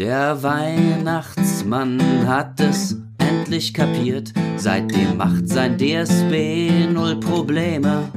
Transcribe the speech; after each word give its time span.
Der 0.00 0.42
Weihnachtsmann 0.42 2.00
hat 2.26 2.58
es 2.58 2.96
endlich 3.18 3.72
kapiert. 3.74 4.32
Seitdem 4.56 5.18
macht 5.18 5.46
sein 5.46 5.76
DSB 5.76 6.88
null 6.90 7.20
Probleme. 7.20 8.08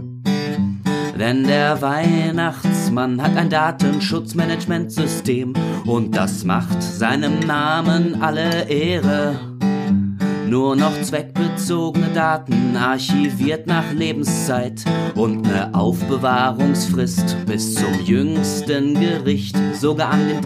Denn 1.20 1.44
der 1.44 1.82
Weihnachtsmann 1.82 3.22
hat 3.22 3.36
ein 3.36 3.50
Datenschutzmanagementsystem 3.50 5.54
und 5.86 6.16
das 6.16 6.46
macht 6.46 6.82
seinem 6.82 7.42
Namen 7.42 8.22
alle 8.22 8.70
Ehre. 8.70 9.36
Nur 10.48 10.78
noch 10.78 11.02
zweckbezogene 11.02 12.08
Daten 12.14 12.78
archiviert 12.78 13.68
nach 13.68 13.92
Lebenszeit 13.92 14.86
und 15.16 15.42
ne 15.42 15.70
Aufbewahrungsfrist 15.74 17.36
bis 17.46 17.76
zum 17.76 18.00
jüngsten 18.06 18.98
Gericht. 18.98 19.58
Sogar 19.74 20.12
an 20.12 20.30
den 20.30 20.46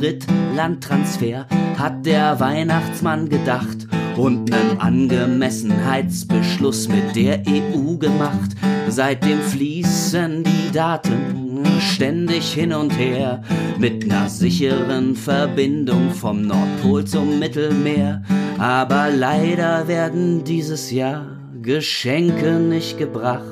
Drittlandtransfer 0.58 1.46
hat 1.78 2.04
der 2.08 2.40
Weihnachtsmann 2.40 3.30
gedacht 3.30 3.86
und 4.16 4.50
nen 4.50 4.80
Angemessenheitsbeschluss 4.80 6.88
mit 6.88 7.16
der 7.16 7.44
EU 7.48 7.98
gemacht. 7.98 8.56
Seitdem 8.90 9.40
fließen 9.40 10.44
die 10.44 10.72
Daten 10.74 11.64
ständig 11.80 12.54
hin 12.54 12.74
und 12.74 12.90
her 12.90 13.44
mit 13.78 14.08
ner 14.08 14.30
sicheren 14.30 15.16
Verbindung 15.16 16.10
vom 16.10 16.42
Nordpol 16.42 17.06
zum 17.06 17.38
Mittelmeer. 17.38 18.24
Aber 18.58 19.12
leider 19.12 19.88
werden 19.88 20.44
dieses 20.44 20.90
Jahr 20.90 21.38
Geschenke 21.62 22.54
nicht 22.54 22.98
gebracht, 22.98 23.44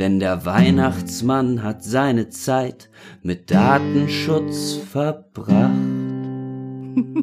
denn 0.00 0.18
der 0.18 0.44
Weihnachtsmann 0.44 1.62
hat 1.62 1.84
seine 1.84 2.30
Zeit 2.30 2.90
mit 3.22 3.52
Datenschutz 3.52 4.80
verbracht. 4.90 6.01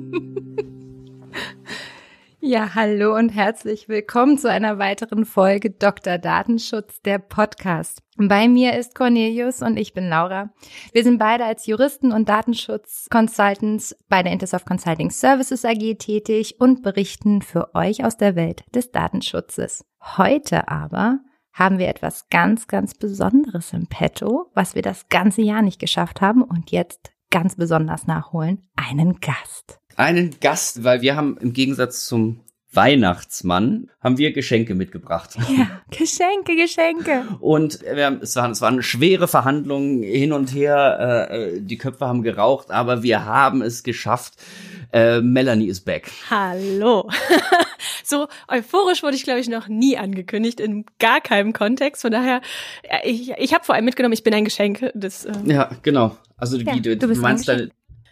Ja, 2.41 2.73
hallo 2.73 3.17
und 3.17 3.29
herzlich 3.29 3.89
willkommen 3.89 4.37
zu 4.37 4.49
einer 4.49 4.79
weiteren 4.79 5.25
Folge 5.25 5.71
Dr. 5.71 6.17
Datenschutz, 6.17 7.01
der 7.01 7.19
Podcast. 7.19 8.01
Bei 8.15 8.47
mir 8.47 8.77
ist 8.79 8.95
Cornelius 8.95 9.61
und 9.61 9.75
ich 9.75 9.93
bin 9.93 10.07
Laura. 10.07 10.49
Wir 10.93 11.03
sind 11.03 11.17
beide 11.17 11.43
als 11.43 11.65
Juristen 11.65 12.13
und 12.13 12.29
Datenschutz-Consultants 12.29 13.97
bei 14.07 14.23
der 14.23 14.31
Intersoft 14.31 14.65
Consulting 14.65 15.11
Services 15.11 15.65
AG 15.65 15.95
tätig 15.99 16.55
und 16.59 16.81
berichten 16.81 17.41
für 17.41 17.75
euch 17.75 18.05
aus 18.05 18.15
der 18.15 18.37
Welt 18.37 18.63
des 18.73 18.91
Datenschutzes. 18.91 19.83
Heute 20.17 20.69
aber 20.69 21.19
haben 21.51 21.77
wir 21.77 21.89
etwas 21.89 22.29
ganz, 22.29 22.67
ganz 22.67 22.93
Besonderes 22.93 23.73
im 23.73 23.87
Petto, 23.87 24.49
was 24.53 24.75
wir 24.75 24.81
das 24.81 25.09
ganze 25.09 25.41
Jahr 25.41 25.61
nicht 25.61 25.79
geschafft 25.79 26.21
haben 26.21 26.41
und 26.41 26.71
jetzt 26.71 27.11
ganz 27.29 27.55
besonders 27.55 28.07
nachholen, 28.07 28.67
einen 28.75 29.19
Gast 29.19 29.79
einen 29.99 30.39
Gast, 30.39 30.83
weil 30.83 31.01
wir 31.01 31.15
haben 31.17 31.37
im 31.41 31.51
Gegensatz 31.51 32.05
zum 32.05 32.39
Weihnachtsmann 32.71 33.89
haben 33.99 34.17
wir 34.17 34.31
Geschenke 34.31 34.75
mitgebracht. 34.75 35.35
Ja, 35.57 35.81
Geschenke, 35.91 36.55
Geschenke. 36.55 37.25
Und 37.39 37.81
wir 37.81 38.05
haben, 38.05 38.19
es, 38.21 38.35
waren, 38.35 38.51
es 38.51 38.61
waren 38.61 38.81
schwere 38.81 39.27
Verhandlungen 39.27 40.03
hin 40.03 40.31
und 40.31 40.53
her. 40.53 41.27
Äh, 41.29 41.61
die 41.61 41.77
Köpfe 41.77 42.05
haben 42.07 42.21
geraucht, 42.21 42.71
aber 42.71 43.03
wir 43.03 43.25
haben 43.25 43.61
es 43.61 43.83
geschafft. 43.83 44.35
Äh, 44.93 45.21
Melanie 45.21 45.67
ist 45.67 45.81
back. 45.81 46.09
Hallo. 46.29 47.09
so 48.03 48.27
euphorisch 48.47 49.03
wurde 49.03 49.15
ich, 49.15 49.23
glaube 49.23 49.39
ich, 49.39 49.49
noch 49.49 49.67
nie 49.67 49.97
angekündigt, 49.97 50.59
in 50.59 50.85
gar 50.99 51.21
keinem 51.21 51.53
Kontext. 51.53 52.03
Von 52.03 52.11
daher, 52.11 52.41
ich, 53.03 53.31
ich 53.31 53.53
habe 53.53 53.65
vor 53.65 53.75
allem 53.75 53.85
mitgenommen, 53.85 54.13
ich 54.13 54.23
bin 54.23 54.33
ein 54.33 54.45
Geschenk. 54.45 54.91
Das, 54.93 55.25
äh 55.25 55.33
ja, 55.45 55.71
genau. 55.81 56.15
Also 56.39 56.57
ja, 56.57 56.73
wie, 56.73 56.81
du, 56.81 56.97
du 56.97 57.07
meinst 57.15 57.47
deine, 57.47 57.69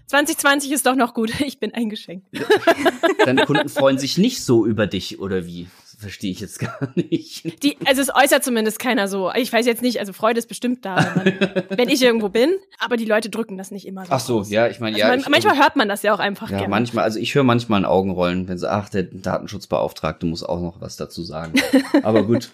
2020 0.08 0.72
ist 0.72 0.86
doch 0.86 0.96
noch 0.96 1.14
gut. 1.14 1.32
Ich 1.48 1.60
bin 1.60 1.74
eingeschenkt. 1.74 2.28
Deine 3.26 3.46
Kunden 3.46 3.70
freuen 3.70 3.98
sich 3.98 4.18
nicht 4.18 4.44
so 4.44 4.66
über 4.66 4.86
dich, 4.86 5.20
oder 5.20 5.46
wie? 5.46 5.68
Verstehe 5.98 6.32
ich 6.32 6.40
jetzt 6.40 6.60
gar 6.60 6.92
nicht. 6.96 7.64
Die, 7.64 7.78
also 7.86 8.02
es 8.02 8.14
äußert 8.14 8.44
zumindest 8.44 8.80
keiner 8.80 9.08
so. 9.08 9.32
Ich 9.34 9.52
weiß 9.52 9.66
jetzt 9.66 9.82
nicht, 9.82 10.00
also 10.00 10.14
Freude 10.14 10.40
ist 10.40 10.48
bestimmt 10.48 10.86
da, 10.86 11.16
wenn, 11.24 11.64
wenn 11.78 11.90
ich 11.90 12.04
irgendwo 12.04 12.30
bin, 12.30 12.54
aber 12.80 12.98
die 12.98 13.06
Leute 13.06 13.30
drücken 13.30 13.58
das 13.58 13.72
nicht 13.72 13.88
immer 13.88 14.06
so. 14.06 14.12
Ach 14.12 14.20
so, 14.20 14.40
aus. 14.40 14.52
ja, 14.52 14.68
ich 14.68 14.80
meine, 14.80 14.96
also 14.96 15.00
ja. 15.00 15.08
Man, 15.08 15.20
ich, 15.22 15.30
manchmal 15.30 15.54
also, 15.54 15.64
hört 15.64 15.76
man 15.76 15.90
das 15.90 16.04
ja 16.04 16.14
auch 16.14 16.20
einfach. 16.20 16.52
Ja, 16.52 16.58
gerne. 16.58 16.70
manchmal, 16.70 17.04
also 17.04 17.18
ich 17.18 17.34
höre 17.34 17.44
manchmal 17.44 17.82
ein 17.82 17.86
Augenrollen, 17.86 18.48
wenn 18.48 18.58
sie, 18.60 18.70
ach, 18.70 18.90
der 18.90 19.04
Datenschutzbeauftragte 19.04 20.26
muss 20.26 20.44
auch 20.44 20.62
noch 20.62 20.82
was 20.82 20.98
dazu 20.98 21.24
sagen. 21.24 21.54
Aber 22.04 22.24
gut. 22.24 22.52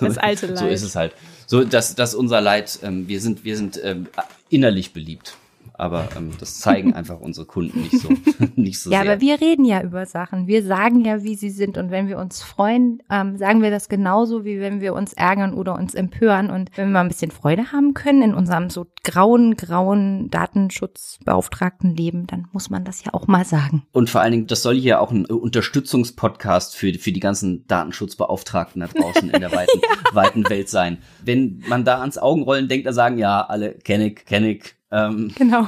das 0.00 0.18
alte 0.18 0.46
Leid. 0.46 0.58
So 0.58 0.66
ist 0.66 0.82
es 0.82 0.94
halt. 0.94 1.14
So, 1.46 1.64
dass 1.64 1.94
das 1.94 2.14
unser 2.14 2.40
Leid, 2.40 2.80
ähm, 2.82 3.08
wir 3.08 3.20
sind, 3.20 3.44
wir 3.44 3.56
sind 3.56 3.80
ähm, 3.82 4.08
innerlich 4.50 4.92
beliebt 4.92 5.36
aber 5.78 6.08
ähm, 6.16 6.32
das 6.38 6.60
zeigen 6.60 6.94
einfach 6.94 7.20
unsere 7.20 7.46
Kunden 7.46 7.82
nicht 7.82 7.98
so, 7.98 8.08
nicht 8.56 8.80
so 8.80 8.90
ja, 8.90 9.02
sehr. 9.02 9.12
aber 9.12 9.20
wir 9.20 9.40
reden 9.40 9.64
ja 9.64 9.82
über 9.82 10.06
Sachen. 10.06 10.46
Wir 10.46 10.64
sagen 10.64 11.04
ja, 11.04 11.22
wie 11.22 11.34
sie 11.34 11.50
sind. 11.50 11.78
Und 11.78 11.90
wenn 11.90 12.08
wir 12.08 12.18
uns 12.18 12.42
freuen, 12.42 13.02
ähm, 13.10 13.36
sagen 13.36 13.62
wir 13.62 13.70
das 13.70 13.88
genauso, 13.88 14.44
wie 14.44 14.60
wenn 14.60 14.80
wir 14.80 14.94
uns 14.94 15.12
ärgern 15.12 15.54
oder 15.54 15.74
uns 15.74 15.94
empören. 15.94 16.50
Und 16.50 16.70
wenn 16.76 16.88
wir 16.88 16.92
mal 16.92 17.00
ein 17.00 17.08
bisschen 17.08 17.30
Freude 17.30 17.72
haben 17.72 17.94
können 17.94 18.22
in 18.22 18.34
unserem 18.34 18.70
so 18.70 18.86
grauen, 19.04 19.56
grauen 19.56 20.30
Datenschutzbeauftragten 20.30 21.94
Leben, 21.94 22.26
dann 22.26 22.48
muss 22.52 22.70
man 22.70 22.84
das 22.84 23.04
ja 23.04 23.14
auch 23.14 23.26
mal 23.26 23.44
sagen. 23.44 23.84
Und 23.92 24.10
vor 24.10 24.20
allen 24.20 24.32
Dingen, 24.32 24.46
das 24.46 24.62
soll 24.62 24.76
hier 24.76 25.00
auch 25.00 25.10
ein 25.10 25.26
Unterstützungspodcast 25.26 26.74
für, 26.74 26.92
für 26.94 27.12
die 27.12 27.20
ganzen 27.20 27.66
Datenschutzbeauftragten 27.66 28.80
da 28.80 28.88
draußen 28.88 29.30
in 29.30 29.40
der 29.40 29.52
weiten, 29.52 29.80
ja. 29.80 30.14
weiten 30.14 30.48
Welt 30.48 30.68
sein. 30.68 30.98
Wenn 31.26 31.62
man 31.66 31.84
da 31.84 32.00
ans 32.00 32.18
Augenrollen 32.18 32.68
denkt, 32.68 32.86
da 32.86 32.92
sagen 32.92 33.18
ja 33.18 33.42
alle, 33.42 33.72
kenn 33.72 34.00
ich, 34.00 34.24
kenn 34.24 34.44
ich, 34.44 34.76
ähm, 34.90 35.32
genau. 35.36 35.66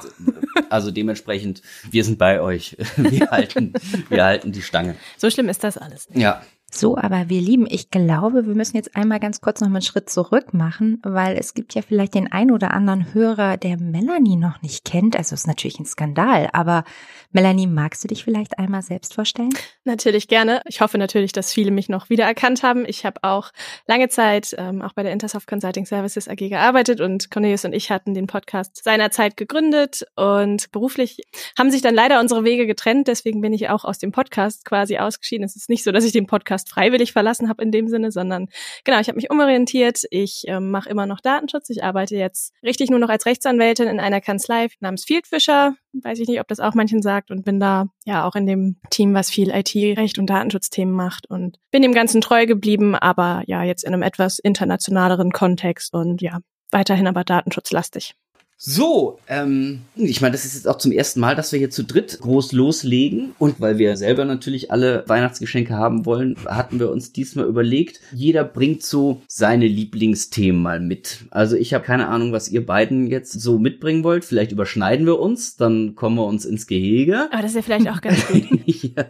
Also 0.71 0.91
dementsprechend, 0.91 1.63
wir 1.91 2.05
sind 2.05 2.19
bei 2.19 2.41
euch. 2.41 2.77
Wir 2.97 3.31
halten, 3.31 3.73
wir 4.09 4.25
halten 4.25 4.53
die 4.53 4.63
Stange. 4.63 4.95
So 5.17 5.31
schlimm 5.31 5.49
ist 5.49 5.65
das 5.65 5.79
alles. 5.79 6.09
Nicht. 6.11 6.21
Ja. 6.21 6.43
So, 6.71 6.99
aber 6.99 7.31
wir 7.31 7.41
lieben, 7.41 7.67
ich 7.69 7.91
glaube, 7.91 8.47
wir 8.47 8.55
müssen 8.55 8.77
jetzt 8.77 8.95
einmal 8.95 9.21
ganz 9.21 9.41
kurz 9.41 9.63
noch 9.63 9.69
einen 9.69 9.81
Schritt 9.81 10.11
zurück 10.11 10.53
machen, 10.53 11.01
weil 11.03 11.39
es 11.39 11.55
gibt 11.55 11.75
ja 11.75 11.81
vielleicht 11.81 12.15
den 12.15 12.31
ein 12.31 12.51
oder 12.51 12.75
anderen 12.75 13.15
Hörer, 13.15 13.57
der 13.57 13.79
Melanie 13.79 14.37
noch 14.37 14.61
nicht 14.61 14.85
kennt. 14.85 15.17
Also 15.17 15.35
ist 15.35 15.47
natürlich 15.47 15.81
ein 15.81 15.87
Skandal, 15.87 16.51
aber 16.53 16.85
Melanie, 17.33 17.67
magst 17.67 18.05
du 18.05 18.09
dich 18.09 18.23
vielleicht 18.23 18.59
einmal 18.59 18.83
selbst 18.83 19.15
vorstellen? 19.15 19.49
Natürlich 19.85 20.29
gerne. 20.29 20.61
Ich 20.67 20.83
hoffe 20.83 20.99
natürlich, 20.99 21.33
dass 21.33 21.55
viele 21.55 21.71
mich 21.71 21.89
noch 21.89 22.11
wiedererkannt 22.11 22.63
haben. 22.63 22.85
Ich 22.87 23.07
habe 23.07 23.21
auch 23.23 23.51
lange 23.87 24.11
Zeit 24.11 24.55
ähm, 24.59 24.83
auch 24.83 24.93
bei 24.93 25.03
der 25.03 25.13
Intersoft 25.13 25.47
Consulting 25.47 25.87
Services 25.87 26.29
AG 26.29 26.37
gearbeitet 26.37 27.01
und 27.01 27.31
Cornelius 27.31 27.65
und 27.65 27.73
ich 27.73 27.91
hatten 27.91 28.13
den 28.13 28.27
Podcast 28.27 28.85
seinerzeit 28.85 29.39
gegründet 29.39 30.05
und 30.17 30.71
beruflich 30.71 31.23
haben 31.59 31.71
sich 31.71 31.81
dann 31.81 31.95
leider 31.95 32.21
unsere 32.21 32.45
Wege 32.45 32.67
getrennt. 32.67 33.09
Deswegen 33.09 33.41
bin 33.41 33.55
ich 33.55 33.71
auch 33.71 33.85
aus 33.87 33.99
dem 33.99 34.13
Podcast 34.13 34.67
quasi 34.67 34.99
ausgeschieden. 34.99 35.45
Es 35.45 35.57
ist 35.57 35.71
nicht 35.71 35.83
so, 35.83 35.93
dass 35.93 36.05
ich 36.05 36.13
den 36.13 36.27
Podcast 36.27 36.58
Podcast 36.59 36.71
freiwillig 36.71 37.13
verlassen 37.13 37.49
habe 37.49 37.63
in 37.63 37.71
dem 37.71 37.89
Sinne, 37.89 38.11
sondern 38.11 38.49
genau, 38.85 39.01
ich 39.01 39.09
habe 39.09 39.17
mich 39.17 39.31
umorientiert. 39.31 40.03
Ich 40.11 40.45
ähm, 40.47 40.71
mache 40.71 40.89
immer 40.89 41.07
noch 41.07 41.21
Datenschutz. 41.21 41.71
Ich 41.71 41.83
arbeite 41.83 42.17
jetzt 42.17 42.53
richtig 42.63 42.91
nur 42.91 42.99
noch 42.99 43.09
als 43.09 43.27
Rechtsanwältin 43.27 43.89
in 43.89 44.01
einer 44.01 44.21
Kanzlei 44.21 44.69
namens 44.81 45.05
Fieldfisher. 45.05 45.75
Weiß 45.93 46.19
ich 46.19 46.29
nicht, 46.29 46.41
ob 46.41 46.49
das 46.49 46.61
auch 46.61 46.75
manchen 46.75 47.03
sagt 47.03 47.31
und 47.31 47.45
bin 47.45 47.61
da 47.61 47.87
ja 48.05 48.27
auch 48.27 48.35
in 48.35 48.47
dem 48.47 48.77
Team, 48.91 49.15
was 49.15 49.31
viel 49.31 49.51
IT-Recht 49.51 50.19
und 50.19 50.27
Datenschutzthemen 50.27 50.95
macht 50.95 51.29
und 51.31 51.59
bin 51.71 51.83
dem 51.83 51.95
Ganzen 51.95 52.21
treu 52.21 52.47
geblieben, 52.47 52.95
aber 52.95 53.43
ja, 53.47 53.63
jetzt 53.63 53.85
in 53.85 53.93
einem 53.93 54.03
etwas 54.03 54.39
internationaleren 54.39 55.31
Kontext 55.31 55.95
und 55.95 56.21
ja, 56.23 56.41
weiterhin 56.71 57.07
aber 57.07 57.25
datenschutzlastig. 57.25 58.15
So, 58.61 59.21
ähm, 59.29 59.83
ich 59.95 60.21
meine, 60.21 60.33
das 60.33 60.45
ist 60.45 60.57
jetzt 60.57 60.67
auch 60.67 60.79
zum 60.79 60.91
ersten 60.91 61.21
Mal, 61.21 61.37
dass 61.37 61.53
wir 61.53 61.61
hier 61.61 61.71
zu 61.71 61.85
dritt 61.85 62.19
groß 62.21 62.51
loslegen. 62.51 63.33
Und 63.39 63.61
weil 63.61 63.79
wir 63.79 63.97
selber 63.97 64.25
natürlich 64.25 64.73
alle 64.73 65.05
Weihnachtsgeschenke 65.07 65.75
haben 65.75 66.07
wollen, 66.07 66.35
hatten 66.45 66.81
wir 66.81 66.91
uns 66.91 67.13
diesmal 67.13 67.47
überlegt, 67.47 68.01
jeder 68.13 68.43
bringt 68.43 68.83
so 68.83 69.23
seine 69.29 69.69
Lieblingsthemen 69.69 70.61
mal 70.61 70.81
mit. 70.81 71.27
Also 71.31 71.55
ich 71.55 71.73
habe 71.73 71.85
keine 71.85 72.09
Ahnung, 72.09 72.33
was 72.33 72.49
ihr 72.49 72.67
beiden 72.67 73.07
jetzt 73.07 73.41
so 73.41 73.61
mitbringen 73.61 74.03
wollt. 74.03 74.25
Vielleicht 74.25 74.51
überschneiden 74.51 75.07
wir 75.07 75.21
uns, 75.21 75.57
dann 75.57 75.95
kommen 75.95 76.17
wir 76.17 76.27
uns 76.27 76.45
ins 76.45 76.67
Gehege. 76.67 77.29
Aber 77.31 77.43
das 77.43 77.53
ist 77.53 77.57
ja 77.57 77.63
vielleicht 77.63 77.89
auch 77.89 78.01
ganz 78.01 78.27
gut. 78.27 78.49
ja. 78.67 79.05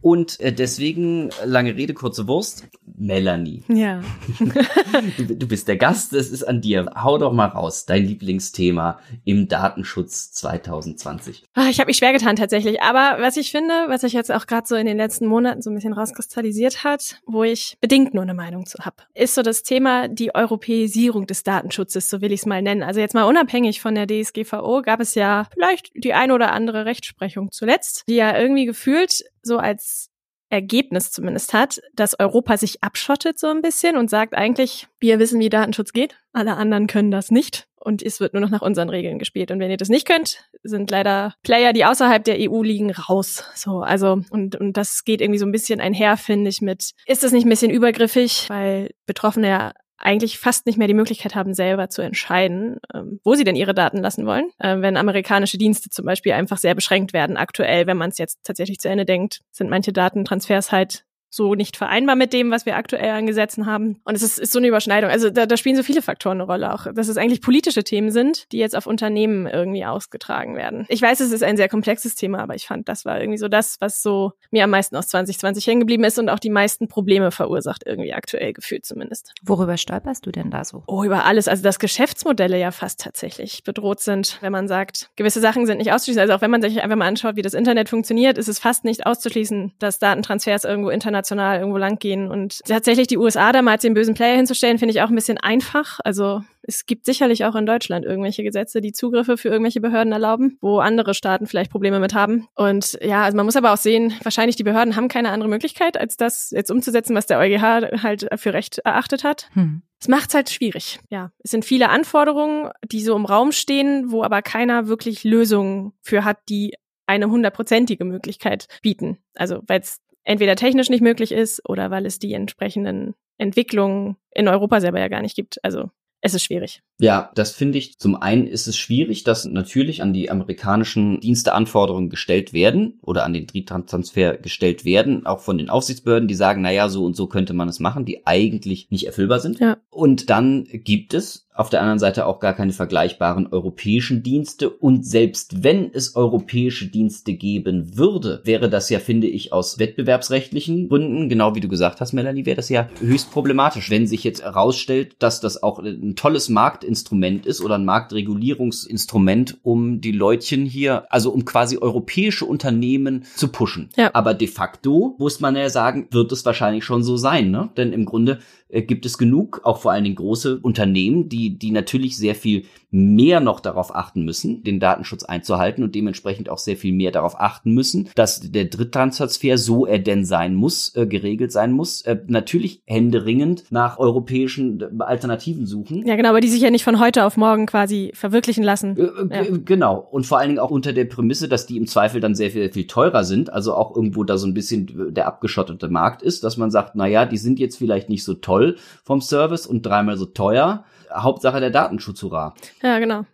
Und 0.00 0.40
äh, 0.40 0.52
deswegen, 0.52 1.30
lange 1.44 1.76
Rede, 1.76 1.94
kurze 1.94 2.26
Wurst, 2.26 2.66
Melanie. 2.96 3.62
Ja. 3.68 4.02
du, 5.16 5.36
du 5.36 5.46
bist 5.46 5.68
der 5.68 5.76
Gast, 5.76 6.12
es 6.12 6.30
ist 6.30 6.42
an 6.42 6.60
dir. 6.60 6.90
Hau 6.96 7.18
doch 7.18 7.32
mal 7.32 7.46
raus, 7.46 7.86
dein 7.86 7.99
Lieblingsthema 8.00 8.98
im 9.24 9.48
Datenschutz 9.48 10.32
2020. 10.32 11.44
Ah, 11.54 11.68
ich 11.70 11.78
habe 11.78 11.88
mich 11.88 11.98
schwer 11.98 12.12
getan 12.12 12.36
tatsächlich. 12.36 12.82
Aber 12.82 13.22
was 13.22 13.36
ich 13.36 13.50
finde, 13.50 13.86
was 13.88 14.02
sich 14.02 14.12
jetzt 14.12 14.32
auch 14.32 14.46
gerade 14.46 14.66
so 14.66 14.76
in 14.76 14.86
den 14.86 14.96
letzten 14.96 15.26
Monaten 15.26 15.62
so 15.62 15.70
ein 15.70 15.74
bisschen 15.74 15.92
rauskristallisiert 15.92 16.84
hat, 16.84 17.20
wo 17.26 17.44
ich 17.44 17.76
bedingt 17.80 18.14
nur 18.14 18.22
eine 18.22 18.34
Meinung 18.34 18.66
zu 18.66 18.78
habe, 18.84 18.96
ist 19.14 19.34
so 19.34 19.42
das 19.42 19.62
Thema 19.62 20.08
die 20.08 20.34
Europäisierung 20.34 21.26
des 21.26 21.42
Datenschutzes, 21.42 22.10
so 22.10 22.20
will 22.20 22.32
ich 22.32 22.40
es 22.40 22.46
mal 22.46 22.62
nennen. 22.62 22.82
Also 22.82 23.00
jetzt 23.00 23.14
mal 23.14 23.24
unabhängig 23.24 23.80
von 23.80 23.94
der 23.94 24.06
DSGVO 24.06 24.82
gab 24.82 25.00
es 25.00 25.14
ja 25.14 25.46
vielleicht 25.52 25.92
die 25.94 26.14
ein 26.14 26.32
oder 26.32 26.52
andere 26.52 26.84
Rechtsprechung 26.84 27.50
zuletzt, 27.50 28.04
die 28.08 28.16
ja 28.16 28.38
irgendwie 28.38 28.66
gefühlt 28.66 29.24
so 29.42 29.58
als 29.58 30.09
Ergebnis 30.50 31.10
zumindest 31.12 31.54
hat, 31.54 31.80
dass 31.94 32.18
Europa 32.18 32.56
sich 32.56 32.82
abschottet 32.82 33.38
so 33.38 33.46
ein 33.46 33.62
bisschen 33.62 33.96
und 33.96 34.10
sagt 34.10 34.34
eigentlich, 34.34 34.88
wir 34.98 35.18
wissen, 35.18 35.40
wie 35.40 35.48
Datenschutz 35.48 35.92
geht, 35.92 36.16
alle 36.32 36.56
anderen 36.56 36.86
können 36.86 37.10
das 37.10 37.30
nicht 37.30 37.68
und 37.76 38.02
es 38.02 38.20
wird 38.20 38.34
nur 38.34 38.42
noch 38.42 38.50
nach 38.50 38.62
unseren 38.62 38.90
Regeln 38.90 39.18
gespielt. 39.18 39.50
Und 39.50 39.58
wenn 39.58 39.70
ihr 39.70 39.76
das 39.76 39.88
nicht 39.88 40.06
könnt, 40.06 40.44
sind 40.62 40.90
leider 40.90 41.34
Player, 41.42 41.72
die 41.72 41.84
außerhalb 41.84 42.22
der 42.22 42.36
EU 42.38 42.62
liegen, 42.62 42.90
raus. 42.90 43.44
So, 43.54 43.80
also, 43.80 44.20
und, 44.30 44.56
und 44.56 44.76
das 44.76 45.04
geht 45.04 45.20
irgendwie 45.20 45.38
so 45.38 45.46
ein 45.46 45.52
bisschen 45.52 45.80
einher, 45.80 46.16
finde 46.16 46.50
ich, 46.50 46.60
mit, 46.60 46.92
ist 47.06 47.22
das 47.22 47.32
nicht 47.32 47.46
ein 47.46 47.50
bisschen 47.50 47.70
übergriffig, 47.70 48.46
weil 48.48 48.90
Betroffene 49.06 49.48
ja 49.48 49.72
eigentlich 50.00 50.38
fast 50.38 50.66
nicht 50.66 50.78
mehr 50.78 50.88
die 50.88 50.94
Möglichkeit 50.94 51.34
haben, 51.34 51.54
selber 51.54 51.88
zu 51.88 52.02
entscheiden, 52.02 52.78
ähm, 52.92 53.20
wo 53.22 53.34
sie 53.34 53.44
denn 53.44 53.56
ihre 53.56 53.74
Daten 53.74 53.98
lassen 53.98 54.26
wollen. 54.26 54.50
Ähm, 54.60 54.82
wenn 54.82 54.96
amerikanische 54.96 55.58
Dienste 55.58 55.90
zum 55.90 56.06
Beispiel 56.06 56.32
einfach 56.32 56.58
sehr 56.58 56.74
beschränkt 56.74 57.12
werden, 57.12 57.36
aktuell, 57.36 57.86
wenn 57.86 57.98
man 57.98 58.10
es 58.10 58.18
jetzt 58.18 58.40
tatsächlich 58.42 58.80
zu 58.80 58.88
Ende 58.88 59.04
denkt, 59.04 59.40
sind 59.52 59.70
manche 59.70 59.92
Datentransfers 59.92 60.72
halt 60.72 61.04
so 61.30 61.54
nicht 61.54 61.76
vereinbar 61.76 62.16
mit 62.16 62.32
dem, 62.32 62.50
was 62.50 62.66
wir 62.66 62.76
aktuell 62.76 63.10
an 63.10 63.26
Gesetzen 63.26 63.66
haben. 63.66 64.00
Und 64.04 64.16
es 64.16 64.22
ist, 64.22 64.38
ist 64.38 64.52
so 64.52 64.58
eine 64.58 64.68
Überschneidung. 64.68 65.10
Also 65.10 65.30
da, 65.30 65.46
da 65.46 65.56
spielen 65.56 65.76
so 65.76 65.84
viele 65.84 66.02
Faktoren 66.02 66.40
eine 66.40 66.50
Rolle 66.50 66.74
auch, 66.74 66.86
dass 66.92 67.08
es 67.08 67.16
eigentlich 67.16 67.40
politische 67.40 67.84
Themen 67.84 68.10
sind, 68.10 68.50
die 68.52 68.58
jetzt 68.58 68.76
auf 68.76 68.86
Unternehmen 68.86 69.46
irgendwie 69.46 69.84
ausgetragen 69.84 70.56
werden. 70.56 70.84
Ich 70.88 71.00
weiß, 71.00 71.20
es 71.20 71.30
ist 71.30 71.44
ein 71.44 71.56
sehr 71.56 71.68
komplexes 71.68 72.16
Thema, 72.16 72.40
aber 72.40 72.56
ich 72.56 72.66
fand, 72.66 72.88
das 72.88 73.04
war 73.04 73.20
irgendwie 73.20 73.38
so 73.38 73.48
das, 73.48 73.76
was 73.80 74.02
so 74.02 74.32
mir 74.50 74.64
am 74.64 74.70
meisten 74.70 74.96
aus 74.96 75.08
2020 75.08 75.66
hängen 75.66 75.80
geblieben 75.80 76.04
ist 76.04 76.18
und 76.18 76.28
auch 76.28 76.40
die 76.40 76.50
meisten 76.50 76.88
Probleme 76.88 77.30
verursacht, 77.30 77.84
irgendwie 77.86 78.12
aktuell 78.12 78.52
gefühlt 78.52 78.84
zumindest. 78.84 79.32
Worüber 79.42 79.76
stolperst 79.76 80.26
du 80.26 80.32
denn 80.32 80.50
da 80.50 80.64
so? 80.64 80.82
Oh, 80.88 81.04
über 81.04 81.24
alles. 81.24 81.46
Also 81.46 81.62
dass 81.62 81.78
Geschäftsmodelle 81.78 82.58
ja 82.58 82.72
fast 82.72 83.00
tatsächlich 83.00 83.62
bedroht 83.62 84.00
sind, 84.00 84.38
wenn 84.40 84.52
man 84.52 84.66
sagt, 84.66 85.10
gewisse 85.14 85.40
Sachen 85.40 85.66
sind 85.66 85.78
nicht 85.78 85.92
auszuschließen. 85.92 86.20
Also 86.20 86.34
auch 86.34 86.40
wenn 86.40 86.50
man 86.50 86.60
sich 86.60 86.82
einfach 86.82 86.96
mal 86.96 87.06
anschaut, 87.06 87.36
wie 87.36 87.42
das 87.42 87.54
Internet 87.54 87.88
funktioniert, 87.88 88.36
ist 88.36 88.48
es 88.48 88.58
fast 88.58 88.84
nicht 88.84 89.06
auszuschließen, 89.06 89.74
dass 89.78 90.00
Datentransfers 90.00 90.64
irgendwo 90.64 90.90
international 90.90 91.19
international 91.20 91.58
irgendwo 91.58 91.78
lang 91.78 91.98
gehen. 91.98 92.30
Und 92.30 92.60
tatsächlich 92.66 93.06
die 93.06 93.18
USA 93.18 93.52
damals 93.52 93.82
den 93.82 93.94
bösen 93.94 94.14
Player 94.14 94.36
hinzustellen, 94.36 94.78
finde 94.78 94.94
ich 94.94 95.02
auch 95.02 95.08
ein 95.08 95.14
bisschen 95.14 95.38
einfach. 95.38 96.00
Also 96.04 96.42
es 96.62 96.86
gibt 96.86 97.04
sicherlich 97.04 97.44
auch 97.44 97.54
in 97.54 97.66
Deutschland 97.66 98.04
irgendwelche 98.04 98.42
Gesetze, 98.42 98.80
die 98.80 98.92
Zugriffe 98.92 99.36
für 99.36 99.48
irgendwelche 99.48 99.80
Behörden 99.80 100.12
erlauben, 100.12 100.58
wo 100.60 100.78
andere 100.78 101.14
Staaten 101.14 101.46
vielleicht 101.46 101.70
Probleme 101.70 102.00
mit 102.00 102.14
haben. 102.14 102.48
Und 102.54 102.98
ja, 103.02 103.22
also 103.22 103.36
man 103.36 103.46
muss 103.46 103.56
aber 103.56 103.72
auch 103.72 103.78
sehen, 103.78 104.14
wahrscheinlich 104.22 104.56
die 104.56 104.64
Behörden 104.64 104.96
haben 104.96 105.08
keine 105.08 105.30
andere 105.30 105.48
Möglichkeit, 105.48 105.98
als 105.98 106.16
das 106.16 106.50
jetzt 106.50 106.70
umzusetzen, 106.70 107.14
was 107.14 107.26
der 107.26 107.38
EuGH 107.38 108.02
halt 108.02 108.28
für 108.36 108.52
Recht 108.52 108.78
erachtet 108.78 109.24
hat. 109.24 109.48
Hm. 109.52 109.82
Es 110.00 110.08
macht 110.08 110.32
halt 110.32 110.48
schwierig. 110.48 110.98
Ja, 111.10 111.30
es 111.44 111.50
sind 111.50 111.64
viele 111.64 111.90
Anforderungen, 111.90 112.70
die 112.90 113.02
so 113.02 113.14
im 113.14 113.26
Raum 113.26 113.52
stehen, 113.52 114.10
wo 114.10 114.22
aber 114.24 114.40
keiner 114.40 114.86
wirklich 114.86 115.24
Lösungen 115.24 115.92
für 116.00 116.24
hat, 116.24 116.38
die 116.48 116.74
eine 117.06 117.28
hundertprozentige 117.28 118.04
Möglichkeit 118.04 118.66
bieten. 118.82 119.18
Also 119.34 119.62
weil 119.66 119.80
es 119.80 120.00
entweder 120.24 120.56
technisch 120.56 120.90
nicht 120.90 121.02
möglich 121.02 121.32
ist 121.32 121.68
oder 121.68 121.90
weil 121.90 122.06
es 122.06 122.18
die 122.18 122.32
entsprechenden 122.32 123.14
Entwicklungen 123.38 124.16
in 124.34 124.48
Europa 124.48 124.80
selber 124.80 125.00
ja 125.00 125.08
gar 125.08 125.22
nicht 125.22 125.36
gibt. 125.36 125.62
Also 125.64 125.90
es 126.22 126.34
ist 126.34 126.44
schwierig. 126.44 126.82
Ja, 126.98 127.30
das 127.34 127.52
finde 127.52 127.78
ich. 127.78 127.98
Zum 127.98 128.14
einen 128.14 128.46
ist 128.46 128.66
es 128.66 128.76
schwierig, 128.76 129.24
dass 129.24 129.46
natürlich 129.46 130.02
an 130.02 130.12
die 130.12 130.30
amerikanischen 130.30 131.18
Diensteanforderungen 131.20 132.10
gestellt 132.10 132.52
werden 132.52 132.98
oder 133.02 133.24
an 133.24 133.32
den 133.32 133.46
Dritttransfer 133.46 134.36
gestellt 134.36 134.84
werden, 134.84 135.24
auch 135.24 135.40
von 135.40 135.56
den 135.56 135.70
Aufsichtsbehörden, 135.70 136.28
die 136.28 136.34
sagen, 136.34 136.60
naja, 136.60 136.90
so 136.90 137.04
und 137.04 137.16
so 137.16 137.26
könnte 137.26 137.54
man 137.54 137.68
es 137.68 137.80
machen, 137.80 138.04
die 138.04 138.26
eigentlich 138.26 138.90
nicht 138.90 139.06
erfüllbar 139.06 139.40
sind. 139.40 139.60
Ja. 139.60 139.78
Und 139.88 140.28
dann 140.28 140.64
gibt 140.70 141.14
es 141.14 141.48
auf 141.52 141.68
der 141.68 141.80
anderen 141.80 141.98
Seite 141.98 142.26
auch 142.26 142.40
gar 142.40 142.54
keine 142.54 142.72
vergleichbaren 142.72 143.48
europäischen 143.48 144.22
Dienste. 144.22 144.70
Und 144.70 145.04
selbst 145.04 145.62
wenn 145.62 145.92
es 145.92 146.16
europäische 146.16 146.86
Dienste 146.86 147.34
geben 147.34 147.96
würde, 147.96 148.40
wäre 148.44 148.70
das 148.70 148.88
ja, 148.88 148.98
finde 148.98 149.26
ich, 149.26 149.52
aus 149.52 149.78
wettbewerbsrechtlichen 149.78 150.88
Gründen, 150.88 151.28
genau 151.28 151.54
wie 151.54 151.60
du 151.60 151.68
gesagt 151.68 152.00
hast, 152.00 152.12
Melanie, 152.12 152.46
wäre 152.46 152.56
das 152.56 152.68
ja 152.68 152.88
höchst 153.00 153.30
problematisch, 153.32 153.90
wenn 153.90 154.06
sich 154.06 154.24
jetzt 154.24 154.42
herausstellt, 154.42 155.16
dass 155.18 155.40
das 155.40 155.62
auch 155.62 155.80
ein 155.80 156.14
tolles 156.16 156.48
Marktinstrument 156.48 157.46
ist 157.46 157.60
oder 157.60 157.74
ein 157.74 157.84
Marktregulierungsinstrument, 157.84 159.58
um 159.62 160.00
die 160.00 160.12
Leutchen 160.12 160.64
hier, 160.64 161.12
also 161.12 161.30
um 161.30 161.44
quasi 161.44 161.78
europäische 161.78 162.44
Unternehmen 162.44 163.24
zu 163.36 163.48
pushen. 163.48 163.90
Ja. 163.96 164.10
Aber 164.14 164.34
de 164.34 164.48
facto 164.48 165.16
muss 165.18 165.40
man 165.40 165.56
ja 165.56 165.68
sagen, 165.68 166.06
wird 166.10 166.32
es 166.32 166.44
wahrscheinlich 166.44 166.84
schon 166.84 167.02
so 167.02 167.16
sein, 167.16 167.50
ne? 167.50 167.70
Denn 167.76 167.92
im 167.92 168.04
Grunde 168.04 168.38
gibt 168.72 169.06
es 169.06 169.18
genug, 169.18 169.60
auch 169.64 169.80
vor 169.80 169.92
allen 169.92 170.04
Dingen 170.04 170.16
große 170.16 170.58
Unternehmen, 170.60 171.28
die, 171.28 171.58
die 171.58 171.70
natürlich 171.70 172.16
sehr 172.16 172.34
viel 172.34 172.64
mehr 172.90 173.40
noch 173.40 173.60
darauf 173.60 173.94
achten 173.94 174.24
müssen, 174.24 174.62
den 174.64 174.80
Datenschutz 174.80 175.22
einzuhalten 175.22 175.84
und 175.84 175.94
dementsprechend 175.94 176.48
auch 176.48 176.58
sehr 176.58 176.76
viel 176.76 176.92
mehr 176.92 177.12
darauf 177.12 177.40
achten 177.40 177.72
müssen, 177.72 178.08
dass 178.14 178.40
der 178.40 178.64
Dritttransfer, 178.64 179.28
so 179.58 179.86
er 179.86 179.98
denn 179.98 180.24
sein 180.24 180.54
muss, 180.54 180.94
äh, 180.96 181.06
geregelt 181.06 181.52
sein 181.52 181.72
muss, 181.72 182.02
äh, 182.02 182.18
natürlich 182.26 182.82
händeringend 182.86 183.64
nach 183.70 183.98
europäischen 183.98 184.80
äh, 184.80 185.02
Alternativen 185.02 185.66
suchen. 185.66 186.06
Ja, 186.06 186.16
genau, 186.16 186.30
aber 186.30 186.40
die 186.40 186.48
sich 186.48 186.62
ja 186.62 186.70
nicht 186.70 186.84
von 186.84 186.98
heute 186.98 187.24
auf 187.24 187.36
morgen 187.36 187.66
quasi 187.66 188.10
verwirklichen 188.14 188.64
lassen. 188.64 188.96
Äh, 188.96 189.36
ja. 189.36 189.56
Genau. 189.64 189.98
Und 190.10 190.26
vor 190.26 190.38
allen 190.38 190.48
Dingen 190.48 190.58
auch 190.58 190.70
unter 190.70 190.92
der 190.92 191.04
Prämisse, 191.04 191.48
dass 191.48 191.66
die 191.66 191.76
im 191.76 191.86
Zweifel 191.86 192.20
dann 192.20 192.34
sehr 192.34 192.50
viel, 192.50 192.72
viel 192.72 192.86
teurer 192.86 193.24
sind, 193.24 193.52
also 193.52 193.74
auch 193.74 193.94
irgendwo 193.94 194.24
da 194.24 194.36
so 194.36 194.46
ein 194.46 194.54
bisschen 194.54 195.14
der 195.14 195.26
abgeschottete 195.26 195.88
Markt 195.88 196.22
ist, 196.22 196.44
dass 196.44 196.56
man 196.56 196.70
sagt, 196.70 196.94
na 196.94 197.06
ja, 197.06 197.26
die 197.26 197.38
sind 197.38 197.58
jetzt 197.58 197.78
vielleicht 197.78 198.08
nicht 198.08 198.24
so 198.24 198.34
toll 198.34 198.76
vom 199.04 199.20
Service 199.20 199.66
und 199.66 199.86
dreimal 199.86 200.16
so 200.16 200.26
teuer, 200.26 200.84
Hauptsache 201.14 201.60
der 201.60 201.70
Datenschutz, 201.70 202.22
hurra. 202.22 202.54
Ja, 202.82 202.98
genau. 202.98 203.24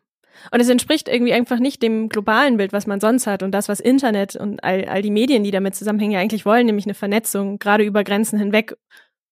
Und 0.51 0.61
es 0.61 0.69
entspricht 0.69 1.09
irgendwie 1.09 1.33
einfach 1.33 1.59
nicht 1.59 1.83
dem 1.83 2.09
globalen 2.09 2.57
Bild, 2.57 2.73
was 2.73 2.87
man 2.87 3.01
sonst 3.01 3.27
hat 3.27 3.43
und 3.43 3.53
das, 3.53 3.69
was 3.69 3.81
Internet 3.81 4.37
und 4.37 4.63
all, 4.63 4.85
all 4.85 5.03
die 5.03 5.11
Medien, 5.11 5.45
die 5.45 5.51
damit 5.51 5.75
zusammenhängen, 5.75 6.13
ja 6.13 6.21
eigentlich 6.21 6.47
wollen, 6.47 6.67
nämlich 6.67 6.87
eine 6.87 6.95
Vernetzung, 6.95 7.59
gerade 7.59 7.85
über 7.85 8.05
Grenzen 8.05 8.39
hinweg. 8.39 8.77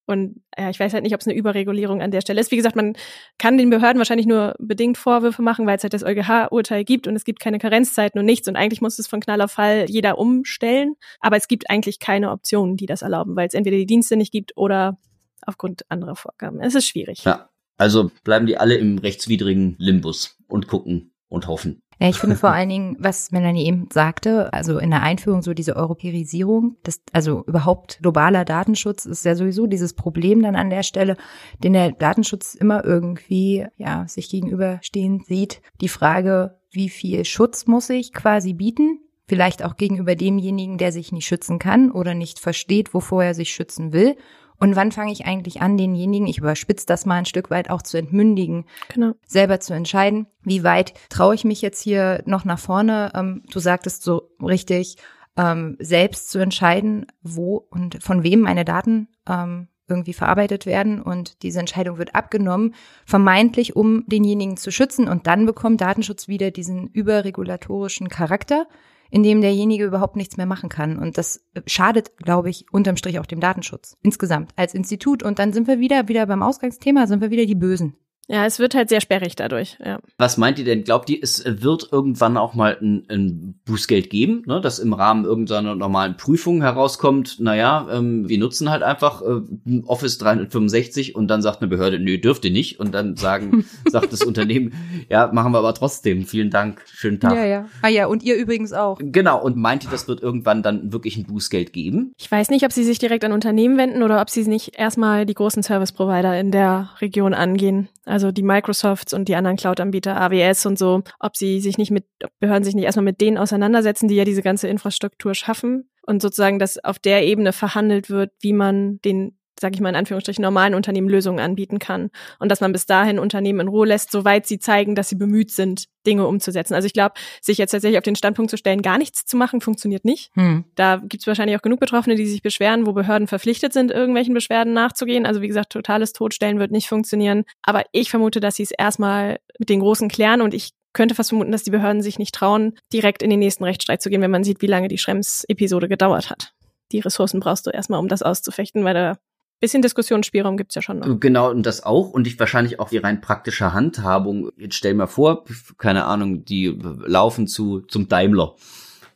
Und 0.06 0.42
ja, 0.58 0.68
ich 0.68 0.78
weiß 0.78 0.92
halt 0.92 1.02
nicht, 1.02 1.14
ob 1.14 1.20
es 1.20 1.26
eine 1.26 1.36
Überregulierung 1.36 2.02
an 2.02 2.10
der 2.10 2.20
Stelle 2.20 2.38
ist. 2.38 2.50
Wie 2.50 2.56
gesagt, 2.56 2.76
man 2.76 2.94
kann 3.38 3.56
den 3.56 3.70
Behörden 3.70 3.98
wahrscheinlich 3.98 4.26
nur 4.26 4.54
bedingt 4.58 4.98
Vorwürfe 4.98 5.40
machen, 5.40 5.66
weil 5.66 5.76
es 5.76 5.82
halt 5.82 5.94
das 5.94 6.04
EuGH-Urteil 6.04 6.84
gibt 6.84 7.06
und 7.06 7.16
es 7.16 7.24
gibt 7.24 7.40
keine 7.40 7.58
Karenzzeiten 7.58 8.18
und 8.18 8.26
nichts. 8.26 8.46
Und 8.46 8.56
eigentlich 8.56 8.82
muss 8.82 8.98
es 8.98 9.06
von 9.06 9.20
Knall 9.20 9.40
auf 9.40 9.52
Fall 9.52 9.86
jeder 9.88 10.18
umstellen. 10.18 10.96
Aber 11.20 11.38
es 11.38 11.48
gibt 11.48 11.70
eigentlich 11.70 12.00
keine 12.00 12.32
Optionen, 12.32 12.76
die 12.76 12.84
das 12.84 13.00
erlauben, 13.00 13.34
weil 13.34 13.48
es 13.48 13.54
entweder 13.54 13.78
die 13.78 13.86
Dienste 13.86 14.16
nicht 14.16 14.30
gibt 14.30 14.52
oder 14.56 14.98
aufgrund 15.46 15.90
anderer 15.90 16.16
Vorgaben. 16.16 16.60
Es 16.60 16.74
ist 16.74 16.86
schwierig. 16.86 17.24
Ja, 17.24 17.48
also 17.76 18.10
bleiben 18.22 18.46
die 18.46 18.56
alle 18.58 18.76
im 18.76 18.98
rechtswidrigen 18.98 19.76
Limbus 19.78 20.36
und 20.46 20.68
gucken 20.68 21.12
und 21.28 21.48
hoffen. 21.48 21.82
Ja, 22.00 22.08
ich 22.08 22.18
finde 22.18 22.36
vor 22.36 22.50
allen 22.50 22.68
Dingen, 22.68 22.96
was 22.98 23.30
Melanie 23.30 23.66
eben 23.66 23.88
sagte, 23.92 24.52
also 24.52 24.78
in 24.78 24.90
der 24.90 25.02
Einführung 25.02 25.42
so 25.42 25.54
diese 25.54 25.76
Europäisierung, 25.76 26.76
das, 26.82 27.00
also 27.12 27.44
überhaupt 27.46 27.98
globaler 28.00 28.44
Datenschutz 28.44 29.04
ist 29.06 29.24
ja 29.24 29.34
sowieso 29.34 29.66
dieses 29.66 29.94
Problem 29.94 30.42
dann 30.42 30.56
an 30.56 30.70
der 30.70 30.82
Stelle, 30.82 31.16
den 31.62 31.72
der 31.72 31.92
Datenschutz 31.92 32.54
immer 32.54 32.84
irgendwie, 32.84 33.66
ja, 33.76 34.06
sich 34.08 34.28
gegenüberstehen 34.28 35.20
sieht. 35.26 35.60
Die 35.80 35.88
Frage, 35.88 36.58
wie 36.70 36.88
viel 36.88 37.24
Schutz 37.24 37.66
muss 37.66 37.90
ich 37.90 38.12
quasi 38.12 38.52
bieten? 38.52 39.00
Vielleicht 39.26 39.64
auch 39.64 39.76
gegenüber 39.76 40.16
demjenigen, 40.16 40.76
der 40.76 40.92
sich 40.92 41.10
nicht 41.10 41.26
schützen 41.26 41.58
kann 41.58 41.90
oder 41.90 42.12
nicht 42.12 42.40
versteht, 42.40 42.92
wovor 42.92 43.24
er 43.24 43.34
sich 43.34 43.50
schützen 43.50 43.92
will. 43.92 44.16
Und 44.64 44.76
wann 44.76 44.92
fange 44.92 45.12
ich 45.12 45.26
eigentlich 45.26 45.60
an, 45.60 45.76
denjenigen, 45.76 46.26
ich 46.26 46.38
überspitze 46.38 46.86
das 46.86 47.04
mal 47.04 47.16
ein 47.16 47.26
Stück 47.26 47.50
weit 47.50 47.68
auch 47.68 47.82
zu 47.82 47.98
entmündigen, 47.98 48.64
genau. 48.88 49.12
selber 49.26 49.60
zu 49.60 49.74
entscheiden, 49.74 50.26
wie 50.42 50.64
weit 50.64 50.94
traue 51.10 51.34
ich 51.34 51.44
mich 51.44 51.60
jetzt 51.60 51.82
hier 51.82 52.22
noch 52.24 52.46
nach 52.46 52.58
vorne? 52.58 53.12
Ähm, 53.14 53.42
du 53.52 53.58
sagtest 53.58 54.02
so 54.02 54.30
richtig, 54.42 54.96
ähm, 55.36 55.76
selbst 55.80 56.30
zu 56.30 56.38
entscheiden, 56.38 57.04
wo 57.20 57.66
und 57.68 58.02
von 58.02 58.22
wem 58.22 58.40
meine 58.40 58.64
Daten 58.64 59.08
ähm, 59.28 59.68
irgendwie 59.86 60.14
verarbeitet 60.14 60.64
werden 60.64 61.02
und 61.02 61.42
diese 61.42 61.60
Entscheidung 61.60 61.98
wird 61.98 62.14
abgenommen, 62.14 62.74
vermeintlich 63.04 63.76
um 63.76 64.04
denjenigen 64.06 64.56
zu 64.56 64.70
schützen 64.70 65.08
und 65.08 65.26
dann 65.26 65.44
bekommt 65.44 65.82
Datenschutz 65.82 66.26
wieder 66.26 66.50
diesen 66.50 66.86
überregulatorischen 66.86 68.08
Charakter, 68.08 68.66
in 69.10 69.22
dem 69.22 69.40
derjenige 69.40 69.84
überhaupt 69.84 70.16
nichts 70.16 70.36
mehr 70.36 70.46
machen 70.46 70.68
kann. 70.68 70.98
Und 70.98 71.18
das 71.18 71.44
schadet, 71.66 72.16
glaube 72.18 72.50
ich, 72.50 72.66
unterm 72.72 72.96
Strich 72.96 73.18
auch 73.18 73.26
dem 73.26 73.40
Datenschutz 73.40 73.96
insgesamt 74.02 74.52
als 74.56 74.74
Institut. 74.74 75.22
Und 75.22 75.38
dann 75.38 75.52
sind 75.52 75.66
wir 75.66 75.78
wieder, 75.80 76.08
wieder 76.08 76.26
beim 76.26 76.42
Ausgangsthema, 76.42 77.06
sind 77.06 77.20
wir 77.20 77.30
wieder 77.30 77.46
die 77.46 77.54
Bösen. 77.54 77.94
Ja, 78.28 78.46
es 78.46 78.58
wird 78.58 78.74
halt 78.74 78.88
sehr 78.88 79.00
sperrig 79.00 79.36
dadurch. 79.36 79.76
Ja. 79.84 79.98
Was 80.16 80.36
meint 80.38 80.58
ihr 80.58 80.64
denn? 80.64 80.84
Glaubt 80.84 81.10
ihr, 81.10 81.18
es 81.20 81.44
wird 81.44 81.88
irgendwann 81.92 82.36
auch 82.36 82.54
mal 82.54 82.76
ein, 82.80 83.04
ein 83.08 83.60
Bußgeld 83.66 84.08
geben, 84.08 84.42
ne? 84.46 84.60
dass 84.60 84.78
im 84.78 84.94
Rahmen 84.94 85.24
irgendeiner 85.24 85.74
normalen 85.74 86.16
Prüfung 86.16 86.62
herauskommt, 86.62 87.38
naja, 87.40 87.86
ähm, 87.92 88.28
wir 88.28 88.38
nutzen 88.38 88.70
halt 88.70 88.82
einfach 88.82 89.22
äh, 89.22 89.80
Office 89.86 90.18
365 90.18 91.14
und 91.14 91.28
dann 91.28 91.42
sagt 91.42 91.60
eine 91.60 91.68
Behörde, 91.68 91.98
nö, 91.98 92.18
dürft 92.18 92.44
ihr 92.44 92.50
nicht. 92.50 92.80
Und 92.80 92.94
dann 92.94 93.16
sagen, 93.16 93.66
sagt 93.90 94.12
das 94.12 94.22
Unternehmen, 94.22 94.72
ja, 95.10 95.30
machen 95.32 95.52
wir 95.52 95.58
aber 95.58 95.74
trotzdem. 95.74 96.24
Vielen 96.24 96.50
Dank, 96.50 96.82
schönen 96.86 97.20
Tag. 97.20 97.34
Ja, 97.34 97.44
ja. 97.44 97.66
Ah 97.82 97.88
ja, 97.88 98.06
und 98.06 98.22
ihr 98.22 98.36
übrigens 98.36 98.72
auch. 98.72 98.98
Genau, 99.00 99.42
und 99.42 99.56
meint 99.56 99.84
ihr, 99.84 99.90
das 99.90 100.08
wird 100.08 100.22
irgendwann 100.22 100.62
dann 100.62 100.92
wirklich 100.92 101.16
ein 101.16 101.24
Bußgeld 101.24 101.72
geben? 101.72 102.12
Ich 102.18 102.30
weiß 102.30 102.48
nicht, 102.48 102.64
ob 102.64 102.72
sie 102.72 102.84
sich 102.84 102.98
direkt 102.98 103.24
an 103.24 103.32
Unternehmen 103.32 103.76
wenden 103.76 104.02
oder 104.02 104.20
ob 104.20 104.30
sie 104.30 104.44
nicht 104.44 104.78
erstmal 104.78 105.26
die 105.26 105.34
großen 105.34 105.62
Service-Provider 105.62 106.38
in 106.38 106.50
der 106.50 106.90
Region 107.00 107.34
angehen 107.34 107.88
also 108.06 108.13
die 108.32 108.42
Microsofts 108.42 109.12
und 109.12 109.28
die 109.28 109.36
anderen 109.36 109.56
Cloud-Anbieter, 109.56 110.20
AWS 110.20 110.66
und 110.66 110.78
so, 110.78 111.02
ob 111.20 111.36
sie 111.36 111.60
sich 111.60 111.78
nicht 111.78 111.90
mit, 111.90 112.06
Behörden 112.40 112.64
sich 112.64 112.74
nicht 112.74 112.84
erstmal 112.84 113.04
mit 113.04 113.20
denen 113.20 113.38
auseinandersetzen, 113.38 114.08
die 114.08 114.16
ja 114.16 114.24
diese 114.24 114.42
ganze 114.42 114.68
Infrastruktur 114.68 115.34
schaffen 115.34 115.90
und 116.06 116.22
sozusagen, 116.22 116.58
dass 116.58 116.82
auf 116.82 116.98
der 116.98 117.24
Ebene 117.24 117.52
verhandelt 117.52 118.10
wird, 118.10 118.32
wie 118.40 118.52
man 118.52 119.00
den 119.04 119.38
sage 119.60 119.74
ich 119.74 119.80
mal 119.80 119.90
in 119.90 119.96
Anführungsstrichen, 119.96 120.42
normalen 120.42 120.74
Unternehmen 120.74 121.08
Lösungen 121.08 121.40
anbieten 121.40 121.78
kann. 121.78 122.10
Und 122.38 122.50
dass 122.50 122.60
man 122.60 122.72
bis 122.72 122.86
dahin 122.86 123.18
Unternehmen 123.18 123.60
in 123.60 123.68
Ruhe 123.68 123.86
lässt, 123.86 124.10
soweit 124.10 124.46
sie 124.46 124.58
zeigen, 124.58 124.94
dass 124.94 125.08
sie 125.08 125.16
bemüht 125.16 125.50
sind, 125.50 125.86
Dinge 126.06 126.26
umzusetzen. 126.26 126.74
Also 126.74 126.86
ich 126.86 126.92
glaube, 126.92 127.14
sich 127.40 127.58
jetzt 127.58 127.70
tatsächlich 127.70 127.98
auf 127.98 128.04
den 128.04 128.16
Standpunkt 128.16 128.50
zu 128.50 128.56
stellen, 128.56 128.82
gar 128.82 128.98
nichts 128.98 129.24
zu 129.24 129.36
machen, 129.36 129.60
funktioniert 129.60 130.04
nicht. 130.04 130.30
Hm. 130.34 130.64
Da 130.74 130.96
gibt 130.96 131.22
es 131.22 131.26
wahrscheinlich 131.26 131.56
auch 131.56 131.62
genug 131.62 131.80
Betroffene, 131.80 132.16
die 132.16 132.26
sich 132.26 132.42
beschweren, 132.42 132.86
wo 132.86 132.92
Behörden 132.92 133.26
verpflichtet 133.26 133.72
sind, 133.72 133.90
irgendwelchen 133.90 134.34
Beschwerden 134.34 134.72
nachzugehen. 134.72 135.26
Also 135.26 135.40
wie 135.40 135.48
gesagt, 135.48 135.72
totales 135.72 136.12
Totstellen 136.12 136.58
wird 136.58 136.72
nicht 136.72 136.88
funktionieren. 136.88 137.44
Aber 137.62 137.84
ich 137.92 138.10
vermute, 138.10 138.40
dass 138.40 138.56
sie 138.56 138.64
es 138.64 138.70
erstmal 138.70 139.38
mit 139.58 139.68
den 139.68 139.80
Großen 139.80 140.08
klären 140.08 140.42
und 140.42 140.52
ich 140.52 140.72
könnte 140.92 141.14
fast 141.14 141.30
vermuten, 141.30 141.52
dass 141.52 141.64
die 141.64 141.70
Behörden 141.70 142.02
sich 142.02 142.18
nicht 142.18 142.34
trauen, 142.34 142.78
direkt 142.92 143.22
in 143.22 143.30
den 143.30 143.40
nächsten 143.40 143.64
Rechtsstreit 143.64 144.00
zu 144.00 144.10
gehen, 144.10 144.22
wenn 144.22 144.30
man 144.30 144.44
sieht, 144.44 144.62
wie 144.62 144.66
lange 144.66 144.88
die 144.88 144.98
Schrems-Episode 144.98 145.88
gedauert 145.88 146.30
hat. 146.30 146.54
Die 146.92 147.00
Ressourcen 147.00 147.40
brauchst 147.40 147.66
du 147.66 147.70
erstmal, 147.70 147.98
um 147.98 148.08
das 148.08 148.22
auszufechten, 148.22 148.84
weil 148.84 148.94
da 148.94 149.18
bisschen 149.64 149.82
Diskussionsspielraum 149.82 150.56
gibt's 150.56 150.74
ja 150.74 150.82
schon 150.82 150.98
noch. 150.98 151.20
Genau, 151.20 151.50
und 151.50 151.64
das 151.64 151.82
auch. 151.84 152.10
Und 152.10 152.26
ich 152.26 152.38
wahrscheinlich 152.38 152.78
auch 152.80 152.90
die 152.90 152.98
rein 152.98 153.20
praktische 153.20 153.72
Handhabung. 153.72 154.50
Jetzt 154.56 154.76
stell 154.76 154.94
mal 154.94 155.06
vor, 155.06 155.44
keine 155.78 156.04
Ahnung, 156.04 156.44
die 156.44 156.78
laufen 157.06 157.46
zu, 157.46 157.80
zum 157.80 158.08
Daimler 158.08 158.54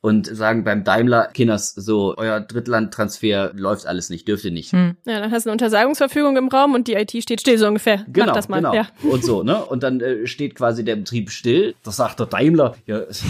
und 0.01 0.27
sagen 0.27 0.65
beim 0.65 0.85
Daimler, 0.85 1.29
Kinders, 1.29 1.75
so, 1.75 2.15
euer 2.17 2.41
Drittlandtransfer 2.41 3.53
läuft 3.55 3.87
alles 3.87 4.11
nicht, 4.11 4.29
dürft 4.29 4.45
ihr 4.45 4.51
nicht. 4.51 4.73
Hm. 4.73 4.97
Ja, 5.05 5.21
dann 5.21 5.31
hast 5.31 5.47
du 5.47 5.51
eine 5.51 5.55
Untersagungsverfügung 5.55 6.37
im 6.37 6.49
Raum 6.49 6.75
und 6.75 6.89
die 6.89 6.95
IT 6.95 7.11
steht 7.23 7.41
still, 7.41 7.59
so 7.59 7.67
ungefähr. 7.67 8.05
Genau, 8.09 8.27
Mach 8.27 8.35
das 8.35 8.49
mal. 8.49 8.59
genau. 8.59 8.75
Ja. 8.75 8.89
Und 9.03 9.25
so, 9.25 9.43
ne? 9.43 9.65
Und 9.65 9.83
dann 9.83 10.01
äh, 10.01 10.27
steht 10.27 10.55
quasi 10.55 10.85
der 10.85 10.97
Betrieb 10.97 11.31
still. 11.31 11.75
Das 11.83 11.97
sagt 11.97 12.21
der 12.21 12.27
Daimler, 12.27 12.77
ja, 12.87 12.99
ist 12.99 13.25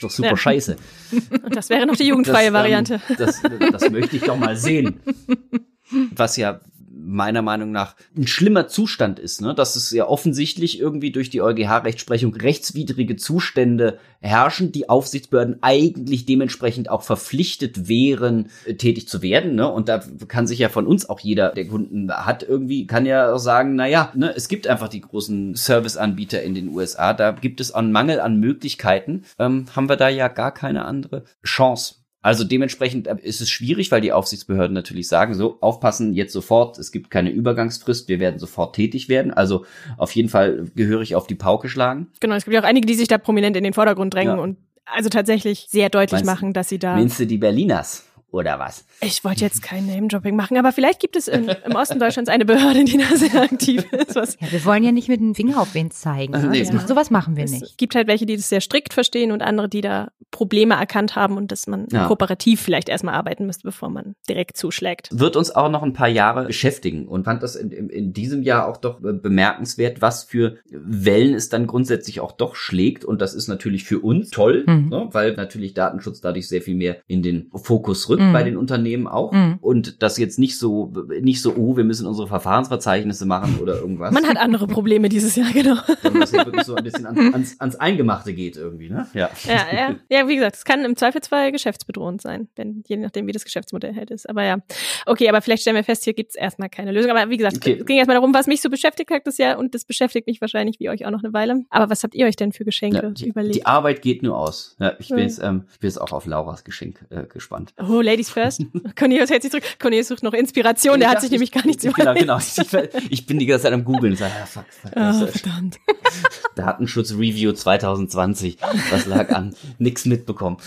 doch 0.00 0.10
super 0.10 0.30
ja. 0.30 0.36
scheiße. 0.36 0.76
Und 1.44 1.54
das 1.54 1.68
wäre 1.70 1.86
noch 1.86 1.96
die 1.96 2.06
jugendfreie 2.06 2.46
das, 2.46 2.54
Variante. 2.54 3.00
Ähm, 3.08 3.16
das, 3.18 3.42
das 3.72 3.90
möchte 3.90 4.16
ich 4.16 4.22
doch 4.22 4.36
mal 4.36 4.56
sehen. 4.56 5.00
Was 6.14 6.36
ja 6.36 6.60
meiner 6.94 7.42
Meinung 7.42 7.72
nach 7.72 7.94
ein 8.16 8.26
schlimmer 8.26 8.68
Zustand 8.68 9.18
ist, 9.18 9.40
ne? 9.40 9.54
dass 9.54 9.76
es 9.76 9.90
ja 9.90 10.06
offensichtlich 10.06 10.78
irgendwie 10.78 11.10
durch 11.10 11.30
die 11.30 11.42
EuGH-Rechtsprechung 11.42 12.34
rechtswidrige 12.34 13.16
Zustände 13.16 13.98
herrschen, 14.20 14.72
die 14.72 14.88
Aufsichtsbehörden 14.88 15.58
eigentlich 15.62 16.26
dementsprechend 16.26 16.88
auch 16.88 17.02
verpflichtet 17.02 17.88
wären, 17.88 18.50
äh, 18.66 18.74
tätig 18.74 19.08
zu 19.08 19.22
werden. 19.22 19.54
Ne? 19.54 19.70
Und 19.70 19.88
da 19.88 20.02
kann 20.28 20.46
sich 20.46 20.58
ja 20.58 20.68
von 20.68 20.86
uns 20.86 21.08
auch 21.08 21.20
jeder, 21.20 21.50
der 21.50 21.66
Kunden 21.66 22.10
hat, 22.12 22.42
irgendwie, 22.42 22.86
kann 22.86 23.06
ja 23.06 23.32
auch 23.32 23.38
sagen, 23.38 23.74
na 23.74 23.86
ja, 23.86 24.12
ne, 24.14 24.32
es 24.34 24.48
gibt 24.48 24.66
einfach 24.66 24.88
die 24.88 25.00
großen 25.00 25.54
Serviceanbieter 25.54 26.42
in 26.42 26.54
den 26.54 26.68
USA, 26.68 27.14
da 27.14 27.32
gibt 27.32 27.60
es 27.60 27.72
einen 27.72 27.92
Mangel 27.92 28.20
an 28.20 28.38
Möglichkeiten, 28.38 29.24
ähm, 29.38 29.66
haben 29.74 29.88
wir 29.88 29.96
da 29.96 30.08
ja 30.08 30.28
gar 30.28 30.52
keine 30.52 30.84
andere 30.84 31.24
Chance. 31.44 32.01
Also 32.22 32.44
dementsprechend 32.44 33.08
äh, 33.08 33.16
ist 33.20 33.40
es 33.40 33.50
schwierig, 33.50 33.90
weil 33.90 34.00
die 34.00 34.12
Aufsichtsbehörden 34.12 34.72
natürlich 34.72 35.08
sagen, 35.08 35.34
so 35.34 35.58
aufpassen 35.60 36.14
jetzt 36.14 36.32
sofort, 36.32 36.78
es 36.78 36.92
gibt 36.92 37.10
keine 37.10 37.30
Übergangsfrist, 37.30 38.08
wir 38.08 38.20
werden 38.20 38.38
sofort 38.38 38.76
tätig 38.76 39.08
werden. 39.08 39.32
Also 39.32 39.66
auf 39.98 40.12
jeden 40.12 40.28
Fall 40.28 40.66
gehörig 40.74 41.16
auf 41.16 41.26
die 41.26 41.34
Pauke 41.34 41.68
schlagen. 41.68 42.06
Genau, 42.20 42.36
es 42.36 42.44
gibt 42.44 42.54
ja 42.54 42.60
auch 42.60 42.66
einige, 42.66 42.86
die 42.86 42.94
sich 42.94 43.08
da 43.08 43.18
prominent 43.18 43.56
in 43.56 43.64
den 43.64 43.72
Vordergrund 43.72 44.14
drängen 44.14 44.36
ja. 44.36 44.42
und 44.42 44.56
also 44.84 45.08
tatsächlich 45.08 45.66
sehr 45.68 45.90
deutlich 45.90 46.24
meinst, 46.24 46.26
machen, 46.26 46.52
dass 46.52 46.68
sie 46.68 46.78
da. 46.78 46.94
Meinst 46.94 47.18
du 47.18 47.26
die 47.26 47.38
Berliners? 47.38 48.04
Oder 48.32 48.58
was? 48.58 48.84
Ich 49.00 49.24
wollte 49.24 49.42
jetzt 49.42 49.62
kein 49.62 49.86
Name-Dropping 49.86 50.34
machen, 50.34 50.56
aber 50.56 50.72
vielleicht 50.72 51.00
gibt 51.00 51.16
es 51.16 51.28
in, 51.28 51.48
im 51.48 51.76
Osten 51.76 51.98
Deutschlands 51.98 52.30
eine 52.30 52.44
Behörde, 52.44 52.84
die 52.84 52.98
da 52.98 53.16
sehr 53.16 53.42
aktiv 53.42 53.84
ist. 53.92 54.16
Was 54.16 54.36
ja, 54.40 54.50
wir 54.50 54.64
wollen 54.64 54.82
ja 54.82 54.90
nicht 54.90 55.08
mit 55.08 55.20
dem 55.20 55.34
Finger 55.34 55.60
auf 55.60 55.74
wen 55.74 55.90
zeigen. 55.90 56.34
Also, 56.34 56.48
nee, 56.48 56.62
ja. 56.62 56.86
Sowas 56.86 57.10
machen 57.10 57.36
wir 57.36 57.44
nicht. 57.44 57.62
Es 57.62 57.76
gibt 57.76 57.94
halt 57.94 58.08
welche, 58.08 58.26
die 58.26 58.36
das 58.36 58.48
sehr 58.48 58.60
strikt 58.60 58.94
verstehen 58.94 59.32
und 59.32 59.42
andere, 59.42 59.68
die 59.68 59.82
da 59.82 60.08
Probleme 60.30 60.74
erkannt 60.74 61.14
haben 61.14 61.36
und 61.36 61.52
dass 61.52 61.66
man 61.66 61.86
ja. 61.92 62.06
kooperativ 62.06 62.60
vielleicht 62.60 62.88
erstmal 62.88 63.14
arbeiten 63.14 63.46
müsste, 63.46 63.64
bevor 63.64 63.90
man 63.90 64.16
direkt 64.28 64.56
zuschlägt. 64.56 65.08
Wird 65.12 65.36
uns 65.36 65.54
auch 65.54 65.70
noch 65.70 65.82
ein 65.82 65.92
paar 65.92 66.08
Jahre 66.08 66.46
beschäftigen 66.46 67.06
und 67.06 67.24
fand 67.24 67.42
das 67.42 67.54
in, 67.54 67.70
in, 67.70 67.90
in 67.90 68.12
diesem 68.14 68.42
Jahr 68.42 68.66
auch 68.66 68.78
doch 68.78 68.98
bemerkenswert, 69.00 70.00
was 70.00 70.24
für 70.24 70.56
Wellen 70.70 71.34
es 71.34 71.50
dann 71.50 71.66
grundsätzlich 71.66 72.20
auch 72.20 72.32
doch 72.32 72.56
schlägt 72.56 73.04
und 73.04 73.20
das 73.20 73.34
ist 73.34 73.48
natürlich 73.48 73.84
für 73.84 74.00
uns 74.00 74.30
toll, 74.30 74.64
mhm. 74.66 74.88
ne, 74.88 75.08
weil 75.12 75.34
natürlich 75.34 75.74
Datenschutz 75.74 76.22
dadurch 76.22 76.48
sehr 76.48 76.62
viel 76.62 76.76
mehr 76.76 76.96
in 77.06 77.22
den 77.22 77.50
Fokus 77.54 78.08
rückt 78.08 78.21
mhm. 78.28 78.32
bei 78.32 78.42
den 78.42 78.56
Unternehmen 78.56 79.06
auch. 79.06 79.32
Mhm. 79.32 79.58
Und 79.60 80.02
das 80.02 80.18
jetzt 80.18 80.38
nicht 80.38 80.58
so, 80.58 80.92
nicht 81.20 81.42
so, 81.42 81.54
oh, 81.56 81.76
wir 81.76 81.84
müssen 81.84 82.06
unsere 82.06 82.28
Verfahrensverzeichnisse 82.28 83.26
machen 83.26 83.58
oder 83.60 83.76
irgendwas. 83.76 84.12
Man 84.12 84.26
hat 84.26 84.36
andere 84.36 84.66
Probleme 84.66 85.08
dieses 85.08 85.36
Jahr, 85.36 85.52
genau. 85.52 85.76
Wenn 86.02 86.20
das 86.20 86.32
ja 86.32 86.44
wirklich 86.44 86.64
so 86.64 86.74
ein 86.74 86.84
bisschen 86.84 87.06
ans, 87.06 87.34
ans, 87.34 87.60
ans 87.60 87.76
Eingemachte 87.76 88.34
geht 88.34 88.56
irgendwie, 88.56 88.90
ne? 88.90 89.06
Ja. 89.14 89.30
Ja, 89.44 89.66
ja. 89.74 89.94
Ja, 90.10 90.28
wie 90.28 90.36
gesagt, 90.36 90.56
es 90.56 90.64
kann 90.64 90.84
im 90.84 90.96
Zweifelsfall 90.96 91.52
geschäftsbedrohend 91.52 92.20
sein, 92.20 92.48
wenn, 92.56 92.82
je 92.86 92.96
nachdem, 92.96 93.26
wie 93.26 93.32
das 93.32 93.44
Geschäftsmodell 93.44 93.94
halt 93.94 94.10
ist. 94.10 94.28
Aber 94.28 94.44
ja. 94.44 94.58
Okay, 95.06 95.28
aber 95.28 95.40
vielleicht 95.42 95.62
stellen 95.62 95.76
wir 95.76 95.84
fest, 95.84 96.04
hier 96.04 96.14
gibt's 96.14 96.34
erstmal 96.34 96.68
keine 96.68 96.92
Lösung. 96.92 97.10
Aber 97.10 97.30
wie 97.30 97.36
gesagt, 97.36 97.56
okay. 97.56 97.78
es 97.80 97.86
ging 97.86 97.96
erstmal 97.96 98.16
darum, 98.16 98.34
was 98.34 98.46
mich 98.46 98.60
so 98.60 98.70
beschäftigt 98.70 99.10
hat 99.10 99.26
das 99.26 99.38
Jahr 99.38 99.58
und 99.58 99.74
das 99.74 99.84
beschäftigt 99.84 100.26
mich 100.26 100.40
wahrscheinlich 100.40 100.80
wie 100.80 100.88
euch 100.88 101.06
auch 101.06 101.10
noch 101.10 101.22
eine 101.22 101.32
Weile. 101.32 101.64
Aber 101.70 101.90
was 101.90 102.02
habt 102.02 102.14
ihr 102.14 102.26
euch 102.26 102.36
denn 102.36 102.52
für 102.52 102.64
Geschenke 102.64 103.02
ja, 103.02 103.10
die, 103.10 103.28
überlegt? 103.28 103.54
Die 103.54 103.66
Arbeit 103.66 104.02
geht 104.02 104.22
nur 104.22 104.36
aus. 104.36 104.76
Ja, 104.78 104.94
ich 104.98 105.08
bin 105.08 105.18
jetzt, 105.18 105.42
ähm, 105.42 105.64
ich 105.72 105.80
bin 105.80 105.88
jetzt 105.88 106.00
auch 106.00 106.12
auf 106.12 106.26
Lauras 106.26 106.64
Geschenk 106.64 107.04
äh, 107.10 107.24
gespannt. 107.24 107.74
Oh, 107.78 108.00
Ladies 108.12 108.28
first. 108.28 108.62
Cornelius 108.98 109.30
hält 109.30 109.40
sich 109.40 109.50
zurück. 109.50 109.64
Cornelius 109.78 110.08
sucht 110.08 110.22
noch 110.22 110.34
Inspiration, 110.34 111.00
der 111.00 111.10
hat 111.10 111.22
sich 111.22 111.30
nämlich 111.30 111.50
gar 111.50 111.64
nichts 111.64 111.82
überlegt. 111.82 112.20
Genau, 112.20 112.38
genau. 112.38 112.98
Ich, 113.08 113.26
bin 113.26 113.38
die 113.38 113.46
ganze 113.46 113.64
Zeit 113.64 113.72
am 113.72 113.84
googeln 113.84 114.12
und 114.12 114.18
sage, 114.18 114.32
ah, 114.42 114.44
fuck, 114.44 114.64
fuck. 114.68 114.92
Oh, 114.94 115.26
verdammt. 115.26 115.78
Datenschutz-Review 116.56 117.52
2020. 117.52 118.58
Was 118.90 119.06
lag 119.06 119.30
an? 119.30 119.54
Nix 119.78 120.04
mitbekommen. 120.04 120.58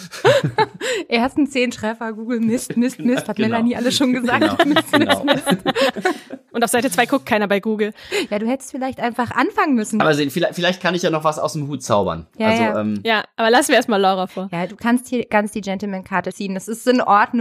Ersten 1.08 1.46
zehn 1.48 1.70
Treffer, 1.70 2.14
Google 2.14 2.40
Mist, 2.40 2.76
Mist, 2.78 3.00
Mist, 3.00 3.28
hat 3.28 3.36
genau. 3.36 3.50
Melanie 3.50 3.76
alles 3.76 3.96
schon 3.96 4.14
gesagt. 4.14 4.42
Genau. 4.42 4.66
Mist, 4.66 4.92
genau. 4.92 5.24
Mist, 5.24 5.46
Mist. 5.46 6.16
Und 6.56 6.64
auf 6.64 6.72
Seite 6.72 6.90
zwei 6.90 7.06
guckt 7.06 7.26
keiner 7.26 7.50
bei 7.50 7.60
Google. 7.60 7.92
Ja, 8.30 8.40
du 8.40 8.48
hättest 8.48 8.72
vielleicht 8.72 9.02
einfach 9.02 9.32
anfangen 9.32 9.76
müssen. 9.76 10.00
Aber 10.00 10.14
sehen, 10.14 10.32
vielleicht, 10.32 10.56
vielleicht 10.56 10.82
kann 10.82 10.96
ich 10.96 11.02
ja 11.02 11.10
noch 11.10 11.26
was 11.26 11.38
aus 11.38 11.52
dem 11.52 11.68
Hut 11.68 11.84
zaubern. 11.84 12.28
Ja, 12.38 12.48
also, 12.48 12.64
ja. 12.64 12.80
Ähm, 12.80 13.02
ja 13.04 13.26
aber 13.36 13.52
lassen 13.52 13.70
wir 13.70 13.76
erstmal 13.76 14.00
Laura 14.00 14.28
vor. 14.28 14.48
Ja, 14.54 14.66
du 14.66 14.78
kannst 14.78 15.10
hier 15.10 15.26
ganz 15.26 15.52
die 15.52 15.60
Gentleman-Karte 15.60 16.32
ziehen. 16.32 16.54
Das 16.54 16.70
ist 16.70 16.88
in 16.88 17.02
Ordnung. 17.02 17.35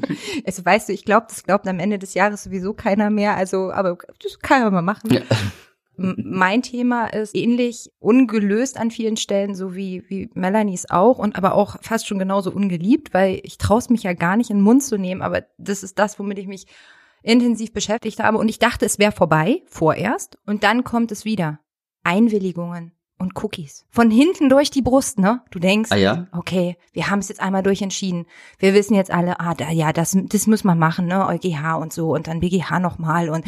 also 0.46 0.64
weißt 0.64 0.88
du, 0.88 0.92
ich 0.92 1.04
glaube, 1.04 1.26
das 1.28 1.42
glaubt 1.42 1.66
am 1.68 1.78
Ende 1.78 1.98
des 1.98 2.14
Jahres 2.14 2.44
sowieso 2.44 2.74
keiner 2.74 3.10
mehr. 3.10 3.36
Also, 3.36 3.72
aber 3.72 3.98
das 4.22 4.38
kann 4.38 4.62
man 4.62 4.72
mal 4.72 4.82
machen. 4.82 5.12
Ja. 5.12 5.22
Mein 5.98 6.60
Thema 6.60 7.06
ist 7.06 7.34
ähnlich 7.34 7.90
ungelöst 7.98 8.76
an 8.78 8.90
vielen 8.90 9.16
Stellen, 9.16 9.54
so 9.54 9.74
wie, 9.74 10.04
wie 10.08 10.30
Melanies 10.34 10.90
auch 10.90 11.18
und 11.18 11.36
aber 11.36 11.54
auch 11.54 11.76
fast 11.80 12.06
schon 12.06 12.18
genauso 12.18 12.52
ungeliebt, 12.52 13.14
weil 13.14 13.40
ich 13.42 13.56
traue 13.56 13.82
mich 13.88 14.02
ja 14.02 14.12
gar 14.12 14.36
nicht 14.36 14.50
in 14.50 14.58
den 14.58 14.62
Mund 14.62 14.82
zu 14.82 14.98
nehmen, 14.98 15.22
aber 15.22 15.46
das 15.56 15.82
ist 15.82 15.98
das, 15.98 16.18
womit 16.18 16.38
ich 16.38 16.48
mich 16.48 16.66
intensiv 17.22 17.72
beschäftigt 17.72 18.20
habe 18.20 18.36
und 18.36 18.48
ich 18.48 18.58
dachte, 18.58 18.84
es 18.84 18.98
wäre 18.98 19.12
vorbei, 19.12 19.62
vorerst, 19.66 20.38
und 20.44 20.64
dann 20.64 20.84
kommt 20.84 21.12
es 21.12 21.24
wieder. 21.24 21.60
Einwilligungen 22.04 22.95
und 23.18 23.42
Cookies. 23.42 23.84
Von 23.90 24.10
hinten 24.10 24.48
durch 24.48 24.70
die 24.70 24.82
Brust, 24.82 25.18
ne? 25.18 25.40
Du 25.50 25.58
denkst, 25.58 25.90
ah, 25.92 25.96
ja? 25.96 26.26
okay, 26.32 26.76
wir 26.92 27.08
haben 27.10 27.20
es 27.20 27.28
jetzt 27.28 27.40
einmal 27.40 27.62
durchentschieden. 27.62 28.26
Wir 28.58 28.74
wissen 28.74 28.94
jetzt 28.94 29.10
alle, 29.10 29.40
ah, 29.40 29.54
da, 29.54 29.70
ja, 29.70 29.92
das, 29.92 30.16
das 30.28 30.46
muss 30.46 30.64
man 30.64 30.78
machen, 30.78 31.06
ne? 31.06 31.26
EuGH 31.26 31.78
und 31.80 31.92
so 31.92 32.14
und 32.14 32.28
dann 32.28 32.40
BGH 32.40 32.78
nochmal 32.80 33.28
und 33.30 33.44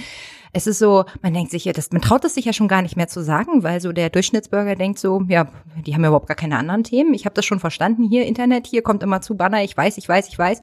es 0.52 0.66
ist 0.66 0.78
so, 0.78 1.04
man 1.22 1.34
denkt 1.34 1.50
sich 1.50 1.64
ja, 1.66 1.72
das, 1.72 1.92
man 1.92 2.00
traut 2.00 2.25
es 2.25 2.34
sich 2.34 2.46
ja 2.46 2.52
schon 2.52 2.68
gar 2.68 2.82
nicht 2.82 2.96
mehr 2.96 3.08
zu 3.08 3.22
sagen, 3.22 3.62
weil 3.62 3.80
so 3.80 3.92
der 3.92 4.10
Durchschnittsbürger 4.10 4.76
denkt 4.76 4.98
so, 4.98 5.22
ja, 5.28 5.48
die 5.87 5.94
haben 5.94 6.02
ja 6.02 6.08
überhaupt 6.08 6.28
gar 6.28 6.37
keine 6.37 6.56
anderen 6.56 6.84
Themen. 6.84 7.14
Ich 7.14 7.26
habe 7.26 7.34
das 7.34 7.44
schon 7.44 7.60
verstanden 7.60 8.04
hier, 8.04 8.26
Internet, 8.26 8.66
hier 8.66 8.82
kommt 8.82 9.02
immer 9.02 9.20
zu 9.20 9.37
Banner, 9.37 9.62
ich 9.62 9.76
weiß, 9.76 9.98
ich 9.98 10.08
weiß, 10.08 10.28
ich 10.28 10.38
weiß. 10.38 10.62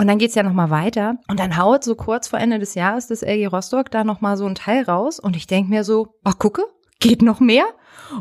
Und 0.00 0.06
dann 0.06 0.18
geht's 0.18 0.36
ja 0.36 0.44
nochmal 0.44 0.70
weiter. 0.70 1.16
Und 1.28 1.40
dann 1.40 1.56
haut 1.56 1.82
so 1.82 1.96
kurz 1.96 2.28
vor 2.28 2.38
Ende 2.38 2.60
des 2.60 2.74
Jahres 2.74 3.08
das 3.08 3.22
LG 3.22 3.48
Rostock 3.48 3.90
da 3.90 4.04
nochmal 4.04 4.36
so 4.36 4.46
ein 4.46 4.54
Teil 4.54 4.84
raus. 4.84 5.18
Und 5.18 5.34
ich 5.34 5.48
denk 5.48 5.68
mir 5.68 5.82
so, 5.82 6.14
ach 6.22 6.38
gucke, 6.38 6.62
geht 7.00 7.20
noch 7.20 7.40
mehr? 7.40 7.64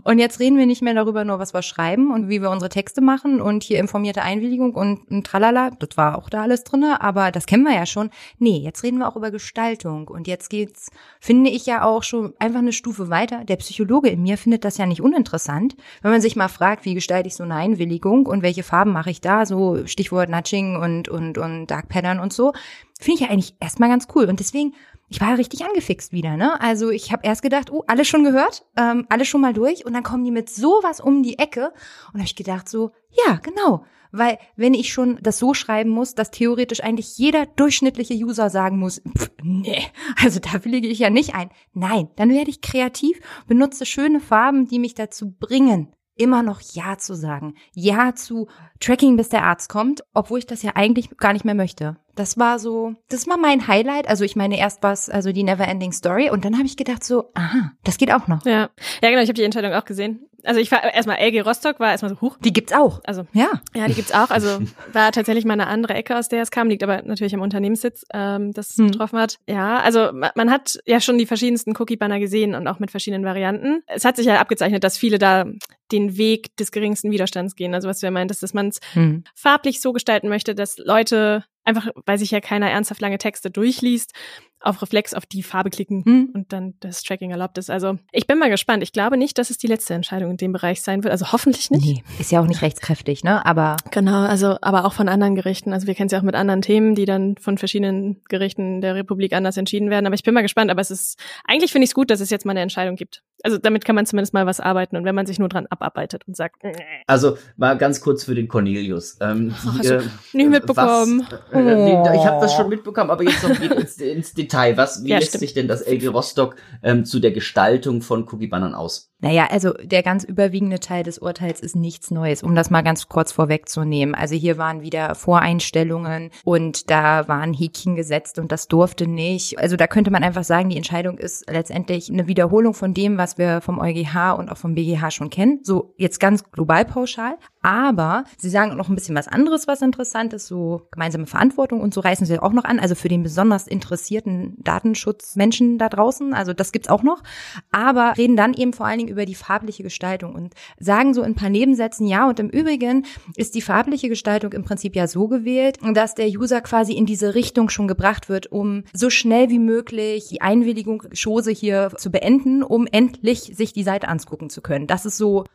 Und 0.03 0.19
jetzt 0.19 0.39
reden 0.39 0.57
wir 0.57 0.65
nicht 0.65 0.81
mehr 0.81 0.93
darüber, 0.93 1.23
nur 1.23 1.39
was 1.39 1.53
wir 1.53 1.61
schreiben 1.61 2.13
und 2.13 2.29
wie 2.29 2.41
wir 2.41 2.49
unsere 2.49 2.69
Texte 2.69 3.01
machen 3.01 3.41
und 3.41 3.63
hier 3.63 3.79
informierte 3.79 4.21
Einwilligung 4.21 4.73
und, 4.73 5.09
und 5.09 5.25
tralala, 5.25 5.71
das 5.71 5.97
war 5.97 6.17
auch 6.17 6.29
da 6.29 6.43
alles 6.43 6.63
drinne, 6.63 7.01
aber 7.01 7.31
das 7.31 7.45
kennen 7.45 7.63
wir 7.63 7.73
ja 7.73 7.85
schon. 7.85 8.09
Nee, 8.39 8.57
jetzt 8.57 8.83
reden 8.83 8.99
wir 8.99 9.07
auch 9.07 9.15
über 9.15 9.31
Gestaltung 9.31 10.07
und 10.07 10.27
jetzt 10.27 10.49
geht's, 10.49 10.89
finde 11.19 11.49
ich 11.49 11.65
ja 11.65 11.83
auch 11.83 12.03
schon 12.03 12.33
einfach 12.39 12.59
eine 12.59 12.73
Stufe 12.73 13.09
weiter. 13.09 13.45
Der 13.45 13.57
Psychologe 13.57 14.09
in 14.09 14.21
mir 14.21 14.37
findet 14.37 14.65
das 14.65 14.77
ja 14.77 14.85
nicht 14.85 15.01
uninteressant, 15.01 15.75
wenn 16.01 16.11
man 16.11 16.21
sich 16.21 16.35
mal 16.35 16.47
fragt, 16.47 16.85
wie 16.85 16.93
gestalte 16.93 17.27
ich 17.27 17.35
so 17.35 17.43
eine 17.43 17.55
Einwilligung 17.55 18.25
und 18.25 18.43
welche 18.43 18.63
Farben 18.63 18.91
mache 18.91 19.09
ich 19.09 19.21
da, 19.21 19.45
so 19.45 19.85
Stichwort 19.85 20.29
Nudging 20.29 20.75
und, 20.75 21.09
und, 21.09 21.37
und 21.37 21.67
Dark 21.67 21.89
Pattern 21.89 22.19
und 22.19 22.33
so. 22.33 22.53
Finde 22.99 23.21
ich 23.21 23.27
ja 23.27 23.31
eigentlich 23.31 23.55
erstmal 23.59 23.89
ganz 23.89 24.07
cool 24.15 24.25
und 24.25 24.39
deswegen 24.39 24.73
ich 25.09 25.21
war 25.21 25.37
richtig 25.37 25.65
angefixt 25.65 26.11
wieder, 26.11 26.35
ne? 26.35 26.59
Also 26.59 26.89
ich 26.89 27.11
habe 27.11 27.25
erst 27.25 27.41
gedacht, 27.41 27.71
oh, 27.71 27.83
alles 27.87 28.07
schon 28.07 28.23
gehört, 28.23 28.65
ähm, 28.75 29.05
alles 29.09 29.27
schon 29.27 29.41
mal 29.41 29.53
durch 29.53 29.85
und 29.85 29.93
dann 29.93 30.03
kommen 30.03 30.25
die 30.25 30.31
mit 30.31 30.49
sowas 30.49 30.99
um 30.99 31.23
die 31.23 31.39
Ecke 31.39 31.71
und 32.07 32.19
habe 32.19 32.25
ich 32.25 32.35
gedacht 32.35 32.67
so, 32.67 32.91
ja, 33.25 33.39
genau, 33.41 33.85
weil 34.11 34.37
wenn 34.55 34.73
ich 34.73 34.91
schon 34.91 35.19
das 35.21 35.39
so 35.39 35.53
schreiben 35.53 35.89
muss, 35.89 36.15
dass 36.15 36.31
theoretisch 36.31 36.83
eigentlich 36.83 37.17
jeder 37.17 37.45
durchschnittliche 37.45 38.13
User 38.15 38.49
sagen 38.49 38.79
muss, 38.79 39.01
pff, 39.17 39.31
nee, 39.41 39.81
also 40.21 40.39
da 40.39 40.65
willige 40.65 40.87
ich 40.87 40.99
ja 40.99 41.09
nicht 41.09 41.35
ein. 41.35 41.49
Nein, 41.73 42.09
dann 42.17 42.29
werde 42.29 42.49
ich 42.49 42.61
kreativ, 42.61 43.19
benutze 43.47 43.85
schöne 43.85 44.19
Farben, 44.19 44.67
die 44.67 44.79
mich 44.79 44.93
dazu 44.93 45.31
bringen, 45.31 45.93
immer 46.15 46.43
noch 46.43 46.59
Ja 46.59 46.97
zu 46.97 47.15
sagen. 47.15 47.55
Ja 47.73 48.15
zu 48.15 48.47
Tracking, 48.79 49.15
bis 49.15 49.29
der 49.29 49.43
Arzt 49.43 49.69
kommt, 49.69 50.03
obwohl 50.13 50.39
ich 50.39 50.47
das 50.47 50.63
ja 50.63 50.71
eigentlich 50.75 51.15
gar 51.17 51.33
nicht 51.33 51.45
mehr 51.45 51.55
möchte. 51.55 51.97
Das 52.17 52.37
war 52.37 52.57
so, 52.57 52.95
das 53.09 53.27
war 53.27 53.37
mein 53.37 53.67
Highlight. 53.67 54.09
Also 54.09 54.25
ich 54.25 54.35
meine, 54.35 54.57
erst 54.57 54.81
war 54.81 54.91
es 54.91 55.07
also 55.07 55.31
die 55.31 55.43
Neverending 55.43 55.91
Story 55.91 56.29
und 56.31 56.43
dann 56.43 56.55
habe 56.55 56.65
ich 56.65 56.75
gedacht 56.75 57.03
so, 57.03 57.29
aha, 57.35 57.71
das 57.83 57.97
geht 57.97 58.11
auch 58.11 58.27
noch. 58.27 58.43
Ja, 58.45 58.71
ja 59.01 59.09
genau, 59.09 59.21
ich 59.21 59.29
habe 59.29 59.33
die 59.33 59.43
Entscheidung 59.43 59.73
auch 59.73 59.85
gesehen. 59.85 60.27
Also 60.43 60.59
ich 60.59 60.71
war 60.71 60.83
erstmal 60.83 61.17
LG 61.17 61.41
Rostock 61.41 61.79
war 61.79 61.91
erstmal 61.91 62.09
so 62.09 62.21
huch. 62.21 62.37
Die 62.39 62.53
gibt's 62.53 62.73
auch. 62.73 63.01
Also 63.03 63.27
ja, 63.33 63.49
ja, 63.75 63.87
die 63.87 63.93
gibt's 63.93 64.13
auch. 64.13 64.29
Also 64.29 64.59
war 64.93 65.11
tatsächlich 65.11 65.45
mal 65.45 65.53
eine 65.53 65.67
andere 65.67 65.93
Ecke, 65.93 66.17
aus 66.17 66.29
der 66.29 66.41
es 66.41 66.51
kam, 66.51 66.69
liegt 66.69 66.83
aber 66.83 67.01
natürlich 67.03 67.35
am 67.35 67.41
Unternehmenssitz, 67.41 68.05
ähm, 68.13 68.51
das 68.53 68.71
es 68.71 68.77
Hm. 68.77 68.87
betroffen 68.87 69.19
hat. 69.19 69.37
Ja, 69.47 69.79
also 69.79 70.11
man, 70.13 70.31
man 70.35 70.49
hat 70.49 70.79
ja 70.85 70.99
schon 71.01 71.17
die 71.17 71.25
verschiedensten 71.25 71.73
Cookie-Banner 71.77 72.19
gesehen 72.19 72.55
und 72.55 72.67
auch 72.67 72.79
mit 72.79 72.91
verschiedenen 72.91 73.25
Varianten. 73.25 73.83
Es 73.87 74.05
hat 74.05 74.15
sich 74.15 74.25
ja 74.25 74.39
abgezeichnet, 74.39 74.83
dass 74.83 74.97
viele 74.97 75.19
da 75.19 75.45
den 75.91 76.17
Weg 76.17 76.55
des 76.57 76.71
geringsten 76.71 77.11
Widerstands 77.11 77.55
gehen. 77.55 77.73
Also 77.73 77.87
was 77.87 77.99
du 77.99 78.07
ja 78.07 78.11
meintest, 78.11 78.41
dass 78.41 78.53
man 78.53 78.69
es 78.69 78.79
hm. 78.93 79.23
farblich 79.35 79.81
so 79.81 79.93
gestalten 79.93 80.29
möchte, 80.29 80.55
dass 80.55 80.77
Leute 80.77 81.43
einfach, 81.67 81.87
weil 82.05 82.17
sich 82.17 82.31
ja 82.31 82.41
keiner 82.41 82.69
ernsthaft 82.69 83.01
lange 83.01 83.17
Texte 83.17 83.51
durchliest, 83.51 84.13
auf 84.61 84.81
Reflex 84.81 85.13
auf 85.13 85.25
die 85.25 85.43
Farbe 85.43 85.69
klicken 85.69 86.03
Hm. 86.05 86.29
und 86.33 86.51
dann 86.51 86.73
das 86.79 87.03
Tracking 87.03 87.31
erlaubt 87.31 87.57
ist. 87.57 87.69
Also 87.69 87.97
ich 88.11 88.25
bin 88.27 88.39
mal 88.39 88.49
gespannt. 88.49 88.81
Ich 88.83 88.91
glaube 88.91 89.15
nicht, 89.17 89.37
dass 89.37 89.49
es 89.49 89.57
die 89.57 89.67
letzte 89.67 89.93
Entscheidung 89.93 90.31
in 90.31 90.37
dem 90.37 90.51
Bereich 90.51 90.81
sein 90.81 91.03
wird. 91.03 91.11
Also 91.11 91.31
hoffentlich 91.31 91.69
nicht. 91.71 91.85
Nee, 91.85 92.03
ist 92.19 92.31
ja 92.31 92.41
auch 92.41 92.47
nicht 92.47 92.61
rechtskräftig, 92.61 93.23
ne? 93.23 93.45
Aber 93.45 93.77
Genau, 93.91 94.23
also 94.25 94.57
aber 94.61 94.85
auch 94.85 94.93
von 94.93 95.09
anderen 95.09 95.35
Gerichten. 95.35 95.73
Also 95.73 95.85
wir 95.87 95.93
kennen 95.95 96.07
es 96.07 96.11
ja 96.11 96.19
auch 96.19 96.23
mit 96.23 96.35
anderen 96.35 96.61
Themen, 96.61 96.95
die 96.95 97.05
dann 97.05 97.35
von 97.39 97.57
verschiedenen 97.57 98.21
Gerichten 98.29 98.81
der 98.81 98.95
Republik 98.95 99.33
anders 99.33 99.57
entschieden 99.57 99.89
werden. 99.89 100.05
Aber 100.05 100.15
ich 100.15 100.23
bin 100.23 100.33
mal 100.33 100.41
gespannt. 100.41 100.71
Aber 100.71 100.81
es 100.81 100.91
ist 100.91 101.19
eigentlich 101.45 101.71
finde 101.71 101.83
ich 101.85 101.91
es 101.91 101.95
gut, 101.95 102.09
dass 102.09 102.19
es 102.19 102.29
jetzt 102.29 102.45
mal 102.45 102.51
eine 102.51 102.61
Entscheidung 102.61 102.95
gibt. 102.95 103.23
Also 103.43 103.57
damit 103.59 103.85
kann 103.85 103.95
man 103.95 104.05
zumindest 104.07 104.33
mal 104.33 104.45
was 104.47 104.59
arbeiten. 104.59 104.97
Und 104.97 105.05
wenn 105.05 105.13
man 105.15 105.27
sich 105.27 105.37
nur 105.37 105.49
dran 105.49 105.67
abarbeitet 105.67 106.27
und 106.27 106.35
sagt, 106.35 106.63
"Nee." 106.63 106.73
Also 107.05 107.37
mal 107.55 107.77
ganz 107.77 108.01
kurz 108.01 108.23
für 108.23 108.33
den 108.33 108.47
Cornelius. 108.47 109.17
Ähm, 109.21 109.53
Ach, 109.55 109.79
die, 109.79 109.89
hast 109.89 109.89
du 110.33 110.37
nicht 110.37 110.49
mitbekommen? 110.49 111.27
Was, 111.29 111.39
äh, 111.53 111.75
nee, 111.75 111.93
Oh. 111.95 112.13
ich 112.15 112.25
habe 112.25 112.41
das 112.41 112.55
schon 112.55 112.69
mitbekommen, 112.69 113.11
aber 113.11 113.23
jetzt 113.23 113.43
noch 113.47 113.59
ins, 113.59 113.97
ins 113.97 114.33
Detail. 114.47 114.77
Was, 114.77 115.03
wie 115.03 115.09
Ja, 115.09 115.17
lässt 115.17 115.29
stimmt. 115.29 115.41
sich 115.41 115.53
denn 115.53 115.67
das 115.67 115.81
LG 115.81 116.07
Rostock 116.07 116.55
ähm, 116.83 117.05
zu 117.05 117.19
der 117.19 117.31
Gestaltung 117.31 118.01
von 118.01 118.27
Cookie-Bannern 118.27 118.73
aus? 118.73 119.11
Naja, 119.19 119.47
also 119.49 119.73
der 119.73 120.03
ganz 120.03 120.23
überwiegende 120.23 120.79
Teil 120.79 121.01
des 121.03 121.17
Urteils 121.17 121.59
ist 121.59 121.75
nichts 121.75 122.11
Neues, 122.11 122.43
um 122.43 122.53
das 122.53 122.69
mal 122.69 122.83
ganz 122.83 123.07
kurz 123.09 123.31
vorwegzunehmen. 123.31 124.13
Also 124.13 124.35
hier 124.35 124.59
waren 124.59 124.81
wieder 124.81 125.15
Voreinstellungen 125.15 126.29
und 126.43 126.91
da 126.91 127.27
waren 127.27 127.51
Häkchen 127.51 127.95
gesetzt 127.95 128.37
und 128.37 128.51
das 128.51 128.67
durfte 128.67 129.07
nicht. 129.07 129.57
Also 129.57 129.75
da 129.75 129.87
könnte 129.87 130.11
man 130.11 130.23
einfach 130.23 130.43
sagen, 130.43 130.69
die 130.69 130.77
Entscheidung 130.77 131.17
ist 131.17 131.49
letztendlich 131.49 132.11
eine 132.11 132.27
Wiederholung 132.27 132.75
von 132.75 132.93
dem, 132.93 133.17
was 133.17 133.39
wir 133.39 133.61
vom 133.61 133.79
EuGH 133.79 134.35
und 134.37 134.49
auch 134.51 134.57
vom 134.57 134.75
BGH 134.75 135.09
schon 135.09 135.31
kennen. 135.31 135.61
So 135.63 135.95
jetzt 135.97 136.19
ganz 136.19 136.43
global 136.51 136.85
pauschal. 136.85 137.37
Aber 137.63 138.23
sie 138.37 138.51
sagen 138.51 138.71
auch 138.71 138.75
noch 138.75 138.87
ein 138.89 138.95
bisschen 138.95 139.15
was 139.15 139.27
anderes, 139.27 139.67
was 139.67 139.81
interessant 139.81 140.33
ist, 140.33 140.45
so 140.45 140.83
gemeinsame 140.91 141.25
Verantwortung 141.25 141.81
und 141.81 141.91
so 141.91 142.01
reißen 142.01 142.27
sie 142.27 142.37
auch 142.39 142.53
noch 142.53 142.65
an. 142.65 142.79
Also 142.79 142.93
für 142.93 143.09
den 143.09 143.23
besonders 143.23 143.65
interessierten 143.67 144.36
Datenschutzmenschen 144.57 145.77
da 145.77 145.89
draußen. 145.89 146.33
Also 146.33 146.53
das 146.53 146.71
gibt's 146.71 146.89
auch 146.89 147.03
noch. 147.03 147.23
Aber 147.71 148.13
reden 148.17 148.35
dann 148.35 148.53
eben 148.53 148.73
vor 148.73 148.85
allen 148.85 148.99
Dingen 148.99 149.11
über 149.11 149.25
die 149.25 149.35
farbliche 149.35 149.83
Gestaltung 149.83 150.35
und 150.35 150.53
sagen 150.79 151.13
so 151.13 151.21
in 151.21 151.31
ein 151.31 151.35
paar 151.35 151.49
Nebensätzen, 151.49 152.07
ja, 152.07 152.27
und 152.27 152.39
im 152.39 152.49
Übrigen 152.49 153.05
ist 153.35 153.55
die 153.55 153.61
farbliche 153.61 154.09
Gestaltung 154.09 154.53
im 154.53 154.63
Prinzip 154.63 154.95
ja 154.95 155.07
so 155.07 155.27
gewählt, 155.27 155.77
dass 155.93 156.15
der 156.15 156.27
User 156.27 156.61
quasi 156.61 156.93
in 156.93 157.05
diese 157.05 157.35
Richtung 157.35 157.69
schon 157.69 157.87
gebracht 157.87 158.29
wird, 158.29 158.51
um 158.51 158.83
so 158.93 159.09
schnell 159.09 159.49
wie 159.49 159.59
möglich 159.59 160.27
die 160.29 160.41
Einwilligung 160.41 161.03
Chose 161.13 161.51
hier 161.51 161.91
zu 161.97 162.11
beenden, 162.11 162.63
um 162.63 162.87
endlich 162.91 163.53
sich 163.55 163.73
die 163.73 163.83
Seite 163.83 164.07
angucken 164.07 164.49
zu 164.49 164.61
können. 164.61 164.87
Das 164.87 165.05
ist 165.05 165.17
so 165.17 165.45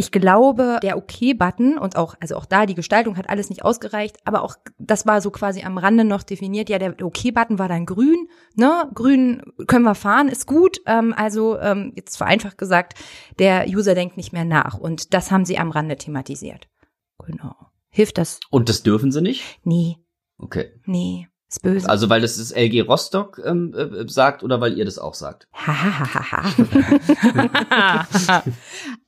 ich 0.00 0.10
glaube, 0.10 0.80
der 0.82 0.96
OK-Button 0.96 1.76
und 1.78 1.96
auch, 1.96 2.14
also 2.20 2.36
auch 2.36 2.46
da, 2.46 2.64
die 2.64 2.74
Gestaltung 2.74 3.18
hat 3.18 3.28
alles 3.28 3.50
nicht 3.50 3.62
ausgereicht, 3.64 4.16
aber 4.24 4.42
auch 4.42 4.56
das 4.78 5.06
war 5.06 5.20
so 5.20 5.30
quasi 5.30 5.62
am 5.62 5.76
Rande 5.78 6.04
noch 6.04 6.22
definiert. 6.22 6.70
Ja, 6.70 6.78
der 6.78 6.94
OK-Button 7.02 7.58
war 7.58 7.68
dann 7.68 7.84
grün, 7.86 8.28
ne? 8.54 8.88
Grün 8.94 9.42
können 9.66 9.84
wir 9.84 9.94
fahren, 9.94 10.28
ist 10.28 10.46
gut. 10.46 10.78
Ähm, 10.86 11.12
also 11.16 11.58
ähm, 11.58 11.92
jetzt 11.94 12.16
vereinfacht 12.16 12.56
gesagt, 12.56 12.94
der 13.38 13.66
User 13.68 13.94
denkt 13.94 14.16
nicht 14.16 14.32
mehr 14.32 14.46
nach 14.46 14.78
und 14.78 15.12
das 15.14 15.30
haben 15.30 15.44
sie 15.44 15.58
am 15.58 15.70
Rande 15.70 15.96
thematisiert. 15.96 16.68
Genau. 17.26 17.54
Hilft 17.90 18.16
das? 18.18 18.40
Und 18.50 18.68
das 18.70 18.82
dürfen 18.82 19.12
sie 19.12 19.20
nicht? 19.20 19.58
Nee, 19.64 19.98
Okay. 20.38 20.70
nee, 20.86 21.28
ist 21.50 21.60
böse. 21.60 21.86
Also 21.88 22.08
weil 22.08 22.22
das 22.22 22.38
das 22.38 22.50
LG 22.52 22.80
Rostock 22.88 23.38
ähm, 23.44 23.74
äh, 23.74 24.08
sagt 24.08 24.42
oder 24.42 24.60
weil 24.62 24.78
ihr 24.78 24.86
das 24.86 24.98
auch 24.98 25.12
sagt? 25.14 25.46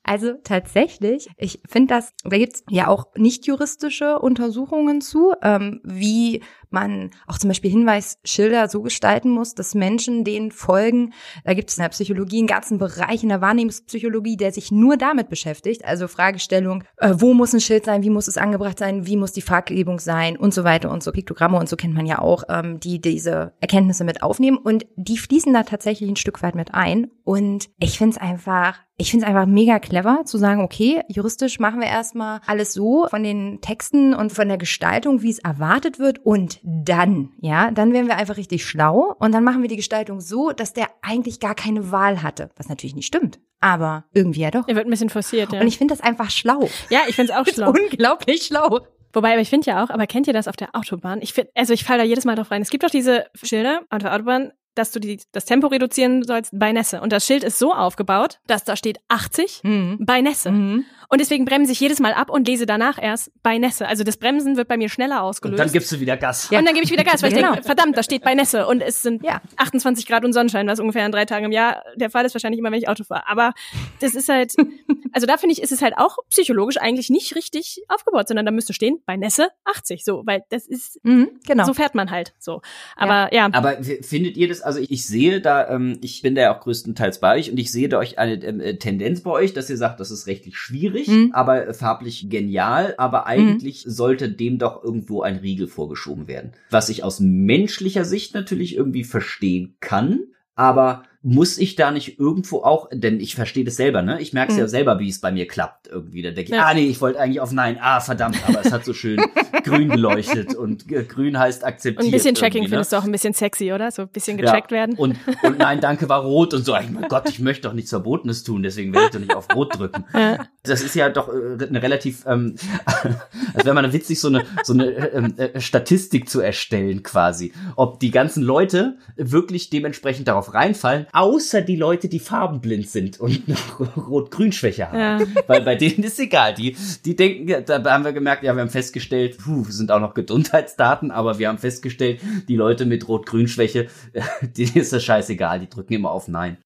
also 0.05 0.35
tatsächlich, 0.43 1.29
ich 1.37 1.61
finde 1.69 1.95
das, 1.95 2.13
da 2.25 2.37
gibt's 2.37 2.65
ja 2.69 2.89
auch 2.89 3.07
nicht 3.17 3.47
juristische 3.47 4.19
Untersuchungen 4.19 5.01
zu, 5.01 5.33
ähm, 5.43 5.81
wie 5.85 6.43
man 6.73 7.11
auch 7.27 7.39
zum 7.39 7.49
Beispiel 7.49 7.71
Hinweisschilder 7.71 8.69
so 8.69 8.83
gestalten 8.83 9.31
muss, 9.31 9.55
dass 9.55 9.75
Menschen 9.75 10.25
denen 10.25 10.51
folgen. 10.51 11.13
Da 11.45 11.55
gibt 11.55 11.71
es 11.71 11.77
in 11.77 11.83
der 11.83 11.91
Psychologie 11.91 12.39
einen 12.39 12.47
ganzen 12.47 12.79
Bereich 12.79 13.23
in 13.23 13.29
der 13.29 13.41
Wahrnehmungspsychologie, 13.41 14.37
der 14.37 14.53
sich 14.53 14.73
nur 14.73 14.97
damit 14.97 15.29
beschäftigt. 15.29 15.85
Also 15.85 16.09
Fragestellung, 16.09 16.85
äh, 16.97 17.15
wo 17.17 17.35
muss 17.35 17.53
ein 17.53 17.61
Schild 17.61 17.85
sein, 17.85 18.03
wie 18.03 18.11
muss 18.11 18.27
es 18.27 18.39
angebracht 18.39 18.79
sein, 18.79 19.07
wie 19.07 19.17
muss 19.17 19.33
die 19.33 19.43
Farbgebung 19.43 20.01
sein 20.01 20.37
und 20.37 20.55
so 20.55 20.65
weiter 20.65 20.91
und 20.91 21.03
so. 21.03 21.13
Piktogramme 21.13 21.59
und 21.59 21.69
so 21.69 21.77
kennt 21.77 21.95
man 21.95 22.07
ja 22.07 22.19
auch, 22.19 22.45
ähm, 22.49 22.81
die 22.81 23.01
diese 23.01 23.53
Erkenntnisse 23.61 24.05
mit 24.05 24.23
aufnehmen. 24.23 24.57
Und 24.57 24.87
die 24.97 25.19
fließen 25.19 25.53
da 25.53 25.63
tatsächlich 25.63 26.09
ein 26.09 26.17
Stück 26.17 26.43
weit 26.43 26.55
mit 26.55 26.75
ein. 26.75 27.11
Und 27.25 27.69
ich 27.79 27.99
finde 27.99 28.17
es 28.17 28.23
einfach 28.23 28.79
ich 28.99 29.11
finde 29.11 29.25
es 29.25 29.29
einfach 29.31 29.47
mega 29.47 29.79
clever 29.79 30.21
zu 30.25 30.39
sagen, 30.39 30.61
okay, 30.63 31.03
juristisch 31.09 31.59
machen 31.59 31.81
wir 31.81 31.87
erstmal 31.89 32.41
alles 32.47 32.73
so 32.73 33.07
von 33.09 33.23
den 33.23 33.61
Texten 33.61 34.15
und 34.15 34.31
von 34.33 34.49
der 34.49 34.59
Gestaltung, 34.59 35.23
wie 35.23 35.31
es 35.31 35.39
erwartet 35.39 35.99
wird 35.99 36.25
und 36.25 36.61
dann, 36.63 37.31
ja, 37.41 37.71
dann 37.71 37.93
werden 37.93 38.07
wir 38.07 38.17
einfach 38.17 38.37
richtig 38.37 38.65
schlau 38.65 39.17
und 39.19 39.33
dann 39.33 39.45
machen 39.45 39.63
wir 39.63 39.69
die 39.69 39.77
Gestaltung 39.77 40.21
so, 40.21 40.51
dass 40.53 40.73
der 40.73 40.89
eigentlich 41.01 41.41
gar 41.41 41.55
keine 41.55 41.91
Wahl 41.91 42.23
hatte, 42.23 42.51
was 42.57 42.69
natürlich 42.69 42.95
nicht 42.95 43.07
stimmt, 43.07 43.41
aber 43.61 44.05
irgendwie 44.13 44.41
ja 44.41 44.51
doch. 44.51 44.69
Er 44.69 44.77
wird 44.77 44.87
ein 44.87 44.91
bisschen 44.91 45.11
forciert, 45.11 45.53
ja. 45.53 45.61
Und 45.61 45.67
ich 45.67 45.79
finde 45.79 45.95
das 45.95 46.03
einfach 46.03 46.31
schlau. 46.31 46.69
ja, 46.91 47.01
ich 47.09 47.17
finde 47.17 47.33
es 47.33 47.39
auch 47.39 47.47
schlau. 47.53 47.71
unglaublich 47.71 48.43
schlau. 48.43 48.81
Wobei, 49.15 49.33
aber 49.33 49.41
ich 49.43 49.51
finde 49.51 49.71
ja 49.71 49.85
auch, 49.85 49.91
aber 49.91 50.07
kennt 50.07 50.27
ihr 50.27 50.33
das 50.33 50.49
auf 50.49 50.57
der 50.57 50.75
Autobahn? 50.75 51.21
Ich 51.21 51.35
finde, 51.35 51.51
also 51.55 51.75
ich 51.75 51.85
falle 51.85 51.99
da 51.99 52.05
jedes 52.05 52.25
Mal 52.25 52.35
drauf 52.35 52.51
rein. 52.51 52.63
Es 52.63 52.71
gibt 52.71 52.83
doch 52.83 52.91
diese 52.91 53.27
Schilder 53.35 53.83
auf 53.91 53.99
der 53.99 54.15
Autobahn, 54.15 54.53
dass 54.75 54.91
du 54.91 55.01
die, 55.01 55.21
das 55.33 55.45
Tempo 55.45 55.67
reduzieren 55.67 56.23
sollst 56.25 56.51
bei 56.55 56.73
Nässe. 56.73 57.01
Und 57.01 57.13
das 57.13 57.27
Schild 57.27 57.45
ist 57.45 57.59
so 57.59 57.73
aufgebaut, 57.75 58.39
dass 58.47 58.65
da 58.65 58.77
steht 58.77 58.99
80 59.09 59.61
Mhm. 59.65 59.99
bei 60.01 60.21
Nässe. 60.21 60.51
Mhm. 60.51 60.85
Und 61.09 61.21
deswegen 61.21 61.45
bremse 61.45 61.73
ich 61.73 61.81
jedes 61.81 62.01
Mal 62.01 62.15
ab 62.15 62.31
und 62.31 62.49
lese 62.49 62.65
danach 62.65 62.97
erst 63.01 63.31
bei 63.43 63.59
Nässe. 63.59 63.87
Also 63.87 64.03
das 64.03 64.17
Bremsen 64.17 64.57
wird 64.57 64.67
bei 64.67 64.79
mir 64.79 64.89
schneller 64.89 65.17
Und 65.17 65.29
ausgelöst. 65.29 65.61
dann 65.61 65.71
gibst 65.71 65.93
du 65.93 66.01
wieder 66.01 66.17
Gas. 66.17 66.49
Ja. 66.51 66.59
Und 66.59 66.65
dann 66.65 66.73
gebe 66.75 66.87
ich 66.87 66.91
wieder 66.91 67.05
Gas, 67.05 67.23
weil 67.23 67.31
ich 67.33 67.37
Genau. 67.37 67.53
denke, 67.53 67.67
verdammt, 67.67 67.99
da 67.99 68.03
steht 68.03 68.23
bei 68.23 68.35
Nässe 68.35 68.67
und 68.67 68.81
es 68.81 69.03
sind 69.03 69.23
Ja. 69.23 69.43
28 69.59 70.07
Grad 70.07 70.25
und 70.25 70.33
Sonnenschein, 70.33 70.67
was 70.67 70.81
ungefähr 70.81 71.05
an 71.05 71.13
drei 71.13 71.27
Tagen 71.27 71.45
im 71.45 71.53
Jahr 71.53 71.83
der 71.97 72.09
Fall 72.09 72.25
ist, 72.25 72.35
wahrscheinlich 72.35 72.59
immer, 72.61 72.71
wenn 72.71 72.79
ich 72.79 72.89
Auto 72.89 73.05
fahre. 73.05 73.29
Aber 73.29 73.53
das 74.01 74.15
ist 74.15 74.31
halt, 74.31 74.55
also 75.13 75.27
da 75.27 75.37
finde 75.37 75.53
ich, 75.53 75.61
ist 75.61 75.71
es 75.73 75.83
halt 75.83 75.99
auch 75.99 76.17
psychologisch 76.31 76.79
eigentlich 76.79 77.11
nicht 77.11 77.35
richtig 77.37 77.83
aufgebaut, 77.89 78.29
sondern 78.29 78.47
da 78.47 78.53
müsste 78.53 78.73
stehen, 78.73 79.03
bei 79.05 79.17
Nässe 79.19 79.49
80, 79.65 80.05
so, 80.05 80.23
weil 80.25 80.45
das 80.49 80.67
ist, 80.67 80.99
Mhm. 81.05 81.29
Genau. 81.47 81.65
so 81.67 81.75
fährt 81.75 81.95
man 81.95 82.11
halt, 82.11 82.33
so. 82.39 82.63
Aber 82.97 83.35
ja, 83.35 83.51
Aber 83.53 83.79
f- 83.81 84.07
findet 84.07 84.39
ihr 84.39 84.49
das, 84.49 84.62
also 84.63 84.81
ich, 84.81 85.07
sehe 85.07 85.41
da, 85.41 85.69
ähm, 85.69 85.99
ich 86.03 86.23
bin 86.23 86.35
da 86.35 86.43
ja 86.43 86.57
auch 86.57 86.61
größtenteils 86.61 87.21
bei 87.21 87.37
euch 87.39 87.51
und 87.51 87.59
ich 87.59 87.71
sehe 87.73 87.89
da 87.89 87.99
euch 87.99 88.19
eine 88.19 88.35
ähm, 88.45 88.61
äh, 88.61 88.77
Tendenz 88.77 89.21
bei 89.23 89.31
euch, 89.31 89.53
dass 89.53 89.69
ihr 89.71 89.77
sagt, 89.77 90.01
das 90.01 90.11
ist 90.11 90.27
rechtlich 90.27 90.57
schwierig, 90.57 91.09
Mhm. 91.09 91.31
aber 91.33 91.73
farblich 91.75 92.29
genial, 92.31 92.95
aber 92.99 93.27
eigentlich 93.27 93.85
sollte 93.87 94.29
dem 94.31 94.59
doch 94.59 94.83
irgendwo 94.83 95.23
ein 95.23 95.37
Riegel 95.37 95.67
vorgeschoben 95.67 96.29
werden. 96.29 96.53
Was 96.71 96.89
ich 96.89 97.05
aus 97.05 97.21
menschlicher 97.21 98.05
Sicht 98.05 98.35
natürlich 98.35 98.77
irgendwie 98.77 99.05
verstehen 99.05 99.77
kann, 99.81 100.21
aber 100.55 101.05
muss 101.25 101.57
ich 101.59 101.77
da 101.77 101.91
nicht 101.93 102.19
irgendwo 102.19 102.63
auch, 102.65 102.89
denn 102.93 103.21
ich 103.21 103.35
verstehe 103.37 103.65
das 103.65 103.77
selber, 103.77 104.03
ne? 104.03 104.21
Ich 104.21 104.33
merke 104.33 104.51
es 104.51 104.57
Mhm. 104.57 104.63
ja 104.63 104.69
selber, 104.69 104.99
wie 104.99 105.09
es 105.09 105.21
bei 105.21 105.31
mir 105.31 105.47
klappt 105.47 105.87
irgendwie. 105.89 106.21
Da 106.23 106.31
denke 106.31 106.51
ich, 106.51 106.57
Ja. 106.57 106.67
ah 106.67 106.75
nee, 106.75 106.87
ich 106.87 107.01
wollte 107.01 107.21
eigentlich 107.21 107.41
auf 107.41 107.53
Nein, 107.53 107.79
ah 107.81 108.01
verdammt, 108.01 108.39
aber 108.49 108.61
es 108.65 108.73
hat 108.73 108.85
so 108.85 108.93
schön 108.93 109.21
grün 109.65 109.89
geleuchtet 109.89 110.55
und 110.57 110.91
äh, 110.91 111.05
grün 111.05 111.39
heißt 111.39 111.65
akzeptiert. 111.65 112.01
und 112.01 112.07
ein 112.09 112.11
bisschen 112.13 112.35
Tracking 112.35 112.63
irgendwie, 112.63 112.71
ne? 112.71 112.77
findest 112.77 112.93
du 112.93 112.97
auch 112.97 113.05
ein 113.05 113.13
bisschen 113.13 113.35
sexy, 113.35 113.73
oder? 113.73 113.91
So 113.93 114.03
ein 114.03 114.09
bisschen 114.09 114.37
getrackt 114.37 114.73
werden. 114.73 114.97
Und, 114.97 115.17
und 115.45 115.59
nein, 115.59 115.81
danke 115.81 116.09
war 116.09 116.23
rot 116.23 116.55
und 116.55 116.65
so. 116.65 116.75
Ey, 116.75 116.87
mein 116.91 117.07
Gott, 117.09 117.29
ich 117.29 117.39
möchte 117.39 117.69
doch 117.69 117.73
nichts 117.75 117.91
Verbotenes 117.91 118.43
tun, 118.43 118.63
deswegen 118.65 118.93
werde 118.93 119.07
ich 119.07 119.13
doch 119.13 119.21
nicht 119.21 119.35
auf 119.37 119.55
rot 119.55 119.79
drücken. 119.79 120.05
Ja. 120.15 120.45
Das 120.65 120.83
ist 120.83 120.95
ja 120.97 121.09
doch 121.09 121.29
äh, 121.29 121.65
eine 121.65 121.83
relativ, 121.83 122.25
ähm, 122.27 122.57
als 123.55 123.65
wäre 123.65 123.75
man 123.75 123.93
witzig, 123.93 124.21
so 124.21 124.29
eine, 124.29 124.45
so 124.65 124.73
eine 124.73 124.87
ähm, 125.13 125.35
äh, 125.37 125.61
Statistik 125.61 126.29
zu 126.29 126.41
erstellen 126.41 127.03
quasi. 127.03 127.53
Ob 127.77 128.01
die 128.01 128.11
ganzen 128.11 128.43
Leute 128.43 128.97
wirklich 129.17 129.71
dementsprechend 129.71 130.29
darauf 130.29 130.55
reinfallen, 130.55 131.07
außer 131.13 131.61
die 131.61 131.77
Leute, 131.77 132.09
die 132.09 132.19
farbenblind 132.19 132.89
sind 132.89 133.21
und 133.21 133.43
Rot-Grün-Schwäche 133.97 134.91
haben. 134.91 134.99
Ja. 134.99 135.21
Weil 135.47 135.61
bei 135.63 135.75
denen 135.75 136.03
ist 136.05 136.19
egal. 136.19 136.55
Die, 136.55 136.75
die 137.05 137.15
denken, 137.15 137.65
da 137.67 137.85
haben 137.85 138.05
wir 138.05 138.13
gemerkt, 138.13 138.43
ja, 138.43 138.55
wir 138.55 138.63
haben 138.63 138.71
festgestellt, 138.71 139.39
puh, 139.39 139.65
sind 139.65 139.93
auch 139.93 140.01
noch 140.01 140.15
Gesundheitsdaten, 140.15 141.11
aber 141.11 141.39
wir 141.39 141.49
haben 141.49 141.59
festgestellt, 141.59 142.21
die 142.49 142.57
Leute 142.57 142.87
mit 142.87 143.07
Rot-Grün-Schwäche, 143.07 143.89
denen 144.57 144.75
ist 144.75 144.93
das 144.93 145.05
scheißegal, 145.05 145.61
die 145.61 145.69
drücken 145.69 145.93
immer 145.93 146.11
auf 146.11 146.29
Nein. 146.29 146.57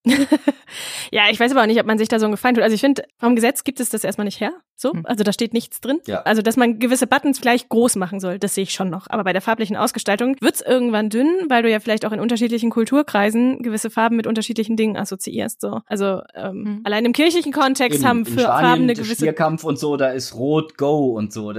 Ja, 1.12 1.25
ich 1.31 1.38
weiß 1.40 1.53
aber 1.53 1.62
auch 1.62 1.66
nicht, 1.66 1.81
ob 1.81 1.87
man 1.87 1.99
sich 1.99 2.09
da 2.09 2.19
so 2.19 2.27
einen 2.27 2.33
Gefallen 2.33 2.55
tut. 2.55 2.64
Also 2.64 2.75
ich 2.75 2.81
finde, 2.81 3.05
vom 3.19 3.35
Gesetz 3.37 3.64
gibt 3.64 3.81
es 3.81 3.90
das 3.90 4.05
erstmal 4.05 4.25
nicht 4.25 4.40
her. 4.40 4.53
So, 4.79 4.92
Hm. 4.92 5.07
also 5.07 5.25
da 5.25 5.33
steht 5.33 5.55
nichts 5.55 5.81
drin. 5.81 6.01
Ja. 6.07 6.21
Also, 6.23 6.42
dass 6.42 6.57
man 6.59 6.79
gewisse 6.79 7.07
Buttons 7.07 7.40
gleich 7.40 7.69
groß 7.71 7.97
machen 7.97 8.21
soll, 8.21 8.38
das 8.38 8.55
sehe 8.55 8.64
ich 8.64 8.73
schon 8.75 8.90
noch. 8.90 9.07
Aber 9.09 9.25
bei 9.25 9.33
der 9.33 9.40
farblichen 9.40 9.75
Ausgestaltung 9.75 10.37
wird's 10.40 10.61
irgendwann 10.61 11.09
dünn, 11.09 11.29
weil 11.49 11.62
du 11.62 11.71
ja 11.71 11.81
vielleicht 11.81 12.05
auch 12.05 12.12
in 12.12 12.21
unterschiedlichen 12.21 12.69
Kulturkreisen 12.69 13.62
gewisse 13.62 13.88
Farben 13.88 14.16
mit 14.16 14.27
unterschiedlichen 14.27 14.77
Dingen 14.77 14.99
assoziierst. 14.99 15.62
So, 15.62 15.81
also 15.87 16.21
ähm, 16.35 16.64
Hm. 16.66 16.81
allein 16.85 17.07
im 17.07 17.12
kirchlichen 17.14 17.53
Kontext 17.53 18.01
In, 18.01 18.07
haben 18.07 18.27
für 18.27 18.40
Farben 18.40 18.83
eine 18.83 18.95
gewisse 18.95 19.14
Stierkampf 19.14 19.64
und 19.64 19.79
so, 19.79 19.97
da 19.97 20.09
ist 20.11 20.35
Rot 20.35 20.77
Go 20.77 21.14
und 21.16 21.33
so. 21.33 21.55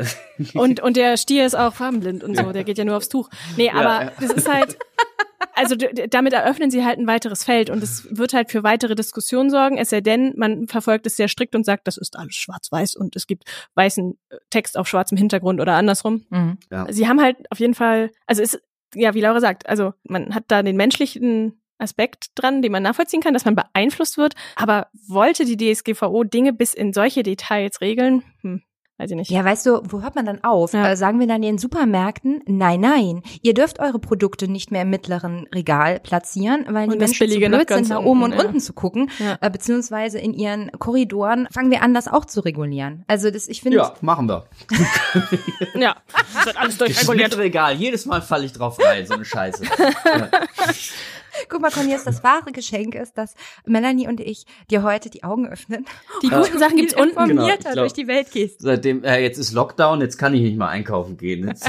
Und 0.53 0.81
und 0.81 0.95
der 0.97 1.17
Stier 1.17 1.45
ist 1.47 1.55
auch 1.55 1.73
farbenblind 1.73 2.23
und 2.23 2.37
so. 2.37 2.51
Der 2.51 2.63
geht 2.63 2.77
ja 2.77 2.85
nur 2.85 2.97
aufs 2.97 3.09
Tuch. 3.09 3.29
Nee, 3.55 3.71
aber 3.71 4.05
ja. 4.05 4.11
das 4.19 4.31
ist 4.31 4.47
halt 4.53 4.77
also 5.53 5.75
damit 5.75 6.33
eröffnen 6.33 6.71
sie 6.71 6.83
halt 6.83 6.99
ein 6.99 7.07
weiteres 7.07 7.43
Feld 7.43 7.69
und 7.69 7.83
es 7.83 8.07
wird 8.15 8.33
halt 8.33 8.51
für 8.51 8.63
weitere 8.63 8.95
Diskussionen 8.95 9.49
sorgen, 9.49 9.77
es 9.77 9.89
sei 9.89 10.01
denn, 10.01 10.33
man 10.35 10.67
verfolgt 10.67 11.05
es 11.05 11.15
sehr 11.15 11.27
strikt 11.27 11.55
und 11.55 11.65
sagt, 11.65 11.87
das 11.87 11.97
ist 11.97 12.17
alles 12.17 12.35
schwarz-weiß 12.35 12.95
und 12.95 13.15
es 13.15 13.27
gibt 13.27 13.43
weißen 13.75 14.17
äh, 14.29 14.37
Text 14.49 14.77
auf 14.77 14.87
schwarzem 14.87 15.17
Hintergrund 15.17 15.59
oder 15.61 15.73
andersrum. 15.73 16.25
Mhm. 16.29 16.57
Sie 16.89 17.07
haben 17.07 17.21
halt 17.21 17.37
auf 17.51 17.59
jeden 17.59 17.75
Fall, 17.75 18.11
also 18.25 18.41
es, 18.41 18.59
ja, 18.95 19.13
wie 19.13 19.21
Laura 19.21 19.39
sagt, 19.39 19.67
also 19.67 19.93
man 20.03 20.33
hat 20.33 20.45
da 20.47 20.63
den 20.63 20.77
menschlichen 20.77 21.61
Aspekt 21.79 22.29
dran, 22.35 22.61
den 22.61 22.71
man 22.71 22.83
nachvollziehen 22.83 23.21
kann, 23.21 23.33
dass 23.33 23.45
man 23.45 23.55
beeinflusst 23.55 24.17
wird, 24.17 24.33
aber 24.55 24.87
wollte 25.07 25.45
die 25.45 25.57
DSGVO 25.57 26.23
Dinge 26.23 26.53
bis 26.53 26.73
in 26.73 26.93
solche 26.93 27.23
Details 27.23 27.81
regeln? 27.81 28.23
Hm, 28.41 28.63
weiß 28.97 29.11
ich 29.11 29.15
nicht. 29.15 29.31
Ja, 29.31 29.43
weißt 29.45 29.65
du, 29.65 29.81
wo 29.89 30.01
hört 30.01 30.15
man 30.15 30.25
dann 30.25 30.43
auf? 30.43 30.73
Ja. 30.73 30.89
Äh, 30.91 30.97
sagen 30.97 31.19
wir 31.19 31.27
dann 31.27 31.37
in 31.37 31.53
den 31.53 31.57
Supermärkten, 31.57 32.41
nein, 32.45 32.79
nein, 32.81 33.21
ihr 33.41 33.53
dürft 33.53 33.79
eure 33.79 33.99
Produkte 33.99 34.47
nicht 34.47 34.71
mehr 34.71 34.81
im 34.83 34.89
mittleren 34.89 35.47
Regal 35.53 35.99
platzieren, 35.99 36.65
weil 36.69 36.87
die 36.87 36.93
Und 36.93 37.01
das 37.01 37.11
Menschen 37.19 37.29
zu 37.41 37.49
blöd 37.49 37.69
sind, 37.69 37.89
nach 37.89 38.01
oben 38.01 38.23
und 38.23 38.31
unten, 38.31 38.39
ja. 38.39 38.45
unten 38.47 38.59
zu 38.59 38.73
gucken, 38.73 39.09
Ja. 39.19 39.37
äh, 39.41 39.49
beziehungsweise 39.49 40.19
in 40.19 40.33
ihren 40.33 40.71
Korridoren 40.71 41.47
fangen 41.51 41.71
wir 41.71 41.81
an, 41.81 41.93
das 41.93 42.07
auch 42.07 42.25
zu 42.25 42.41
regulieren. 42.41 43.03
Also 43.07 43.31
das, 43.31 43.47
ich 43.47 43.61
finde, 43.61 43.77
ja, 43.77 43.93
machen 44.01 44.27
wir. 44.27 44.45
Ja, 45.75 45.95
das 46.35 46.45
wird 46.45 46.57
alles 46.57 46.77
durchreguliert. 46.77 47.37
mir 47.37 47.43
egal. 47.43 47.75
Jedes 47.75 48.05
Mal 48.05 48.21
falle 48.21 48.45
ich 48.45 48.53
drauf 48.53 48.77
rein, 48.83 49.05
so 49.05 49.13
eine 49.13 49.25
Scheiße. 49.25 49.63
Ja. 51.41 51.45
guck 51.49 51.61
mal, 51.61 51.71
Cornelius, 51.71 52.03
das 52.03 52.23
wahre 52.23 52.51
Geschenk 52.51 52.95
ist, 52.95 53.17
dass 53.17 53.33
Melanie 53.65 54.07
und 54.07 54.19
ich 54.19 54.45
dir 54.69 54.83
heute 54.83 55.09
die 55.09 55.23
Augen 55.23 55.47
öffnen. 55.47 55.85
Die 56.23 56.29
guten 56.29 56.57
Sachen 56.59 56.77
gibt's 56.77 56.93
unten. 56.93 57.09
Genau, 57.15 57.25
ich 57.25 57.31
informierter 57.31 57.71
glaub- 57.73 57.75
durch 57.83 57.93
die 57.93 58.07
Welt 58.07 58.31
gehst. 58.31 58.61
Seitdem, 58.61 59.03
äh, 59.03 59.21
jetzt 59.21 59.37
ist 59.37 59.51
Lockdown, 59.53 60.01
jetzt 60.01 60.17
kann 60.17 60.33
ich 60.33 60.41
nicht 60.41 60.57
mal 60.57 60.69
einkaufen 60.69 61.17
gehen. 61.17 61.47
Jetzt 61.47 61.65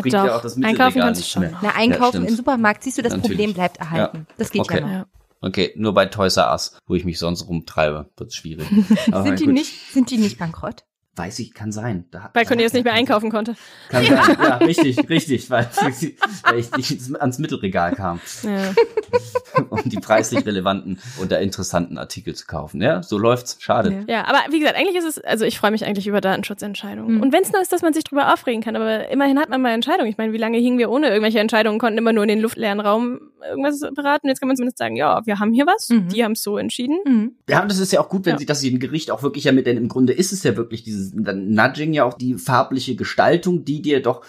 bringt 0.00 0.12
ja 0.12 0.36
auch 0.36 0.42
das 0.42 0.56
einkaufen 0.62 1.00
kannst 1.00 1.20
du 1.20 1.22
nicht 1.22 1.30
schon. 1.30 1.42
mehr. 1.42 1.58
Na, 1.62 1.70
einkaufen 1.74 2.08
stimmt. 2.18 2.28
im 2.30 2.36
Supermarkt, 2.36 2.82
siehst 2.82 2.98
du, 2.98 3.02
das 3.02 3.12
Natürlich. 3.12 3.30
Problem 3.36 3.54
bleibt 3.54 3.76
erhalten. 3.78 4.26
Das 4.36 4.50
geht 4.50 4.62
Okay. 4.62 4.76
ja 4.80 4.80
noch. 4.80 4.90
Ja. 4.92 5.06
Okay, 5.40 5.72
nur 5.76 5.94
bei 5.94 6.06
Toys 6.06 6.36
R 6.36 6.50
Us, 6.50 6.76
wo 6.88 6.96
ich 6.96 7.04
mich 7.04 7.18
sonst 7.20 7.46
rumtreibe, 7.48 8.10
wird's 8.16 8.34
schwierig. 8.34 8.66
Sind 9.22 9.38
die 9.38 9.44
gut. 9.44 9.54
nicht, 9.54 9.92
sind 9.92 10.10
die 10.10 10.18
nicht 10.18 10.36
bankrott? 10.38 10.84
Weiß 11.18 11.38
ich, 11.40 11.52
kann 11.52 11.72
sein. 11.72 12.04
Da, 12.10 12.30
Weil 12.32 12.46
Cornelius 12.46 12.72
nicht 12.72 12.84
mehr 12.84 12.94
einkaufen 12.94 13.30
konnte. 13.30 13.56
Kann 13.88 14.04
sein. 14.04 14.18
Ja, 14.38 14.56
richtig, 14.58 15.08
richtig, 15.08 15.50
weil, 15.50 15.68
weil 16.44 16.58
ich 16.58 16.70
nicht 16.76 17.20
ans 17.20 17.38
Mittelregal 17.38 17.94
kam, 17.94 18.20
Ja. 18.42 18.72
um 19.70 19.82
die 19.84 19.96
preislich 19.96 20.46
relevanten 20.46 20.98
oder 21.20 21.40
interessanten 21.40 21.98
Artikel 21.98 22.34
zu 22.34 22.46
kaufen. 22.46 22.80
Ja, 22.80 23.02
so 23.02 23.18
läuft's. 23.18 23.56
Schade. 23.60 24.04
ja, 24.06 24.26
aber 24.26 24.38
wie 24.52 24.60
gesagt, 24.60 24.78
eigentlich 24.78 24.96
ist 24.96 25.04
es, 25.04 25.18
also 25.24 25.44
ich 25.44 25.58
freue 25.58 25.70
mich 25.72 25.84
eigentlich 25.84 26.06
über 26.06 26.20
Datenschutzentscheidungen. 26.20 27.16
Mhm. 27.16 27.22
Und 27.22 27.32
wenn 27.32 27.42
es 27.42 27.52
nur 27.52 27.60
ist, 27.60 27.72
dass 27.72 27.82
man 27.82 27.92
sich 27.92 28.04
drüber 28.04 28.32
aufregen 28.32 28.62
kann, 28.62 28.76
aber 28.76 29.08
immerhin 29.08 29.38
hat 29.38 29.48
man 29.48 29.60
mal 29.60 29.72
Entscheidungen. 29.72 30.08
Ich 30.08 30.18
meine, 30.18 30.32
wie 30.32 30.38
lange 30.38 30.58
hingen 30.58 30.78
wir 30.78 30.90
ohne 30.90 31.08
irgendwelche 31.08 31.40
Entscheidungen, 31.40 31.78
konnten 31.78 31.98
immer 31.98 32.12
nur 32.12 32.24
in 32.24 32.28
den 32.28 32.40
luftleeren 32.40 32.80
Raum 32.80 33.20
irgendwas 33.46 33.80
beraten. 33.94 34.28
Jetzt 34.28 34.40
kann 34.40 34.48
man 34.48 34.56
zumindest 34.56 34.78
sagen, 34.78 34.96
ja, 34.96 35.20
wir 35.26 35.38
haben 35.38 35.52
hier 35.52 35.66
was, 35.66 35.88
Mhm. 35.90 36.08
die 36.08 36.24
haben 36.24 36.32
es 36.32 36.42
so 36.42 36.58
entschieden. 36.58 36.98
Mhm. 37.04 37.32
Ja, 37.48 37.62
und 37.62 37.70
das 37.70 37.78
ist 37.78 37.92
ja 37.92 38.00
auch 38.00 38.08
gut, 38.08 38.26
wenn 38.26 38.32
Ja. 38.34 38.38
sie 38.38 38.46
das 38.46 38.62
im 38.64 38.78
Gericht 38.78 39.10
auch 39.10 39.22
wirklich 39.22 39.44
ja 39.44 39.52
mit, 39.52 39.66
denn 39.66 39.76
im 39.76 39.88
Grunde 39.88 40.12
ist 40.12 40.32
es 40.32 40.42
ja 40.42 40.56
wirklich 40.56 40.82
dieses 40.82 41.12
Nudging 41.14 41.92
ja 41.92 42.04
auch 42.04 42.14
die 42.14 42.34
farbliche 42.34 42.96
Gestaltung, 42.96 43.64
die 43.64 43.82
dir 43.82 44.02
doch 44.02 44.22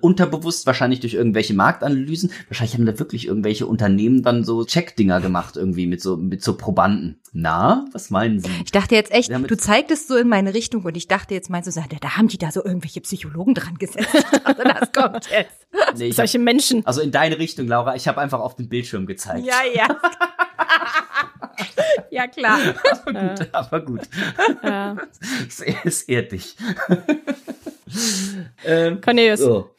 unterbewusst 0.00 0.66
wahrscheinlich 0.66 1.00
durch 1.00 1.14
irgendwelche 1.14 1.54
Marktanalysen, 1.54 2.30
wahrscheinlich 2.48 2.74
haben 2.74 2.86
da 2.86 2.98
wirklich 2.98 3.26
irgendwelche 3.26 3.66
Unternehmen 3.66 4.22
dann 4.22 4.44
so 4.44 4.64
Checkdinger 4.64 5.20
gemacht 5.20 5.56
irgendwie 5.56 5.86
mit 5.86 6.00
so 6.00 6.16
mit 6.16 6.42
so 6.42 6.56
Probanden. 6.56 7.18
Na, 7.36 7.84
was 7.92 8.10
meinen 8.10 8.38
Sie? 8.38 8.48
Ich 8.64 8.70
dachte 8.70 8.94
jetzt 8.94 9.10
echt, 9.10 9.28
Ja, 9.28 9.40
du 9.40 9.56
zeigtest 9.56 10.06
so 10.06 10.14
in 10.14 10.28
meine 10.28 10.54
Richtung 10.54 10.84
und 10.84 10.96
ich 10.96 11.08
dachte 11.08 11.34
jetzt 11.34 11.50
meinst 11.50 11.66
du, 11.66 11.72
da, 11.80 11.84
da 12.00 12.16
haben 12.16 12.28
die 12.28 12.38
da 12.38 12.52
so 12.52 12.64
irgendwelche 12.64 13.00
Psychologen 13.00 13.54
dran 13.54 13.74
gesetzt. 13.74 14.14
Dachte, 14.44 14.62
das 14.80 14.92
kommt 14.92 15.28
jetzt. 15.32 15.66
Nee, 15.96 16.04
ich 16.04 16.10
hab, 16.12 16.28
Solche 16.28 16.38
Menschen. 16.38 16.86
also 16.86 17.00
in 17.00 17.10
deine 17.10 17.36
Richtung, 17.38 17.66
Laura. 17.66 17.96
Ich 17.96 18.06
habe 18.06 18.20
einfach 18.20 18.38
auf 18.38 18.54
den 18.54 18.68
Bildschirm 18.68 19.06
gezeigt. 19.06 19.44
Ja, 19.44 19.62
ja. 19.74 19.88
ja, 22.12 22.28
klar. 22.28 22.60
aber 23.04 23.34
gut. 23.34 23.48
Aber 23.52 23.80
gut. 23.80 24.00
Ja. 24.62 24.96
Es, 25.48 25.60
es 25.84 26.02
ehrt 26.04 26.30
dich. 26.30 26.56
ähm, 28.64 29.00
Cornelius, 29.00 29.40
so. 29.40 29.73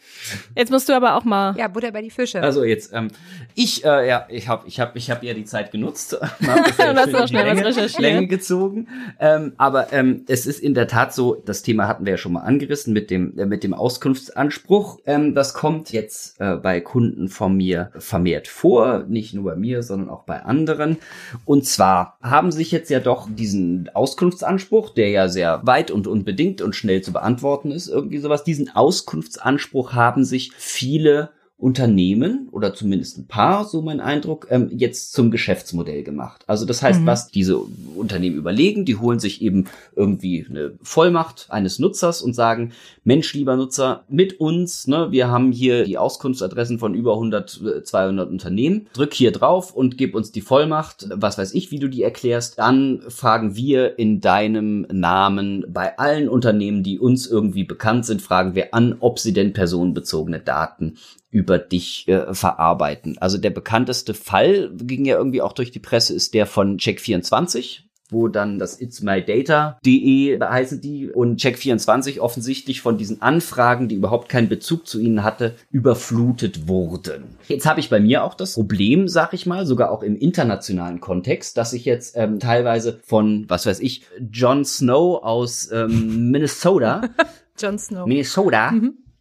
Jetzt 0.56 0.72
musst 0.72 0.90
du 0.90 0.94
aber 0.94 1.16
auch 1.16 1.24
mal. 1.24 1.56
Ja, 1.58 1.68
Butter 1.68 1.92
bei 1.92 2.02
die 2.02 2.10
Fische. 2.10 2.42
Also 2.42 2.64
jetzt, 2.64 2.94
ähm, 2.94 3.10
ich, 3.54 3.84
äh, 3.86 4.08
ja, 4.08 4.26
ich 4.30 4.48
habe 4.48 4.68
ich 4.68 4.80
hab, 4.80 4.96
ich 4.96 5.10
hab 5.10 5.24
ja 5.24 5.34
die 5.34 5.46
Zeit 5.46 5.72
genutzt. 5.72 6.14
das 6.40 6.78
ja 6.78 6.92
in 6.92 6.96
die 6.96 7.02
schnell 7.04 7.22
was 7.22 7.32
Länge, 7.32 7.66
recherchiert. 7.66 8.02
Länge 8.02 8.28
gezogen. 8.28 8.88
Ähm, 9.20 9.54
aber 9.58 9.94
ähm, 9.94 10.24
es 10.28 10.46
ist 10.46 10.60
in 10.60 10.74
der 10.74 10.88
Tat 10.88 11.14
so, 11.14 11.36
das 11.36 11.62
Thema 11.62 11.88
hatten 11.88 12.06
wir 12.06 12.12
ja 12.12 12.18
schon 12.18 12.34
mal 12.34 12.42
angerissen 12.42 12.94
mit 12.94 13.10
dem, 13.10 13.38
äh, 13.38 13.46
mit 13.46 13.64
dem 13.64 13.74
Auskunftsanspruch. 13.74 15.00
Ähm, 15.06 15.36
das 15.36 15.54
kommt 15.54 15.92
jetzt 15.92 16.40
äh, 16.40 16.56
bei 16.56 16.82
Kunden 16.82 17.30
von 17.30 17.56
mir 17.56 17.92
vermehrt 17.98 18.48
vor, 18.48 19.06
nicht 19.08 19.34
nur 19.34 19.46
bei 19.46 19.56
mir, 19.56 19.84
sondern 19.84 20.10
auch 20.10 20.24
bei 20.24 20.42
anderen. 20.42 20.98
Und 21.46 21.66
zwar 21.66 22.18
haben 22.22 22.52
sich 22.52 22.72
jetzt 22.72 22.90
ja 22.90 23.00
doch 23.00 23.28
diesen 23.30 23.90
Auskunftsanspruch, 23.94 24.92
der 24.92 25.10
ja 25.10 25.28
sehr 25.28 25.62
weit 25.66 25.92
und 25.92 26.08
unbedingt 26.08 26.62
und 26.62 26.76
schnell 26.76 27.02
zu 27.02 27.14
beantworten 27.14 27.72
ist, 27.72 27.88
irgendwie 27.88 28.20
sowas, 28.20 28.44
diesen 28.44 28.76
Auskunftsanspruch 28.76 29.94
haben 29.94 30.15
sich 30.24 30.52
viele 30.56 31.32
Unternehmen 31.58 32.50
oder 32.52 32.74
zumindest 32.74 33.18
ein 33.18 33.28
paar, 33.28 33.64
so 33.64 33.82
mein 33.82 34.02
Eindruck, 34.02 34.48
ähm, 34.50 34.70
jetzt 34.76 35.14
zum 35.14 35.32
Geschäftsmodell 35.32 36.04
gemacht. 36.04 36.44
Also 36.48 36.66
das 36.66 36.82
heißt, 36.84 37.02
Mhm. 37.02 37.06
was 37.06 37.32
diese 37.32 37.58
Unternehmen 37.58 38.36
überlegen, 38.36 38.84
die 38.84 38.98
holen 38.98 39.20
sich 39.20 39.42
eben 39.42 39.66
irgendwie 39.96 40.46
eine 40.50 40.74
Vollmacht 40.82 41.48
eines 41.50 41.80
Nutzers 41.80 42.22
und 42.22 42.34
sagen, 42.34 42.74
Mensch, 43.06 43.34
lieber 43.34 43.56
Nutzer, 43.56 44.04
mit 44.10 44.40
uns, 44.42 44.88
ne, 44.88 45.08
wir 45.12 45.30
haben 45.30 45.54
hier 45.54 45.86
die 45.86 45.98
Auskunftsadressen 45.98 46.78
von 46.78 46.94
über 46.94 47.14
100, 47.16 47.62
äh, 47.62 47.84
200 47.84 48.30
Unternehmen, 48.30 48.88
drück 48.94 49.14
hier 49.14 49.32
drauf 49.32 49.74
und 49.74 49.98
gib 49.98 50.14
uns 50.14 50.34
die 50.34 50.42
Vollmacht, 50.42 51.08
was 51.10 51.38
weiß 51.38 51.54
ich, 51.54 51.72
wie 51.72 51.80
du 51.80 51.88
die 51.88 52.04
erklärst, 52.04 52.60
dann 52.60 53.02
fragen 53.08 53.56
wir 53.56 53.98
in 53.98 54.20
deinem 54.20 54.86
Namen 54.92 55.66
bei 55.70 55.98
allen 55.98 56.28
Unternehmen, 56.28 56.84
die 56.84 57.00
uns 57.00 57.28
irgendwie 57.28 57.64
bekannt 57.64 58.06
sind, 58.06 58.22
fragen 58.22 58.56
wir 58.56 58.74
an, 58.74 58.98
ob 59.00 59.20
sie 59.20 59.32
denn 59.32 59.54
personenbezogene 59.54 60.42
Daten 60.42 60.98
über 61.36 61.60
dich 61.60 62.08
äh, 62.08 62.34
verarbeiten. 62.34 63.18
Also 63.18 63.38
der 63.38 63.50
bekannteste 63.50 64.14
Fall 64.14 64.72
ging 64.74 65.04
ja 65.04 65.18
irgendwie 65.18 65.42
auch 65.42 65.52
durch 65.52 65.70
die 65.70 65.80
Presse 65.80 66.14
ist 66.14 66.34
der 66.34 66.46
von 66.46 66.78
Check24 66.78 67.82
wo 68.10 68.28
dann 68.28 68.60
das 68.60 68.80
It's 68.80 69.02
My 69.02 69.26
Data.de 69.26 70.40
heißen 70.40 70.80
die 70.80 71.10
und 71.10 71.42
Check24 71.42 72.20
offensichtlich 72.20 72.82
von 72.82 72.98
diesen 72.98 73.24
Anfragen, 73.24 73.88
die 73.88 73.96
überhaupt 73.96 74.30
keinen 74.30 74.48
Bezug 74.48 74.88
zu 74.88 75.00
ihnen 75.00 75.24
hatte, 75.24 75.56
überflutet 75.72 76.68
wurden. 76.68 77.24
Jetzt 77.48 77.66
habe 77.66 77.80
ich 77.80 77.90
bei 77.90 78.00
mir 78.00 78.24
auch 78.24 78.36
das 78.36 78.54
Problem, 78.54 79.08
sag 79.08 79.34
ich 79.34 79.48
mal, 79.48 79.66
sogar 79.66 79.90
auch 79.90 80.04
im 80.04 80.16
internationalen 80.16 81.02
Kontext, 81.02 81.58
dass 81.58 81.74
ich 81.74 81.84
jetzt 81.84 82.16
ähm, 82.16 82.40
teilweise 82.40 83.00
von, 83.04 83.46
was 83.48 83.66
weiß 83.66 83.80
ich, 83.80 84.04
Jon 84.32 84.66
Snow 84.66 85.24
aus 85.24 85.72
ähm, 85.72 86.30
Minnesota, 86.30 87.02
Jon 87.60 87.80
Snow. 87.80 88.06
Minnesota, 88.06 88.72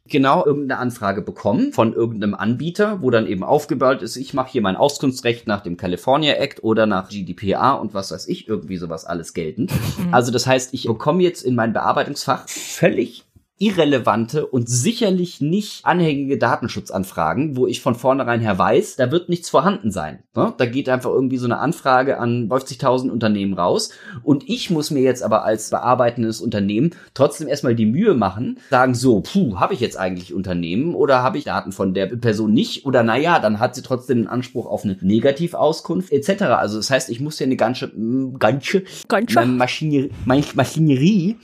genau 0.08 0.44
irgendeine 0.44 0.80
Anfrage 0.80 1.22
bekommen 1.22 1.72
von 1.72 1.94
irgendeinem 1.94 2.34
Anbieter, 2.34 3.00
wo 3.00 3.10
dann 3.10 3.26
eben 3.26 3.42
aufgebaut 3.42 4.02
ist, 4.02 4.16
ich 4.16 4.34
mache 4.34 4.52
hier 4.52 4.60
mein 4.60 4.76
Auskunftsrecht 4.76 5.46
nach 5.46 5.62
dem 5.62 5.76
California 5.76 6.34
Act 6.34 6.62
oder 6.62 6.86
nach 6.86 7.08
GDPR 7.08 7.80
und 7.80 7.94
was 7.94 8.10
weiß 8.10 8.28
ich, 8.28 8.46
irgendwie 8.46 8.76
sowas 8.76 9.06
alles 9.06 9.32
geltend. 9.32 9.72
Also 10.12 10.30
das 10.30 10.46
heißt, 10.46 10.74
ich 10.74 10.84
bekomme 10.84 11.22
jetzt 11.22 11.42
in 11.42 11.54
mein 11.54 11.72
Bearbeitungsfach 11.72 12.48
völlig 12.48 13.23
irrelevante 13.58 14.46
und 14.46 14.68
sicherlich 14.68 15.40
nicht 15.40 15.86
anhängige 15.86 16.38
Datenschutzanfragen, 16.38 17.56
wo 17.56 17.68
ich 17.68 17.80
von 17.80 17.94
vornherein 17.94 18.40
her 18.40 18.58
weiß, 18.58 18.96
da 18.96 19.12
wird 19.12 19.28
nichts 19.28 19.48
vorhanden 19.48 19.92
sein. 19.92 20.24
Ne? 20.34 20.52
Da 20.58 20.66
geht 20.66 20.88
einfach 20.88 21.10
irgendwie 21.10 21.36
so 21.36 21.46
eine 21.46 21.58
Anfrage 21.58 22.18
an 22.18 22.48
50.000 22.48 23.10
Unternehmen 23.10 23.54
raus 23.54 23.90
und 24.24 24.48
ich 24.48 24.70
muss 24.70 24.90
mir 24.90 25.02
jetzt 25.02 25.22
aber 25.22 25.44
als 25.44 25.70
bearbeitendes 25.70 26.40
Unternehmen 26.40 26.90
trotzdem 27.14 27.46
erstmal 27.46 27.76
die 27.76 27.86
Mühe 27.86 28.14
machen, 28.14 28.58
sagen 28.70 28.94
so, 28.94 29.20
puh, 29.20 29.60
habe 29.60 29.74
ich 29.74 29.80
jetzt 29.80 29.98
eigentlich 29.98 30.34
Unternehmen 30.34 30.96
oder 30.96 31.22
habe 31.22 31.38
ich 31.38 31.44
Daten 31.44 31.70
von 31.70 31.94
der 31.94 32.06
Person 32.06 32.52
nicht 32.52 32.84
oder 32.86 33.04
naja, 33.04 33.38
dann 33.38 33.60
hat 33.60 33.76
sie 33.76 33.82
trotzdem 33.82 34.18
einen 34.18 34.26
Anspruch 34.26 34.66
auf 34.66 34.84
eine 34.84 34.96
Negativauskunft 35.00 36.10
etc. 36.10 36.42
Also 36.42 36.78
das 36.78 36.90
heißt, 36.90 37.08
ich 37.08 37.20
muss 37.20 37.38
ja 37.38 37.46
eine 37.46 37.56
ganze, 37.56 37.92
ganze 38.40 38.82
Ganze. 39.06 39.46
Maschinerie, 39.46 40.10
Maschinerie 40.24 41.36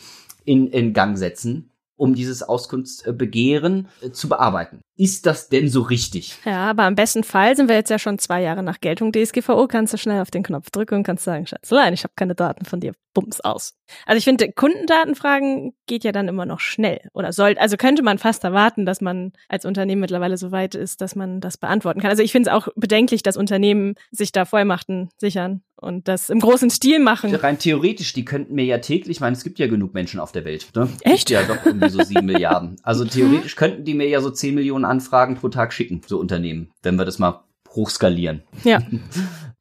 in, 0.45 0.67
in 0.69 0.93
Gang 0.93 1.17
setzen, 1.17 1.71
um 2.01 2.15
dieses 2.15 2.43
Auskunftsbegehren 2.43 3.89
äh, 4.01 4.11
zu 4.11 4.31
bearbeiten. 4.31 4.81
Ist 5.01 5.25
das 5.25 5.49
denn 5.49 5.67
so 5.71 5.81
richtig? 5.81 6.37
Ja, 6.45 6.69
aber 6.69 6.87
im 6.87 6.95
besten 6.95 7.25
Fall 7.25 7.57
sind 7.57 7.71
wir 7.71 7.75
jetzt 7.75 7.89
ja 7.89 7.99
schon 7.99 8.19
zwei 8.19 8.43
Jahre 8.43 8.63
nach 8.63 8.83
Geltung 8.83 9.13
DSGVO, 9.13 9.67
kannst 9.67 9.95
du 9.95 9.97
schnell 9.97 10.21
auf 10.21 10.31
den 10.31 10.43
Knopf 10.43 10.69
drücken 10.69 10.97
und 10.97 11.05
kannst 11.05 11.25
sagen, 11.25 11.47
Schätzelein, 11.47 11.95
ich 11.95 12.05
habe 12.05 12.13
keine 12.17 12.35
Daten 12.35 12.67
von 12.67 12.81
dir, 12.81 12.93
bums 13.15 13.41
aus. 13.41 13.79
Also 14.05 14.19
ich 14.19 14.25
finde, 14.25 14.53
Kundendatenfragen 14.53 15.73
geht 15.87 16.05
ja 16.05 16.13
dann 16.13 16.29
immer 16.29 16.45
noch 16.45 16.61
schnell 16.61 17.01
oder 17.15 17.33
soll, 17.33 17.57
also 17.59 17.79
könnte 17.79 18.03
man 18.03 18.19
fast 18.19 18.45
erwarten, 18.45 18.85
dass 18.85 19.01
man 19.01 19.33
als 19.49 19.65
Unternehmen 19.65 20.03
mittlerweile 20.03 20.37
so 20.37 20.53
weit 20.53 20.75
ist, 20.75 21.01
dass 21.01 21.17
man 21.17 21.41
das 21.41 21.57
beantworten 21.57 22.01
kann. 22.01 22.11
Also 22.11 22.23
ich 22.23 22.33
finde 22.33 22.51
es 22.51 22.55
auch 22.55 22.69
bedenklich, 22.77 23.23
dass 23.23 23.39
Unternehmen 23.39 23.95
sich 24.11 24.33
da 24.33 24.45
Vollmachten 24.45 25.09
sichern 25.17 25.63
und 25.77 26.09
das 26.09 26.31
im 26.31 26.41
großen 26.41 26.71
Stil 26.71 26.99
machen. 26.99 27.35
Rein 27.35 27.59
theoretisch, 27.59 28.13
die 28.13 28.25
könnten 28.25 28.55
mir 28.55 28.65
ja 28.65 28.79
täglich, 28.79 29.17
ich 29.17 29.21
meine, 29.21 29.35
es 29.35 29.45
gibt 29.45 29.59
ja 29.59 29.67
genug 29.67 29.95
Menschen 29.95 30.21
auf 30.21 30.31
der 30.31 30.45
Welt. 30.45 30.69
Ne? 30.77 30.89
Echt? 31.01 31.31
Ja, 31.31 31.43
doch 31.43 31.65
irgendwie 31.65 31.89
so 31.89 32.03
sieben 32.03 32.27
Milliarden. 32.27 32.77
Also 32.83 33.05
theoretisch 33.05 33.57
könnten 33.57 33.85
die 33.85 33.95
mir 33.95 34.09
ja 34.09 34.21
so 34.21 34.31
zehn 34.31 34.55
Millionen 34.55 34.85
Anfragen 34.91 35.37
pro 35.37 35.49
Tag 35.49 35.73
schicken, 35.73 36.03
so 36.07 36.19
Unternehmen, 36.19 36.71
wenn 36.83 36.97
wir 36.97 37.05
das 37.07 37.19
mal 37.19 37.45
hochskalieren. 37.75 38.43
Ja. 38.65 38.81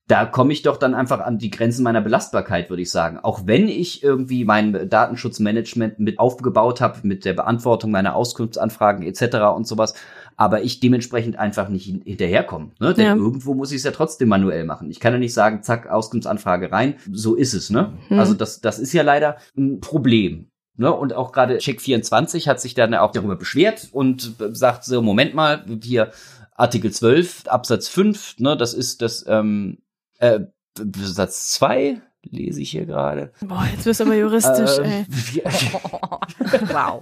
Da 0.09 0.25
komme 0.25 0.53
ich 0.53 0.63
doch 0.63 0.77
dann 0.77 0.95
einfach 0.95 1.19
an 1.19 1.37
die 1.37 1.51
Grenzen 1.51 1.83
meiner 1.83 2.01
Belastbarkeit, 2.01 2.71
würde 2.71 2.81
ich 2.81 2.89
sagen. 2.89 3.19
Auch 3.19 3.41
wenn 3.45 3.69
ich 3.69 4.01
irgendwie 4.01 4.43
mein 4.43 4.89
Datenschutzmanagement 4.89 5.99
mit 5.99 6.17
aufgebaut 6.17 6.81
habe, 6.81 6.97
mit 7.03 7.25
der 7.25 7.33
Beantwortung 7.33 7.91
meiner 7.91 8.15
Auskunftsanfragen 8.15 9.03
etc. 9.03 9.35
und 9.55 9.67
sowas, 9.67 9.93
aber 10.35 10.63
ich 10.63 10.79
dementsprechend 10.79 11.37
einfach 11.37 11.69
nicht 11.69 11.85
hinterherkomme. 11.85 12.71
Ne? 12.79 12.95
Denn 12.95 13.05
Ja. 13.05 13.15
irgendwo 13.15 13.53
muss 13.53 13.69
ich 13.71 13.77
es 13.77 13.83
ja 13.83 13.91
trotzdem 13.91 14.29
manuell 14.29 14.63
machen. 14.63 14.89
Ich 14.89 14.99
kann 14.99 15.13
ja 15.13 15.19
nicht 15.19 15.35
sagen, 15.35 15.61
zack, 15.61 15.87
Auskunftsanfrage 15.87 16.71
rein. 16.71 16.95
So 17.11 17.35
ist 17.35 17.53
es, 17.53 17.69
ne? 17.69 17.93
Hm. 18.07 18.17
Also 18.17 18.33
das, 18.33 18.61
das 18.61 18.79
ist 18.79 18.93
ja 18.93 19.03
leider 19.03 19.37
ein 19.55 19.79
Problem. 19.79 20.47
Ne, 20.79 20.93
und 20.93 21.11
auch 21.11 21.33
gerade 21.33 21.57
Check24 21.57 22.47
hat 22.47 22.61
sich 22.61 22.73
dann 22.73 22.95
auch 22.95 23.11
darüber 23.11 23.35
beschwert 23.35 23.89
und 23.91 24.35
sagt 24.53 24.85
so, 24.85 25.01
Moment 25.01 25.33
mal, 25.33 25.65
hier 25.83 26.13
Artikel 26.55 26.89
12, 26.89 27.47
Absatz 27.47 27.89
5, 27.89 28.39
ne, 28.39 28.55
das 28.55 28.73
ist 28.73 29.01
das 29.01 29.25
ähm, 29.27 29.79
äh, 30.19 30.39
Satz 30.77 31.51
2, 31.51 32.01
lese 32.23 32.61
ich 32.61 32.71
hier 32.71 32.85
gerade. 32.85 33.31
Boah, 33.41 33.65
jetzt 33.71 33.85
wirst 33.85 33.99
du 34.01 34.03
aber 34.05 34.15
juristisch, 34.15 34.77
Ähm, 34.83 35.05
ey. 35.07 35.43
Wow. 36.71 37.01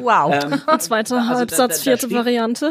Wow. 0.00 0.34
ähm, 0.34 0.78
Zweiter 0.80 1.16
also 1.16 1.28
da- 1.30 1.36
Halbsatz, 1.36 1.56
da- 1.58 1.66
da 1.68 1.74
vierte 1.82 2.06
steht- 2.06 2.16
Variante. 2.18 2.70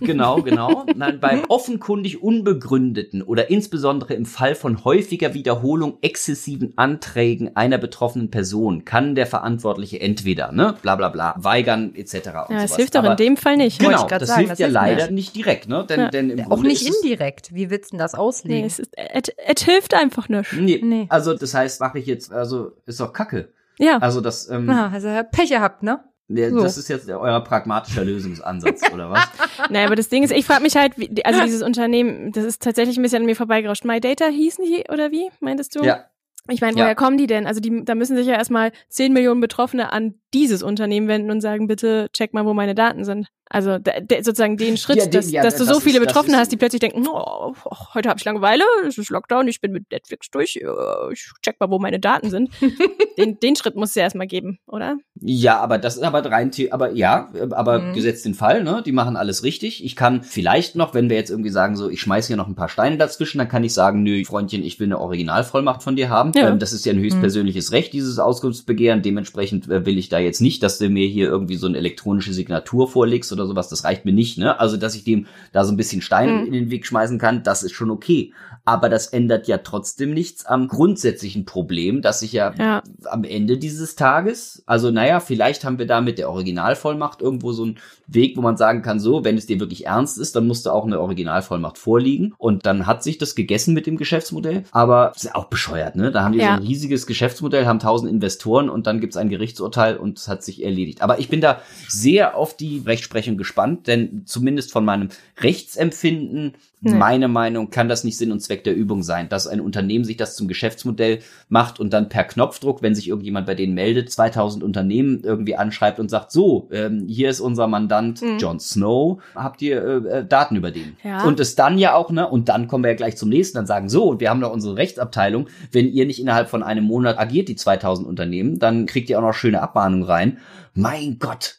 Genau, 0.00 0.42
genau. 0.42 0.84
Nein, 0.96 1.18
bei 1.20 1.42
offenkundig 1.48 2.22
unbegründeten 2.22 3.22
oder 3.22 3.50
insbesondere 3.50 4.14
im 4.14 4.26
Fall 4.26 4.54
von 4.54 4.84
häufiger 4.84 5.34
Wiederholung 5.34 5.98
exzessiven 6.02 6.72
Anträgen 6.76 7.56
einer 7.56 7.78
betroffenen 7.78 8.30
Person 8.30 8.84
kann 8.84 9.14
der 9.14 9.26
Verantwortliche 9.26 10.00
entweder, 10.00 10.52
ne, 10.52 10.74
bla 10.82 10.96
bla 10.96 11.08
bla, 11.08 11.34
weigern 11.38 11.94
etc. 11.94 12.14
und 12.14 12.24
Ja, 12.24 12.42
es 12.48 12.62
sowas. 12.70 12.76
hilft 12.76 12.94
doch 12.94 13.04
in 13.04 13.16
dem 13.16 13.36
Fall 13.36 13.56
nicht. 13.56 13.78
Genau, 13.80 14.06
das 14.06 14.28
sagen, 14.28 14.38
hilft 14.40 14.52
das 14.52 14.58
ja 14.58 14.66
hilft 14.66 14.74
leider 14.74 15.02
nicht. 15.10 15.34
nicht 15.34 15.36
direkt, 15.36 15.68
ne? 15.68 15.84
Denn, 15.88 16.00
Ja. 16.00 16.08
denn 16.10 16.30
im 16.30 16.40
Auch 16.46 16.48
Grunde 16.56 16.68
nicht 16.68 16.86
indirekt. 16.86 17.54
Wie 17.54 17.70
willst 17.70 17.92
du 17.92 17.96
denn 17.96 17.98
das 18.00 18.12
Nee, 18.14 18.18
auslegen? 18.18 18.66
es, 18.66 18.78
ist, 18.78 18.90
es, 18.96 19.32
es 19.56 19.62
hilft 19.64 19.94
einfach 19.94 20.28
nicht. 20.28 20.52
Nee. 20.52 20.80
Nee. 20.82 21.06
Also 21.08 21.23
das 21.32 21.54
heißt, 21.54 21.80
mache 21.80 21.98
ich 21.98 22.06
jetzt, 22.06 22.32
also 22.32 22.72
ist 22.84 23.00
doch 23.00 23.14
Kacke. 23.14 23.52
Ja. 23.78 23.98
Also 23.98 24.20
das, 24.20 24.50
ähm, 24.50 24.66
Na, 24.66 24.90
also 24.90 25.08
Pech 25.32 25.48
gehabt, 25.48 25.82
ne? 25.82 26.04
der, 26.28 26.50
so. 26.50 26.62
das 26.62 26.78
ist 26.78 26.88
jetzt 26.88 27.08
euer 27.08 27.40
pragmatischer 27.42 28.04
Lösungsansatz 28.04 28.82
oder 28.92 29.10
was? 29.10 29.28
Naja, 29.70 29.86
aber 29.86 29.96
das 29.96 30.08
Ding 30.08 30.22
ist, 30.22 30.32
ich 30.32 30.46
frage 30.46 30.62
mich 30.62 30.76
halt, 30.76 30.98
wie, 30.98 31.24
also 31.24 31.42
dieses 31.42 31.62
Unternehmen, 31.62 32.32
das 32.32 32.44
ist 32.44 32.62
tatsächlich 32.62 32.96
ein 32.96 33.02
bisschen 33.02 33.22
an 33.22 33.26
mir 33.26 33.36
vorbeigerauscht. 33.36 33.84
My 33.84 34.00
Data 34.00 34.26
hießen 34.26 34.64
die, 34.64 34.84
oder 34.90 35.10
wie, 35.10 35.30
meintest 35.40 35.76
du? 35.76 35.82
ja, 35.84 36.04
Ich 36.50 36.60
meine, 36.60 36.76
Ja. 36.76 36.84
woher 36.84 36.94
kommen 36.94 37.16
die 37.16 37.26
denn? 37.26 37.46
Also 37.46 37.60
die, 37.60 37.84
da 37.84 37.94
müssen 37.94 38.16
sich 38.16 38.26
ja 38.26 38.34
erstmal 38.34 38.72
10 38.90 39.12
Millionen 39.14 39.40
Betroffene 39.40 39.92
an 39.92 40.14
dieses 40.34 40.62
Unternehmen 40.62 41.08
wenden 41.08 41.30
und 41.30 41.40
sagen, 41.40 41.68
bitte 41.68 42.08
check 42.12 42.34
mal, 42.34 42.44
wo 42.44 42.52
meine 42.54 42.74
Daten 42.74 43.04
sind. 43.04 43.28
Also 43.48 43.78
da, 43.78 44.00
der, 44.00 44.24
sozusagen 44.24 44.56
den 44.56 44.76
Schritt, 44.76 44.96
Ja, 44.96 45.04
den- 45.04 45.12
dass, 45.12 45.30
ja, 45.30 45.42
dass 45.42 45.56
du 45.56 45.64
das 45.64 45.74
so 45.74 45.80
viele 45.80 46.00
ist- 46.00 46.06
Betroffene 46.06 46.36
hast, 46.38 46.50
die 46.50 46.56
plötzlich 46.56 46.80
denken, 46.80 47.06
oh, 47.06 47.52
oh, 47.64 47.76
heute 47.94 48.08
habe 48.08 48.18
ich 48.18 48.24
Langeweile, 48.24 48.64
es 48.86 48.98
ist 48.98 49.10
Lockdown, 49.10 49.46
ich 49.48 49.60
bin 49.60 49.70
mit 49.72 49.90
Netflix 49.92 50.30
durch, 50.30 50.56
äh, 50.56 51.12
ich 51.12 51.30
check 51.42 51.60
mal, 51.60 51.70
wo 51.70 51.78
meine 51.78 52.00
Daten 52.00 52.30
sind. 52.30 52.50
den, 53.18 53.38
den 53.38 53.54
Schritt 53.54 53.76
muss 53.76 53.90
es 53.90 53.94
ja 53.94 54.02
erstmal 54.02 54.26
geben, 54.26 54.58
oder? 54.66 54.96
Ja, 55.20 55.58
aber 55.60 55.78
das 55.78 55.96
ist 55.96 56.02
aber 56.02 56.24
rein, 56.30 56.50
aber 56.72 56.90
ja, 56.92 57.30
aber 57.52 57.78
Mhm. 57.78 57.92
gesetzt 57.94 58.24
den 58.24 58.34
Fall, 58.34 58.64
ne? 58.64 58.82
Die 58.84 58.92
machen 58.92 59.16
alles 59.16 59.44
richtig. 59.44 59.84
Ich 59.84 59.94
kann 59.94 60.22
vielleicht 60.24 60.74
noch, 60.74 60.92
wenn 60.94 61.08
wir 61.08 61.16
jetzt 61.16 61.30
irgendwie 61.30 61.50
sagen, 61.50 61.76
so, 61.76 61.88
ich 61.88 62.00
schmeiß 62.00 62.26
hier 62.26 62.36
noch 62.36 62.48
ein 62.48 62.56
paar 62.56 62.68
Steine 62.68 62.96
dazwischen, 62.96 63.38
dann 63.38 63.48
kann 63.48 63.62
ich 63.62 63.72
sagen, 63.72 64.02
nö, 64.02 64.24
Freundchen, 64.24 64.64
ich 64.64 64.80
will 64.80 64.88
eine 64.88 64.98
Originalvollmacht 64.98 65.82
von 65.82 65.94
dir 65.96 66.08
haben. 66.08 66.32
Ja. 66.34 66.48
Ähm, 66.50 66.58
das 66.58 66.72
ist 66.72 66.84
ja 66.86 66.92
ein 66.92 66.98
höchstpersönliches 66.98 67.72
Recht, 67.72 67.92
dieses 67.92 68.18
Auskunftsbegehren. 68.18 69.02
Dementsprechend 69.02 69.68
äh, 69.68 69.86
will 69.86 69.98
ich 69.98 70.08
da 70.08 70.18
jetzt 70.18 70.40
nicht, 70.40 70.62
dass 70.62 70.78
du 70.78 70.88
mir 70.88 71.06
hier 71.06 71.28
irgendwie 71.28 71.56
so 71.56 71.66
eine 71.66 71.78
elektronische 71.78 72.32
Signatur 72.32 72.88
vorlegst 72.88 73.32
oder 73.32 73.46
sowas. 73.46 73.68
Das 73.68 73.84
reicht 73.84 74.04
mir 74.04 74.12
nicht, 74.12 74.38
ne? 74.38 74.58
Also, 74.60 74.76
dass 74.76 74.94
ich 74.94 75.04
dem 75.04 75.26
da 75.52 75.64
so 75.64 75.72
ein 75.72 75.76
bisschen 75.76 76.02
Stein 76.02 76.40
Mhm. 76.40 76.46
in 76.46 76.52
den 76.52 76.70
Weg 76.70 76.86
schmeißen 76.86 77.18
kann, 77.18 77.42
das 77.42 77.62
ist 77.62 77.72
schon 77.72 77.90
okay. 77.90 78.32
Aber 78.66 78.88
das 78.88 79.08
ändert 79.08 79.46
ja 79.46 79.58
trotzdem 79.58 80.14
nichts 80.14 80.46
am 80.46 80.68
grundsätzlichen 80.68 81.44
Problem, 81.44 82.00
dass 82.02 82.22
ich 82.22 82.32
ja 82.32 82.54
Ja. 82.58 82.82
am 83.04 83.24
Ende 83.24 83.58
dieses 83.58 83.94
Tages, 83.94 84.62
also 84.66 84.90
naja, 84.90 85.20
vielleicht 85.20 85.64
haben 85.64 85.78
wir 85.78 85.86
da 85.86 86.00
mit 86.00 86.18
der 86.18 86.30
Originalvollmacht 86.30 87.20
irgendwo 87.20 87.52
so 87.52 87.64
einen 87.64 87.78
Weg, 88.06 88.36
wo 88.36 88.42
man 88.42 88.56
sagen 88.56 88.82
kann, 88.82 89.00
so, 89.00 89.24
wenn 89.24 89.36
es 89.36 89.46
dir 89.46 89.60
wirklich 89.60 89.86
ernst 89.86 90.18
ist, 90.18 90.36
dann 90.36 90.46
musst 90.46 90.66
du 90.66 90.70
auch 90.70 90.84
eine 90.84 91.00
Originalvollmacht 91.00 91.78
vorliegen 91.78 92.34
und 92.38 92.66
dann 92.66 92.86
hat 92.86 93.02
sich 93.02 93.18
das 93.18 93.34
gegessen 93.34 93.74
mit 93.74 93.86
dem 93.86 93.96
Geschäftsmodell, 93.96 94.64
aber 94.72 95.12
ist 95.14 95.24
ja 95.24 95.34
auch 95.34 95.46
bescheuert, 95.46 95.96
ne? 95.96 96.10
Da 96.12 96.22
haben 96.22 96.32
die 96.32 96.38
Ja. 96.38 96.56
so 96.56 96.60
ein 96.62 96.66
riesiges 96.66 97.06
Geschäftsmodell, 97.06 97.66
haben 97.66 97.78
tausend 97.78 98.10
Investoren 98.10 98.68
und 98.68 98.86
dann 98.86 99.00
gibt's 99.00 99.16
ein 99.16 99.28
Gerichtsurteil 99.28 99.96
und 99.96 100.18
es 100.18 100.28
hat 100.28 100.42
sich 100.42 100.62
erledigt. 100.62 101.02
Aber 101.02 101.18
ich 101.18 101.28
bin 101.28 101.40
da 101.40 101.60
sehr 101.88 102.36
auf 102.36 102.56
die 102.56 102.82
Rechtsprechung 102.84 103.36
gespannt, 103.36 103.86
denn 103.86 104.22
zumindest 104.26 104.72
von 104.72 104.84
meinem 104.84 105.08
Rechtsempfinden 105.40 106.54
Nee. 106.86 106.92
meine 106.98 107.28
Meinung 107.28 107.70
kann 107.70 107.88
das 107.88 108.04
nicht 108.04 108.18
Sinn 108.18 108.30
und 108.30 108.40
Zweck 108.40 108.62
der 108.64 108.76
Übung 108.76 109.02
sein, 109.02 109.30
dass 109.30 109.46
ein 109.46 109.62
Unternehmen 109.62 110.04
sich 110.04 110.18
das 110.18 110.36
zum 110.36 110.48
Geschäftsmodell 110.48 111.20
macht 111.48 111.80
und 111.80 111.94
dann 111.94 112.10
per 112.10 112.24
Knopfdruck, 112.24 112.82
wenn 112.82 112.94
sich 112.94 113.08
irgendjemand 113.08 113.46
bei 113.46 113.54
denen 113.54 113.72
meldet, 113.72 114.12
2000 114.12 114.62
Unternehmen 114.62 115.22
irgendwie 115.24 115.56
anschreibt 115.56 115.98
und 115.98 116.10
sagt, 116.10 116.30
so, 116.30 116.68
ähm, 116.72 117.06
hier 117.08 117.30
ist 117.30 117.40
unser 117.40 117.68
Mandant 117.94 118.22
Mhm. 118.22 118.38
Jon 118.38 118.60
Snow, 118.60 119.20
habt 119.34 119.62
ihr 119.62 119.82
äh, 119.82 120.18
äh, 120.18 120.26
Daten 120.26 120.56
über 120.56 120.70
den? 120.70 120.96
Ja. 121.02 121.24
Und 121.24 121.40
es 121.40 121.54
dann 121.54 121.78
ja 121.78 121.94
auch, 121.94 122.10
ne, 122.10 122.28
und 122.28 122.48
dann 122.48 122.68
kommen 122.68 122.84
wir 122.84 122.90
ja 122.90 122.96
gleich 122.96 123.16
zum 123.16 123.28
nächsten, 123.28 123.56
dann 123.56 123.66
sagen, 123.66 123.88
so, 123.88 124.04
und 124.04 124.20
wir 124.20 124.30
haben 124.30 124.40
noch 124.40 124.52
unsere 124.52 124.76
Rechtsabteilung, 124.76 125.48
wenn 125.72 125.88
ihr 125.88 126.06
nicht 126.06 126.20
innerhalb 126.20 126.48
von 126.48 126.62
einem 126.62 126.84
Monat 126.84 127.18
agiert, 127.18 127.48
die 127.48 127.56
2000 127.56 128.06
Unternehmen, 128.06 128.58
dann 128.58 128.86
kriegt 128.86 129.10
ihr 129.10 129.18
auch 129.18 129.22
noch 129.22 129.34
schöne 129.34 129.62
Abmahnungen 129.62 130.04
rein. 130.04 130.38
Mein 130.74 131.18
Gott. 131.18 131.58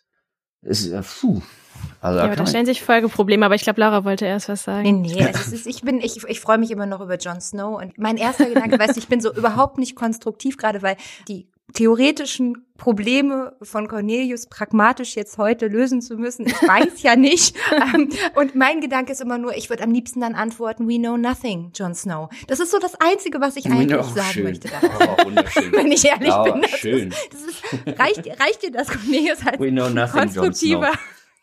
Ist, 0.62 0.88
äh, 0.92 1.02
puh. 1.02 1.42
Also, 2.02 2.20
Ja, 2.20 2.28
da 2.28 2.36
da 2.36 2.46
stellen 2.46 2.66
sich 2.66 2.82
Folgeprobleme, 2.82 3.46
aber 3.46 3.56
ich 3.56 3.64
glaube, 3.64 3.82
Laura 3.82 4.06
wollte 4.06 4.26
erst 4.26 4.50
was 4.50 4.64
sagen. 4.64 5.02
Nee, 5.02 5.14
nee, 5.14 5.24
also 5.26 5.40
es 5.40 5.54
ist, 5.54 5.68
ich 5.68 5.82
bin, 5.82 6.00
ich, 6.00 6.24
ich 6.28 6.40
freue 6.40 6.58
mich 6.58 6.72
immer 6.72 6.86
noch 6.86 7.02
über 7.02 7.18
Jon 7.18 7.42
Snow 7.42 7.80
und 7.82 7.98
mein 7.98 8.18
erster 8.18 8.46
Gedanke, 8.46 8.80
weißt 8.80 8.96
du, 8.96 9.00
ich 9.00 9.08
bin 9.08 9.22
so 9.22 9.34
überhaupt 9.34 9.78
nicht 9.78 9.96
konstruktiv 9.96 10.58
gerade, 10.58 10.82
weil 10.82 10.96
die 11.28 11.50
theoretischen 11.74 12.66
Probleme 12.78 13.56
von 13.62 13.88
Cornelius 13.88 14.48
pragmatisch 14.48 15.16
jetzt 15.16 15.38
heute 15.38 15.68
lösen 15.68 16.02
zu 16.02 16.16
müssen, 16.18 16.46
ich 16.46 16.54
weiß 16.62 17.02
ja 17.04 17.16
nicht. 17.16 17.56
Ähm, 17.76 18.10
und 18.36 18.56
mein 18.56 18.80
Gedanke 18.80 19.12
ist 19.12 19.22
immer 19.22 19.38
nur, 19.38 19.56
ich 19.56 19.70
würde 19.70 19.84
am 19.84 19.92
liebsten 19.92 20.22
dann 20.22 20.34
antworten, 20.34 20.88
we 20.88 20.98
know 20.98 21.18
nothing, 21.18 21.72
Jon 21.76 21.94
Snow. 21.94 22.30
Das 22.48 22.60
ist 22.60 22.72
so 22.72 22.80
das 22.80 22.94
Einzige, 23.00 23.42
was 23.42 23.56
ich 23.58 23.66
eigentlich 23.66 23.98
Oh, 24.00 24.04
sagen 24.04 24.28
schön. 24.32 24.44
möchte. 24.44 24.68
darauf. 24.70 25.18
Oh, 25.22 25.26
wunderschön. 25.26 25.72
Wenn 25.74 25.92
ich 25.92 26.06
ehrlich 26.06 26.28
Ja, 26.30 26.44
bin. 26.44 26.62
Das 26.62 26.72
schön. 26.72 27.10
Ist, 27.10 27.30
das 27.32 27.42
ist, 27.44 28.00
reicht, 28.00 28.28
reicht 28.40 28.64
dir 28.64 28.72
das, 28.72 28.88
Cornelius, 28.88 29.40
als 29.46 29.60
We 29.60 29.72
know 29.72 29.90
nothing, 29.90 29.96
Jon 29.96 30.08
konstruktiver? 30.12 30.92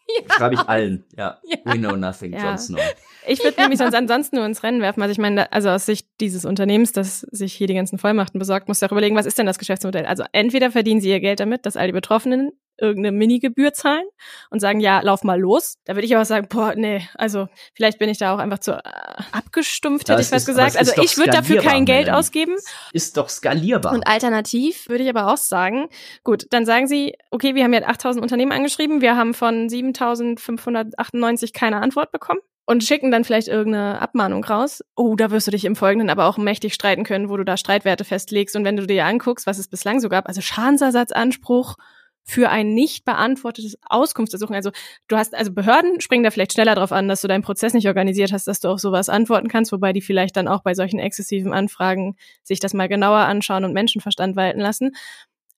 Snow. 0.26 0.34
Schreibe 0.36 0.54
ich 0.54 0.60
allen. 0.60 1.04
Ja. 1.16 1.38
Ja. 1.44 1.56
We 1.64 1.78
know 1.78 1.96
nothing, 1.96 2.32
Ja. 2.32 2.50
Jon 2.50 2.58
Snow. 2.58 2.80
Ich 3.26 3.42
würde 3.42 3.56
nämlich 3.60 3.78
sonst 3.78 3.94
ansonsten 3.94 4.36
nur 4.36 4.46
ins 4.46 4.62
Rennen 4.62 4.80
werfen. 4.80 5.02
Also 5.02 5.12
ich 5.12 5.18
meine, 5.18 5.52
also 5.52 5.70
aus 5.70 5.86
Sicht 5.86 6.08
dieses 6.20 6.44
Unternehmens, 6.44 6.92
das 6.92 7.20
sich 7.20 7.52
hier 7.52 7.66
die 7.66 7.74
ganzen 7.74 7.98
Vollmachten 7.98 8.38
besorgt, 8.38 8.68
muss 8.68 8.80
du 8.80 8.86
auch 8.86 8.92
überlegen, 8.92 9.16
was 9.16 9.26
ist 9.26 9.38
denn 9.38 9.46
das 9.46 9.58
Geschäftsmodell? 9.58 10.06
Also 10.06 10.24
entweder 10.32 10.70
verdienen 10.70 11.00
sie 11.00 11.10
ihr 11.10 11.20
Geld 11.20 11.40
damit, 11.40 11.66
dass 11.66 11.76
all 11.76 11.86
die 11.86 11.92
Betroffenen 11.92 12.52
irgendeine 12.82 13.16
Minigebühr 13.16 13.72
zahlen 13.72 14.04
und 14.50 14.60
sagen, 14.60 14.80
ja, 14.80 15.00
lauf 15.00 15.22
mal 15.24 15.40
los. 15.40 15.78
Da 15.84 15.94
würde 15.94 16.04
ich 16.06 16.14
aber 16.14 16.24
sagen, 16.24 16.48
boah, 16.50 16.74
nee, 16.74 17.08
also 17.14 17.48
vielleicht 17.74 17.98
bin 17.98 18.10
ich 18.10 18.18
da 18.18 18.34
auch 18.34 18.38
einfach 18.38 18.58
zu 18.58 18.72
äh, 18.72 18.82
abgestumpft, 19.30 20.08
hätte 20.08 20.18
Das 20.18 20.26
ich 20.26 20.32
was 20.32 20.44
gesagt. 20.46 20.76
Also 20.76 21.00
ich 21.00 21.16
würde 21.16 21.30
dafür 21.30 21.62
kein 21.62 21.84
Geld 21.84 22.06
Melanie. 22.06 22.18
ausgeben. 22.18 22.56
Ist 22.92 23.16
doch 23.16 23.28
skalierbar. 23.28 23.92
Und 23.92 24.06
alternativ 24.06 24.88
würde 24.88 25.04
ich 25.04 25.10
aber 25.10 25.32
auch 25.32 25.36
sagen, 25.36 25.88
gut, 26.24 26.46
dann 26.50 26.66
sagen 26.66 26.86
Sie, 26.88 27.14
okay, 27.30 27.54
wir 27.54 27.64
haben 27.64 27.72
jetzt 27.72 27.88
8000 27.88 28.22
Unternehmen 28.22 28.52
angeschrieben, 28.52 29.00
wir 29.00 29.16
haben 29.16 29.32
von 29.32 29.68
7598 29.68 31.52
keine 31.52 31.80
Antwort 31.80 32.12
bekommen 32.12 32.40
und 32.64 32.84
schicken 32.84 33.10
dann 33.10 33.24
vielleicht 33.24 33.48
irgendeine 33.48 34.00
Abmahnung 34.00 34.44
raus. 34.44 34.82
Oh, 34.96 35.16
da 35.16 35.30
wirst 35.30 35.46
du 35.46 35.50
dich 35.50 35.64
im 35.64 35.76
Folgenden 35.76 36.10
aber 36.10 36.26
auch 36.26 36.38
mächtig 36.38 36.74
streiten 36.74 37.04
können, 37.04 37.28
wo 37.28 37.36
du 37.36 37.44
da 37.44 37.56
Streitwerte 37.56 38.04
festlegst. 38.04 38.54
Und 38.56 38.64
wenn 38.64 38.76
du 38.76 38.86
dir 38.86 39.04
anguckst, 39.04 39.46
was 39.46 39.58
es 39.58 39.68
bislang 39.68 40.00
so 40.00 40.08
gab, 40.08 40.28
also 40.28 40.40
Schadensersatzanspruch 40.40 41.76
für 42.24 42.50
ein 42.50 42.74
nicht 42.74 43.04
beantwortetes 43.04 43.76
Auskunftsersuchen. 43.88 44.54
Also 44.54 44.70
du 45.08 45.16
hast, 45.16 45.34
also 45.34 45.52
Behörden 45.52 46.00
springen 46.00 46.24
da 46.24 46.30
vielleicht 46.30 46.52
schneller 46.52 46.74
drauf 46.74 46.92
an, 46.92 47.08
dass 47.08 47.20
du 47.20 47.28
deinen 47.28 47.42
Prozess 47.42 47.74
nicht 47.74 47.88
organisiert 47.88 48.32
hast, 48.32 48.46
dass 48.46 48.60
du 48.60 48.68
auf 48.68 48.80
sowas 48.80 49.08
antworten 49.08 49.48
kannst, 49.48 49.72
wobei 49.72 49.92
die 49.92 50.00
vielleicht 50.02 50.36
dann 50.36 50.48
auch 50.48 50.62
bei 50.62 50.74
solchen 50.74 50.98
exzessiven 50.98 51.52
Anfragen 51.52 52.16
sich 52.42 52.60
das 52.60 52.74
mal 52.74 52.88
genauer 52.88 53.18
anschauen 53.18 53.64
und 53.64 53.72
Menschenverstand 53.72 54.36
walten 54.36 54.60
lassen. 54.60 54.92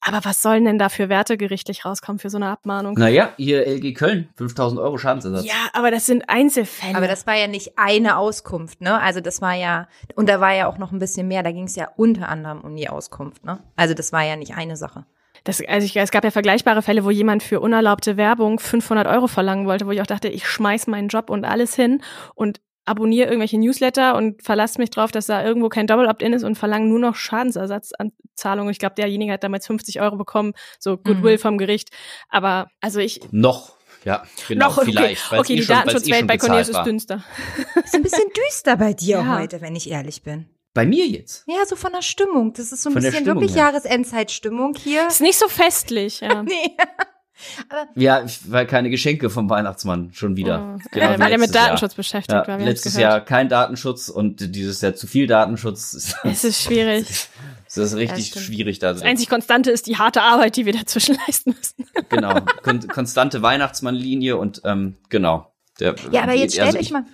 Aber 0.06 0.22
was 0.22 0.42
sollen 0.42 0.66
denn 0.66 0.78
da 0.78 0.90
für 0.90 1.08
Werte 1.08 1.38
gerichtlich 1.38 1.86
rauskommen 1.86 2.18
für 2.18 2.28
so 2.28 2.36
eine 2.36 2.48
Abmahnung? 2.48 2.94
Naja, 2.94 3.32
hier 3.38 3.66
LG 3.66 3.94
Köln, 3.94 4.28
5000 4.36 4.78
Euro 4.78 4.98
Schadensersatz. 4.98 5.46
Ja, 5.46 5.70
aber 5.72 5.90
das 5.90 6.04
sind 6.04 6.28
Einzelfälle. 6.28 6.94
Aber 6.94 7.08
das 7.08 7.26
war 7.26 7.36
ja 7.36 7.46
nicht 7.46 7.78
eine 7.78 8.18
Auskunft, 8.18 8.82
ne? 8.82 9.00
Also 9.00 9.20
das 9.20 9.40
war 9.40 9.54
ja, 9.54 9.88
und 10.14 10.28
da 10.28 10.40
war 10.40 10.52
ja 10.52 10.68
auch 10.68 10.76
noch 10.76 10.92
ein 10.92 10.98
bisschen 10.98 11.26
mehr, 11.26 11.42
da 11.42 11.52
ging 11.52 11.64
es 11.64 11.76
ja 11.76 11.88
unter 11.96 12.28
anderem 12.28 12.60
um 12.60 12.76
die 12.76 12.90
Auskunft, 12.90 13.46
ne? 13.46 13.60
Also 13.76 13.94
das 13.94 14.12
war 14.12 14.22
ja 14.22 14.36
nicht 14.36 14.54
eine 14.54 14.76
Sache. 14.76 15.06
Das, 15.44 15.62
also 15.66 15.84
ich, 15.84 15.96
es 15.96 16.10
gab 16.10 16.24
ja 16.24 16.30
vergleichbare 16.30 16.82
Fälle, 16.82 17.04
wo 17.04 17.10
jemand 17.10 17.42
für 17.42 17.60
unerlaubte 17.60 18.16
Werbung 18.16 18.58
500 18.58 19.06
Euro 19.06 19.26
verlangen 19.26 19.66
wollte, 19.66 19.86
wo 19.86 19.90
ich 19.90 20.00
auch 20.00 20.06
dachte, 20.06 20.28
ich 20.28 20.48
schmeiß 20.48 20.86
meinen 20.86 21.08
Job 21.08 21.30
und 21.30 21.44
alles 21.44 21.74
hin 21.74 22.02
und 22.34 22.60
abonniere 22.86 23.28
irgendwelche 23.28 23.58
Newsletter 23.58 24.14
und 24.16 24.42
verlasse 24.42 24.78
mich 24.80 24.90
drauf, 24.90 25.10
dass 25.10 25.26
da 25.26 25.44
irgendwo 25.44 25.68
kein 25.68 25.86
Double 25.86 26.06
Opt-in 26.06 26.32
ist 26.32 26.44
und 26.44 26.56
verlange 26.56 26.86
nur 26.86 26.98
noch 26.98 27.14
Schadensersatzzahlungen. 27.14 28.70
Ich 28.70 28.78
glaube, 28.78 28.94
derjenige 28.94 29.32
hat 29.32 29.44
damals 29.44 29.66
50 29.66 30.00
Euro 30.00 30.16
bekommen, 30.16 30.52
so 30.78 30.96
Goodwill 30.96 31.36
mhm. 31.36 31.40
vom 31.40 31.58
Gericht. 31.58 31.90
Aber 32.28 32.68
also 32.80 33.00
ich 33.00 33.20
noch 33.30 33.74
ja, 34.04 34.22
genau, 34.48 34.66
noch, 34.66 34.78
okay. 34.78 34.92
vielleicht. 34.92 35.32
Okay, 35.32 35.54
eh 35.54 35.60
die 35.60 35.66
Datenschutzwelt 35.66 36.24
eh 36.24 36.26
bei 36.26 36.36
Cornelius 36.36 36.68
ist 36.68 36.82
dünster. 36.82 37.24
Ist 37.82 37.94
ein 37.94 38.02
bisschen 38.02 38.28
düster 38.36 38.76
bei 38.76 38.92
dir 38.92 39.16
ja. 39.24 39.38
heute, 39.38 39.62
wenn 39.62 39.74
ich 39.76 39.90
ehrlich 39.90 40.22
bin. 40.22 40.46
Bei 40.74 40.84
mir 40.84 41.06
jetzt? 41.06 41.44
Ja, 41.46 41.64
so 41.66 41.76
von 41.76 41.92
der 41.92 42.02
Stimmung. 42.02 42.52
Das 42.52 42.72
ist 42.72 42.82
so 42.82 42.90
ein 42.90 42.94
von 42.94 43.02
bisschen 43.02 43.26
wirklich 43.26 43.52
ja. 43.52 43.68
Jahresendzeitstimmung 43.68 44.74
hier. 44.76 45.06
Ist 45.06 45.20
nicht 45.20 45.38
so 45.38 45.48
festlich, 45.48 46.20
ja. 46.20 46.42
nee. 46.42 46.76
Aber 47.68 47.86
ja, 47.94 48.24
weil 48.46 48.66
keine 48.66 48.90
Geschenke 48.90 49.30
vom 49.30 49.50
Weihnachtsmann 49.50 50.12
schon 50.12 50.36
wieder. 50.36 50.76
Oh, 50.76 50.88
genau, 50.90 51.18
weil 51.18 51.32
er 51.32 51.38
mit 51.38 51.54
Datenschutz 51.54 51.92
Jahr. 51.92 51.96
beschäftigt 51.96 52.48
ja, 52.48 52.56
Letztes 52.56 52.96
Jahr 52.96 53.20
kein 53.20 53.48
Datenschutz 53.48 54.08
und 54.08 54.54
dieses 54.54 54.80
Jahr 54.80 54.94
zu 54.94 55.06
viel 55.06 55.26
Datenschutz. 55.26 56.16
Es 56.24 56.44
ist 56.44 56.62
schwierig. 56.62 57.28
Es 57.66 57.76
ist 57.76 57.96
richtig 57.96 58.34
ja, 58.34 58.40
schwierig 58.40 58.78
da. 58.78 58.92
Das 58.92 59.02
einzig 59.02 59.28
Konstante 59.28 59.70
ist 59.70 59.86
die 59.86 59.96
harte 59.96 60.22
Arbeit, 60.22 60.56
die 60.56 60.66
wir 60.66 60.72
dazwischen 60.72 61.16
leisten 61.26 61.54
müssen. 61.56 61.88
Genau, 62.08 62.40
Kon 62.62 62.86
konstante 62.88 63.42
Weihnachtsmannlinie 63.42 64.36
und 64.36 64.62
ähm, 64.64 64.96
genau. 65.08 65.52
Der, 65.80 65.96
ja, 66.12 66.22
aber 66.22 66.34
jetzt 66.34 66.54
stellt 66.54 66.68
also 66.68 66.78
euch 66.78 66.90
mal. 66.92 67.04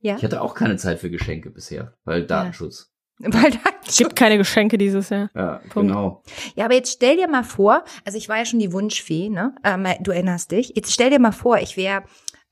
Ja. 0.00 0.16
Ich 0.16 0.22
hatte 0.22 0.40
auch 0.40 0.54
keine 0.54 0.76
Zeit 0.76 0.98
für 0.98 1.10
Geschenke 1.10 1.50
bisher, 1.50 1.94
weil 2.04 2.24
Datenschutz. 2.24 2.90
Weil 3.32 3.50
da 3.50 3.58
es 3.86 3.96
gibt 3.96 4.14
keine 4.14 4.38
Geschenke 4.38 4.78
dieses 4.78 5.10
Jahr. 5.10 5.30
Ja, 5.34 5.60
Punkt. 5.70 5.88
genau. 5.88 6.22
Ja, 6.54 6.66
aber 6.66 6.74
jetzt 6.74 6.92
stell 6.92 7.16
dir 7.16 7.28
mal 7.28 7.42
vor, 7.42 7.82
also 8.04 8.16
ich 8.16 8.28
war 8.28 8.38
ja 8.38 8.44
schon 8.44 8.60
die 8.60 8.72
Wunschfee, 8.72 9.28
ne? 9.28 9.54
Ähm, 9.64 9.86
du 10.00 10.12
erinnerst 10.12 10.52
dich. 10.52 10.72
Jetzt 10.76 10.92
stell 10.92 11.10
dir 11.10 11.18
mal 11.18 11.32
vor, 11.32 11.58
ich 11.58 11.76
wäre, 11.76 12.04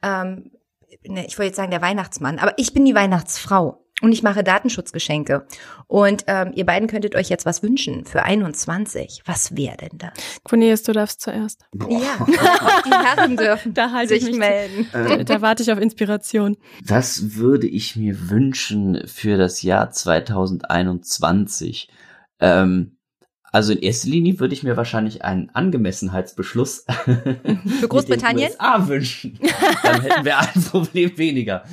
ähm, 0.03 0.51
ne, 1.05 1.25
ich 1.27 1.39
wollte 1.39 1.49
jetzt 1.49 1.57
sagen 1.57 1.71
der 1.71 1.83
Weihnachtsmann, 1.83 2.39
aber 2.39 2.55
ich 2.57 2.73
bin 2.73 2.85
die 2.85 2.95
Weihnachtsfrau 2.95 3.86
und 4.03 4.13
ich 4.13 4.23
mache 4.23 4.45
Datenschutzgeschenke. 4.45 5.47
Und 5.87 6.25
ähm, 6.27 6.53
ihr 6.55 6.67
beiden 6.67 6.87
könntet 6.89 7.15
euch 7.15 7.31
jetzt 7.31 7.47
was 7.47 7.63
wünschen 7.63 8.05
für 8.05 8.23
21. 8.25 9.23
Was 9.25 9.57
wäre 9.57 9.79
denn 9.79 9.97
das? 9.99 10.11
Cornelius, 10.45 10.83
du 10.83 10.93
darfst 10.93 11.23
zuerst. 11.23 11.65
Boah. 11.73 11.91
Ja, 11.91 12.27
die 12.85 12.91
Herren 12.91 13.37
dürfen 13.39 13.73
da 13.73 13.93
halte 13.93 14.15
sich 14.15 14.25
ich 14.25 14.29
mich 14.31 14.39
melden. 14.39 14.87
Da, 14.93 15.17
da 15.25 15.41
warte 15.41 15.63
ich 15.63 15.73
auf 15.73 15.81
Inspiration. 15.81 16.59
Was 16.85 17.37
würde 17.37 17.67
ich 17.67 17.97
mir 17.97 18.29
wünschen 18.29 19.03
für 19.07 19.39
das 19.39 19.63
Jahr 19.63 19.91
2021? 19.91 21.89
Ähm, 22.41 22.99
also 23.51 23.73
in 23.73 23.79
erster 23.79 24.11
Linie 24.11 24.39
würde 24.41 24.53
ich 24.53 24.63
mir 24.63 24.77
wahrscheinlich 24.77 25.25
einen 25.25 25.49
Angemessenheitsbeschluss 25.55 26.85
für 27.81 27.89
Großbritannien 27.89 28.53
Ah, 28.59 28.87
wünschen. 28.87 29.39
Dann 29.83 30.03
hätten 30.03 30.25
wir 30.27 30.39
ein 30.39 30.63
Problem 30.65 31.17
weniger. 31.17 31.65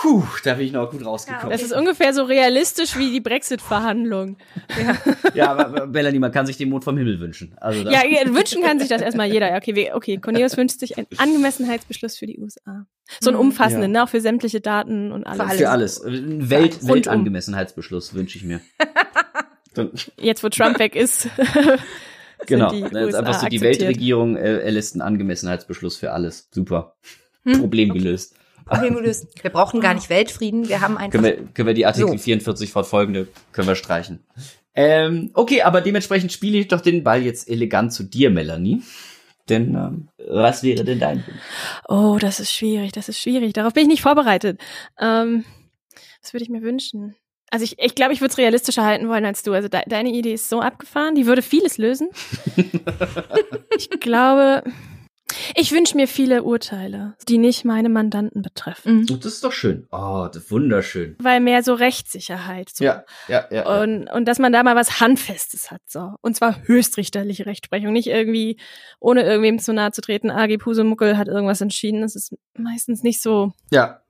Puh, 0.00 0.24
da 0.44 0.54
bin 0.54 0.66
ich 0.66 0.72
noch 0.72 0.90
gut 0.90 1.04
rausgekommen. 1.04 1.50
Das 1.50 1.60
ist 1.60 1.72
ungefähr 1.72 2.14
so 2.14 2.22
realistisch 2.22 2.96
wie 2.96 3.10
die 3.10 3.20
Brexit-Verhandlungen. 3.20 4.36
Ja. 4.80 4.96
ja, 5.34 5.50
aber 5.50 5.88
Bellany, 5.88 6.20
man 6.20 6.30
kann 6.30 6.46
sich 6.46 6.56
den 6.56 6.68
Mond 6.68 6.84
vom 6.84 6.96
Himmel 6.96 7.18
wünschen. 7.18 7.56
Also 7.56 7.88
ja, 7.88 8.02
wünschen 8.26 8.62
kann 8.62 8.78
sich 8.78 8.88
das 8.88 9.02
erstmal 9.02 9.26
jeder. 9.26 9.56
Okay, 9.56 9.90
okay, 9.92 10.18
Cornelius 10.18 10.56
wünscht 10.56 10.78
sich 10.78 10.96
einen 10.96 11.08
Angemessenheitsbeschluss 11.16 12.16
für 12.16 12.26
die 12.26 12.38
USA. 12.38 12.86
So 13.20 13.30
einen 13.30 13.36
mhm. 13.36 13.46
umfassenden, 13.46 13.92
ja. 13.92 14.00
ne, 14.00 14.04
auch 14.04 14.08
für 14.08 14.20
sämtliche 14.20 14.60
Daten 14.60 15.10
und 15.10 15.24
alles. 15.24 15.56
Für 15.56 15.70
alles. 15.70 16.04
Ein 16.04 16.48
Welt, 16.48 16.86
Weltangemessenheitsbeschluss 16.86 18.14
wünsche 18.14 18.38
ich 18.38 18.44
mir. 18.44 18.60
Jetzt, 20.16 20.44
wo 20.44 20.48
Trump 20.48 20.78
weg 20.78 20.94
ist. 20.94 21.28
genau, 22.46 22.70
die 22.70 22.80
jetzt 22.80 23.14
einfach 23.14 23.40
so 23.40 23.48
die 23.48 23.60
Weltregierung 23.60 24.36
äh, 24.36 24.58
erlässt 24.58 24.94
einen 24.94 25.02
Angemessenheitsbeschluss 25.02 25.96
für 25.96 26.12
alles. 26.12 26.48
Super. 26.52 26.96
Hm? 27.44 27.60
Problem 27.60 27.92
gelöst. 27.92 28.34
Problem 28.68 28.94
gelöst. 28.94 29.26
Wir 29.42 29.50
brauchen 29.50 29.80
gar 29.80 29.94
nicht 29.94 30.10
Weltfrieden, 30.10 30.68
wir 30.68 30.80
haben 30.80 30.96
einfach. 30.96 31.12
Können 31.12 31.24
wir, 31.24 31.36
können 31.54 31.66
wir 31.66 31.74
die 31.74 31.86
Artikel 31.86 32.18
so. 32.18 32.18
44 32.18 32.70
fortfolgende, 32.70 33.28
können 33.52 33.68
wir 33.68 33.74
streichen. 33.74 34.20
Ähm, 34.74 35.30
okay, 35.34 35.62
aber 35.62 35.80
dementsprechend 35.80 36.32
spiele 36.32 36.58
ich 36.58 36.68
doch 36.68 36.80
den 36.80 37.02
Ball 37.02 37.22
jetzt 37.22 37.48
elegant 37.48 37.92
zu 37.92 38.04
dir, 38.04 38.30
Melanie. 38.30 38.82
Denn 39.48 39.74
ähm, 39.74 40.08
was 40.28 40.62
wäre 40.62 40.84
denn 40.84 41.00
dein 41.00 41.24
Wunsch? 41.26 41.40
Oh, 41.88 42.18
das 42.20 42.38
ist 42.38 42.52
schwierig, 42.52 42.92
das 42.92 43.08
ist 43.08 43.18
schwierig. 43.18 43.54
Darauf 43.54 43.72
bin 43.72 43.84
ich 43.84 43.88
nicht 43.88 44.02
vorbereitet. 44.02 44.60
Ähm, 45.00 45.44
was 46.22 46.32
würde 46.32 46.44
ich 46.44 46.50
mir 46.50 46.62
wünschen? 46.62 47.16
Also 47.50 47.64
ich, 47.64 47.78
ich 47.78 47.94
glaube, 47.94 48.12
ich 48.12 48.20
würde 48.20 48.32
es 48.32 48.38
realistischer 48.38 48.84
halten 48.84 49.08
wollen 49.08 49.24
als 49.24 49.42
du. 49.42 49.52
Also 49.52 49.68
de 49.68 49.80
deine 49.86 50.10
Idee 50.10 50.34
ist 50.34 50.48
so 50.48 50.60
abgefahren, 50.60 51.14
die 51.14 51.26
würde 51.26 51.40
vieles 51.40 51.78
lösen. 51.78 52.10
ich 53.76 53.88
glaube, 54.00 54.64
ich 55.54 55.72
wünsche 55.72 55.96
mir 55.96 56.08
viele 56.08 56.42
Urteile, 56.42 57.14
die 57.28 57.38
nicht 57.38 57.64
meine 57.64 57.88
Mandanten 57.88 58.42
betreffen. 58.42 59.00
Mhm. 59.00 59.06
Das 59.06 59.24
ist 59.24 59.44
doch 59.44 59.52
schön. 59.52 59.86
Oh, 59.90 60.28
das 60.32 60.44
ist 60.44 60.50
wunderschön. 60.50 61.16
Weil 61.20 61.40
mehr 61.40 61.62
so 61.62 61.74
Rechtssicherheit. 61.74 62.70
So. 62.70 62.84
Ja, 62.84 63.04
ja, 63.28 63.46
ja. 63.50 63.80
Und, 63.82 64.06
ja. 64.06 64.14
und 64.14 64.26
dass 64.26 64.38
man 64.38 64.52
da 64.52 64.62
mal 64.62 64.76
was 64.76 65.00
Handfestes 65.00 65.70
hat. 65.70 65.82
so 65.86 66.14
Und 66.22 66.36
zwar 66.36 66.56
höchstrichterliche 66.66 67.46
Rechtsprechung. 67.46 67.92
Nicht 67.92 68.08
irgendwie, 68.08 68.58
ohne 69.00 69.22
irgendwem 69.22 69.58
zu 69.58 69.72
nahe 69.72 69.92
zu 69.92 70.00
treten, 70.00 70.30
AG 70.30 70.58
Pusemuckel 70.58 71.18
hat 71.18 71.28
irgendwas 71.28 71.60
entschieden. 71.60 72.02
Das 72.02 72.16
ist 72.16 72.34
meistens 72.56 73.02
nicht 73.02 73.20
so. 73.20 73.52
Ja, 73.70 74.00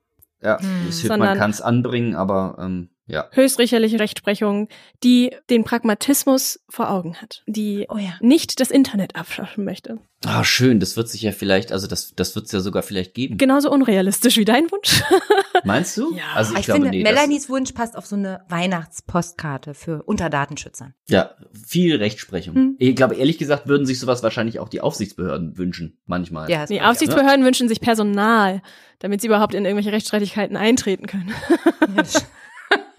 ja. 0.41 0.59
Hm. 0.59 0.83
Das 0.87 0.99
hilft, 0.99 1.17
man 1.17 1.37
kann 1.37 1.51
es 1.51 1.61
anbringen, 1.61 2.15
aber 2.15 2.57
ähm, 2.59 2.89
ja. 3.09 3.27
höchstrichterliche 3.31 3.99
Rechtsprechung, 3.99 4.69
die 5.03 5.31
den 5.49 5.63
Pragmatismus 5.63 6.59
vor 6.69 6.89
Augen 6.91 7.15
hat, 7.15 7.43
die 7.47 7.87
oh 7.89 7.97
ja. 7.97 8.13
nicht 8.21 8.59
das 8.59 8.71
Internet 8.71 9.15
abschaffen 9.15 9.65
möchte. 9.65 9.99
Ah, 10.25 10.43
schön, 10.43 10.81
das 10.81 10.97
wird 10.97 11.07
sich 11.07 11.21
ja 11.21 11.31
vielleicht, 11.31 11.71
also 11.71 11.87
das, 11.87 12.13
das 12.13 12.35
wird 12.35 12.45
es 12.47 12.51
ja 12.51 12.59
sogar 12.59 12.83
vielleicht 12.83 13.13
geben. 13.13 13.37
Genauso 13.37 13.71
unrealistisch 13.71 14.35
wie 14.35 14.43
dein 14.43 14.69
Wunsch. 14.69 15.01
Meinst 15.63 15.95
du? 15.97 16.13
Ja, 16.13 16.23
also 16.35 16.53
ich, 16.53 16.59
ich 16.59 16.65
glaube, 16.65 16.81
finde, 16.81 16.97
nee, 16.97 17.03
Melanies 17.03 17.49
Wunsch 17.49 17.71
passt 17.71 17.95
auf 17.95 18.05
so 18.05 18.17
eine 18.17 18.41
Weihnachtspostkarte 18.49 19.73
für 19.73 20.03
Unterdatenschützern. 20.03 20.93
Ja, 21.07 21.31
viel 21.53 21.95
Rechtsprechung. 21.95 22.55
Hm. 22.55 22.75
Ich 22.79 22.97
glaube, 22.97 23.15
ehrlich 23.15 23.37
gesagt, 23.37 23.67
würden 23.67 23.85
sich 23.85 23.97
sowas 23.97 24.21
wahrscheinlich 24.21 24.59
auch 24.59 24.67
die 24.67 24.81
Aufsichtsbehörden 24.81 25.57
wünschen, 25.57 25.97
manchmal. 26.05 26.49
Ja, 26.49 26.65
die 26.65 26.81
Aufsichtsbehörden 26.81 27.31
ja, 27.31 27.37
ne? 27.37 27.45
wünschen 27.45 27.69
sich 27.69 27.79
Personal, 27.79 28.61
damit 28.99 29.21
sie 29.21 29.27
überhaupt 29.27 29.53
in 29.53 29.63
irgendwelche 29.63 29.93
Rechtsstreitigkeiten 29.93 30.57
eintreten 30.57 31.07
können. 31.07 31.33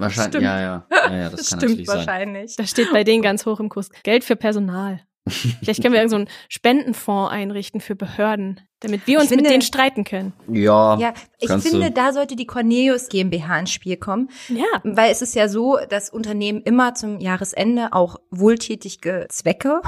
Wahrscheinlich, 0.00 0.32
stimmt. 0.32 0.44
ja, 0.44 0.60
ja. 0.60 0.86
ja, 0.90 1.16
ja 1.16 1.30
das, 1.30 1.40
das 1.40 1.50
kann 1.60 1.60
stimmt 1.60 1.88
wahrscheinlich. 1.88 2.54
Sein. 2.54 2.64
Das 2.64 2.70
steht 2.70 2.92
bei 2.92 3.04
denen 3.04 3.22
ganz 3.22 3.46
hoch 3.46 3.60
im 3.60 3.68
Kurs. 3.68 3.90
Geld 4.02 4.24
für 4.24 4.36
Personal. 4.36 5.00
Vielleicht 5.28 5.82
können 5.82 5.92
wir 5.92 6.00
irgendeinen 6.00 6.26
so 6.26 6.32
Spendenfonds 6.48 7.30
einrichten 7.30 7.80
für 7.80 7.94
Behörden, 7.94 8.60
damit 8.80 9.06
wir 9.06 9.18
uns 9.20 9.28
finde, 9.28 9.44
mit 9.44 9.52
denen 9.52 9.62
streiten 9.62 10.04
können. 10.04 10.32
Ja. 10.48 10.98
Ja, 10.98 11.12
ich 11.38 11.50
finde, 11.50 11.88
du. 11.88 11.90
da 11.92 12.12
sollte 12.12 12.36
die 12.36 12.46
Cornelius 12.46 13.08
GmbH 13.08 13.60
ins 13.60 13.70
Spiel 13.70 13.96
kommen. 13.96 14.30
Ja. 14.48 14.64
Weil 14.82 15.12
es 15.12 15.22
ist 15.22 15.34
ja 15.34 15.48
so, 15.48 15.78
dass 15.88 16.10
Unternehmen 16.10 16.62
immer 16.62 16.94
zum 16.94 17.20
Jahresende 17.20 17.92
auch 17.92 18.16
wohltätige 18.30 19.26
Zwecke 19.28 19.82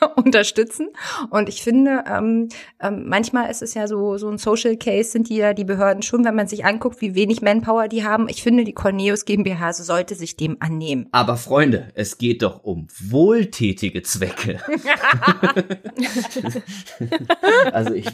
unterstützen. 0.16 0.88
Und 1.30 1.48
ich 1.48 1.62
finde, 1.62 2.04
ähm, 2.08 2.48
ähm, 2.80 3.04
manchmal 3.06 3.50
ist 3.50 3.62
es 3.62 3.74
ja 3.74 3.86
so, 3.86 4.18
so 4.18 4.28
ein 4.28 4.38
Social 4.38 4.76
Case 4.76 5.10
sind 5.10 5.28
die 5.28 5.36
ja 5.36 5.54
die 5.54 5.64
Behörden 5.64 6.02
schon, 6.02 6.24
wenn 6.24 6.34
man 6.34 6.46
sich 6.46 6.64
anguckt, 6.64 7.00
wie 7.00 7.14
wenig 7.14 7.42
Manpower 7.42 7.88
die 7.88 8.04
haben. 8.04 8.28
Ich 8.28 8.42
finde, 8.42 8.64
die 8.64 8.72
Corneus 8.72 9.24
GmbH 9.24 9.72
sollte 9.72 10.14
sich 10.14 10.36
dem 10.36 10.56
annehmen. 10.60 11.06
Aber 11.12 11.36
Freunde, 11.36 11.88
es 11.94 12.18
geht 12.18 12.42
doch 12.42 12.64
um 12.64 12.86
wohltätige 13.00 14.02
Zwecke. 14.02 14.60
also 17.72 17.94
ich, 17.94 18.06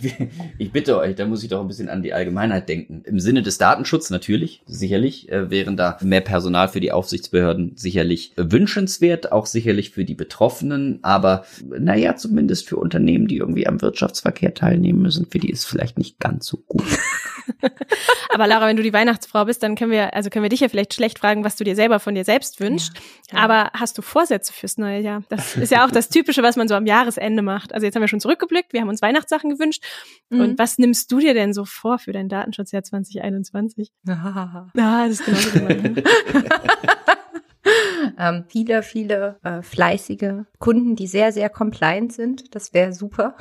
ich 0.58 0.72
bitte 0.72 0.98
euch, 0.98 1.16
da 1.16 1.26
muss 1.26 1.42
ich 1.42 1.48
doch 1.48 1.60
ein 1.60 1.68
bisschen 1.68 1.88
an 1.88 2.02
die 2.02 2.12
Allgemeinheit 2.12 2.68
denken. 2.68 3.02
Im 3.04 3.20
Sinne 3.20 3.42
des 3.42 3.58
Datenschutzes 3.58 4.10
natürlich, 4.10 4.62
sicherlich, 4.66 5.30
äh, 5.30 5.50
wären 5.50 5.76
da 5.76 5.98
mehr 6.02 6.20
Personal 6.20 6.68
für 6.68 6.80
die 6.80 6.92
Aufsichtsbehörden 6.92 7.72
sicherlich 7.76 8.32
wünschenswert, 8.36 9.32
auch 9.32 9.46
sicherlich 9.46 9.90
für 9.90 10.04
die 10.04 10.14
Betroffenen, 10.14 10.98
aber 11.02 11.44
naja, 11.78 12.16
zumindest 12.16 12.68
für 12.68 12.76
Unternehmen, 12.76 13.26
die 13.26 13.36
irgendwie 13.36 13.66
am 13.66 13.80
Wirtschaftsverkehr 13.80 14.54
teilnehmen 14.54 15.02
müssen, 15.02 15.26
für 15.30 15.38
die 15.38 15.50
ist 15.50 15.64
vielleicht 15.64 15.98
nicht 15.98 16.18
ganz 16.20 16.46
so 16.46 16.58
gut. 16.66 16.84
Aber 18.30 18.46
Laura, 18.46 18.66
wenn 18.66 18.76
du 18.76 18.82
die 18.82 18.92
Weihnachtsfrau 18.92 19.44
bist, 19.44 19.62
dann 19.62 19.74
können 19.74 19.90
wir, 19.90 20.14
also 20.14 20.30
können 20.30 20.42
wir 20.42 20.48
dich 20.48 20.60
ja 20.60 20.68
vielleicht 20.68 20.94
schlecht 20.94 21.18
fragen, 21.18 21.44
was 21.44 21.56
du 21.56 21.64
dir 21.64 21.76
selber 21.76 22.00
von 22.00 22.14
dir 22.14 22.24
selbst 22.24 22.60
wünschst. 22.60 22.92
Ja, 23.30 23.38
ja. 23.38 23.44
Aber 23.44 23.70
hast 23.74 23.98
du 23.98 24.02
Vorsätze 24.02 24.52
fürs 24.52 24.78
neue 24.78 25.00
Jahr? 25.00 25.22
Das 25.28 25.56
ist 25.56 25.70
ja 25.70 25.84
auch 25.84 25.90
das 25.90 26.08
Typische, 26.08 26.42
was 26.42 26.56
man 26.56 26.68
so 26.68 26.74
am 26.74 26.86
Jahresende 26.86 27.42
macht. 27.42 27.74
Also 27.74 27.84
jetzt 27.84 27.94
haben 27.94 28.02
wir 28.02 28.08
schon 28.08 28.20
zurückgeblickt, 28.20 28.72
wir 28.72 28.80
haben 28.80 28.88
uns 28.88 29.02
Weihnachtssachen 29.02 29.50
gewünscht. 29.50 29.84
Mhm. 30.30 30.40
Und 30.40 30.58
was 30.58 30.78
nimmst 30.78 31.10
du 31.12 31.18
dir 31.18 31.34
denn 31.34 31.52
so 31.52 31.64
vor 31.64 31.98
für 31.98 32.12
dein 32.12 32.28
Datenschutzjahr 32.28 32.82
2021? 32.82 33.90
ah, 34.08 34.70
das 34.74 35.20
ist 35.20 35.24
genau 35.24 35.38
so 35.38 35.58
Ähm, 38.22 38.44
viele, 38.46 38.84
viele 38.84 39.40
äh, 39.42 39.62
fleißige 39.62 40.44
Kunden, 40.60 40.94
die 40.94 41.08
sehr, 41.08 41.32
sehr 41.32 41.50
compliant 41.50 42.12
sind. 42.12 42.54
Das 42.54 42.72
wäre 42.72 42.92
super. 42.92 43.34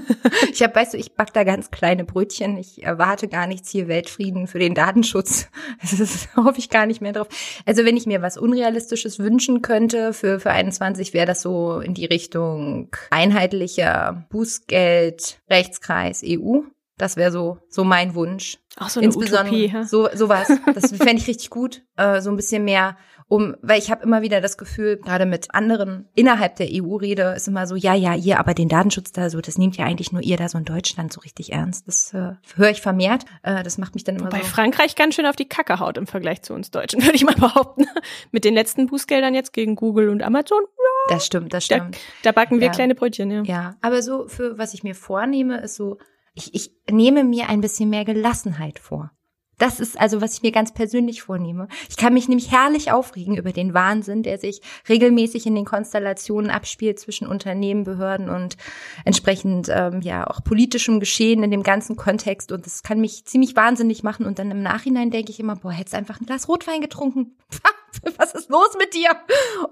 ich 0.52 0.62
habe, 0.62 0.74
weißt 0.74 0.92
du, 0.92 0.98
ich 0.98 1.14
back 1.14 1.32
da 1.32 1.44
ganz 1.44 1.70
kleine 1.70 2.04
Brötchen. 2.04 2.58
Ich 2.58 2.82
erwarte 2.82 3.28
gar 3.28 3.46
nichts 3.46 3.70
hier 3.70 3.88
Weltfrieden 3.88 4.46
für 4.46 4.58
den 4.58 4.74
Datenschutz. 4.74 5.48
Das 5.80 6.28
hoffe 6.36 6.58
ich 6.58 6.68
gar 6.70 6.86
nicht 6.86 7.00
mehr 7.00 7.12
drauf. 7.12 7.28
Also 7.64 7.84
wenn 7.84 7.96
ich 7.96 8.04
mir 8.04 8.20
was 8.20 8.36
Unrealistisches 8.36 9.18
wünschen 9.18 9.62
könnte 9.62 10.12
für, 10.12 10.40
für 10.40 10.50
21, 10.50 11.14
wäre 11.14 11.26
das 11.26 11.40
so 11.40 11.80
in 11.80 11.94
die 11.94 12.04
Richtung 12.04 12.90
einheitlicher 13.10 14.26
Bußgeld, 14.28 15.40
Rechtskreis, 15.48 16.22
EU. 16.26 16.60
Das 16.98 17.16
wäre 17.16 17.30
so, 17.30 17.58
so 17.68 17.84
mein 17.84 18.14
Wunsch. 18.14 18.58
Auch 18.76 18.88
so 18.88 19.00
eine 19.00 19.06
Insbesondere 19.06 19.54
Utopie, 19.54 19.72
hä? 19.72 19.84
so 19.84 20.08
sowas. 20.14 20.48
Das 20.74 20.90
fände 20.90 21.16
ich 21.16 21.28
richtig 21.28 21.48
gut. 21.48 21.82
Äh, 21.96 22.20
so 22.20 22.30
ein 22.30 22.36
bisschen 22.36 22.64
mehr 22.64 22.96
um, 23.28 23.54
weil 23.60 23.78
ich 23.78 23.90
habe 23.90 24.02
immer 24.02 24.22
wieder 24.22 24.40
das 24.40 24.56
Gefühl, 24.56 24.96
gerade 24.96 25.26
mit 25.26 25.54
anderen 25.54 26.08
innerhalb 26.14 26.56
der 26.56 26.68
EU 26.70 26.96
rede, 26.96 27.34
ist 27.36 27.46
immer 27.46 27.66
so, 27.66 27.76
ja, 27.76 27.94
ja, 27.94 28.14
ihr, 28.14 28.38
aber 28.40 28.54
den 28.54 28.68
Datenschutz 28.68 29.12
da 29.12 29.28
so, 29.28 29.40
das 29.40 29.58
nehmt 29.58 29.76
ja 29.76 29.84
eigentlich 29.84 30.12
nur 30.12 30.22
ihr 30.22 30.36
da 30.38 30.48
so 30.48 30.56
in 30.56 30.64
Deutschland 30.64 31.12
so 31.12 31.20
richtig 31.20 31.52
ernst. 31.52 31.86
Das 31.86 32.14
äh, 32.14 32.32
höre 32.56 32.70
ich 32.70 32.80
vermehrt. 32.80 33.24
Äh, 33.42 33.62
das 33.62 33.76
macht 33.76 33.94
mich 33.94 34.04
dann 34.04 34.16
immer 34.16 34.30
Bei 34.30 34.38
so. 34.38 34.44
Frankreich 34.44 34.94
ganz 34.96 35.14
schön 35.14 35.26
auf 35.26 35.36
die 35.36 35.48
Kacke 35.48 35.78
haut 35.78 35.98
im 35.98 36.06
Vergleich 36.06 36.42
zu 36.42 36.54
uns 36.54 36.70
Deutschen, 36.70 37.02
würde 37.04 37.16
ich 37.16 37.24
mal 37.24 37.34
behaupten. 37.34 37.86
Mit 38.32 38.44
den 38.44 38.54
letzten 38.54 38.86
Bußgeldern 38.86 39.34
jetzt 39.34 39.52
gegen 39.52 39.76
Google 39.76 40.08
und 40.08 40.22
Amazon, 40.22 40.62
Das 41.10 41.26
stimmt, 41.26 41.52
das 41.52 41.68
da, 41.68 41.76
stimmt. 41.76 41.98
da 42.22 42.32
backen 42.32 42.60
wir 42.60 42.66
Ja. 42.68 42.72
kleine 42.72 42.94
Brötchen, 42.94 43.30
ja. 43.30 43.42
Ja, 43.44 43.76
aber 43.82 44.02
so 44.02 44.26
für 44.28 44.56
was 44.58 44.72
ich 44.74 44.82
mir 44.84 44.94
vornehme, 44.94 45.60
ist 45.60 45.74
so, 45.76 45.98
ich, 46.34 46.54
ich 46.54 46.72
nehme 46.90 47.24
mir 47.24 47.48
ein 47.50 47.60
bisschen 47.60 47.90
mehr 47.90 48.04
Gelassenheit 48.04 48.78
vor. 48.78 49.10
Das 49.58 49.80
ist 49.80 50.00
also, 50.00 50.20
was 50.20 50.34
ich 50.34 50.42
mir 50.42 50.52
ganz 50.52 50.72
persönlich 50.72 51.22
vornehme. 51.22 51.68
Ich 51.88 51.96
kann 51.96 52.14
mich 52.14 52.28
nämlich 52.28 52.50
herrlich 52.50 52.92
aufregen 52.92 53.36
über 53.36 53.52
den 53.52 53.74
Wahnsinn, 53.74 54.22
der 54.22 54.38
sich 54.38 54.62
regelmäßig 54.88 55.46
in 55.46 55.54
den 55.54 55.64
Konstellationen 55.64 56.50
abspielt 56.50 56.98
zwischen 57.00 57.26
Unternehmen, 57.26 57.84
Behörden 57.84 58.30
und 58.30 58.56
entsprechend 59.04 59.68
ähm, 59.70 60.00
ja 60.00 60.26
auch 60.26 60.42
politischem 60.42 61.00
Geschehen 61.00 61.42
in 61.42 61.50
dem 61.50 61.62
ganzen 61.62 61.96
Kontext. 61.96 62.52
Und 62.52 62.66
das 62.66 62.82
kann 62.82 63.00
mich 63.00 63.24
ziemlich 63.24 63.56
wahnsinnig 63.56 64.02
machen. 64.02 64.26
Und 64.26 64.38
dann 64.38 64.50
im 64.50 64.62
Nachhinein 64.62 65.10
denke 65.10 65.32
ich 65.32 65.40
immer, 65.40 65.56
boah, 65.56 65.72
hättest 65.72 65.94
einfach 65.94 66.20
ein 66.20 66.26
Glas 66.26 66.48
Rotwein 66.48 66.80
getrunken. 66.80 67.36
Was 68.16 68.32
ist 68.32 68.50
los 68.50 68.76
mit 68.78 68.94
dir? 68.94 69.10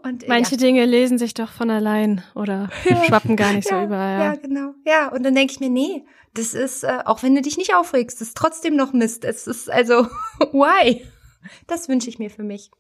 Und 0.03 0.25
äh, 0.25 0.29
Manche 0.29 0.53
ja. 0.53 0.61
Dinge 0.61 0.85
lesen 0.85 1.19
sich 1.19 1.35
doch 1.35 1.51
von 1.51 1.71
allein 1.71 2.23
oder 2.35 2.71
schwappen 3.07 3.37
gar 3.37 3.53
nicht 3.53 3.69
so 3.69 3.75
ja, 3.75 3.85
überall. 3.85 4.21
Ja, 4.21 4.35
genau. 4.35 4.75
Ja, 4.85 5.09
und 5.09 5.23
dann 5.23 5.35
denke 5.35 5.53
ich 5.53 5.61
mir, 5.61 5.69
nee, 5.69 6.05
das 6.37 6.55
ist, 6.55 6.85
äh, 6.85 6.99
auch 7.05 7.23
wenn 7.23 7.35
du 7.35 7.43
dich 7.43 7.57
nicht 7.57 7.75
aufregst, 7.75 8.21
ist 8.21 8.37
trotzdem 8.37 8.77
noch 8.77 8.93
Mist. 8.93 9.25
Es 9.25 9.47
ist 9.47 9.71
also, 9.71 10.05
why? 10.53 11.07
Das 11.67 11.89
wünsche 11.89 12.09
ich 12.09 12.19
mir 12.19 12.31
für 12.31 12.43
mich. 12.43 12.71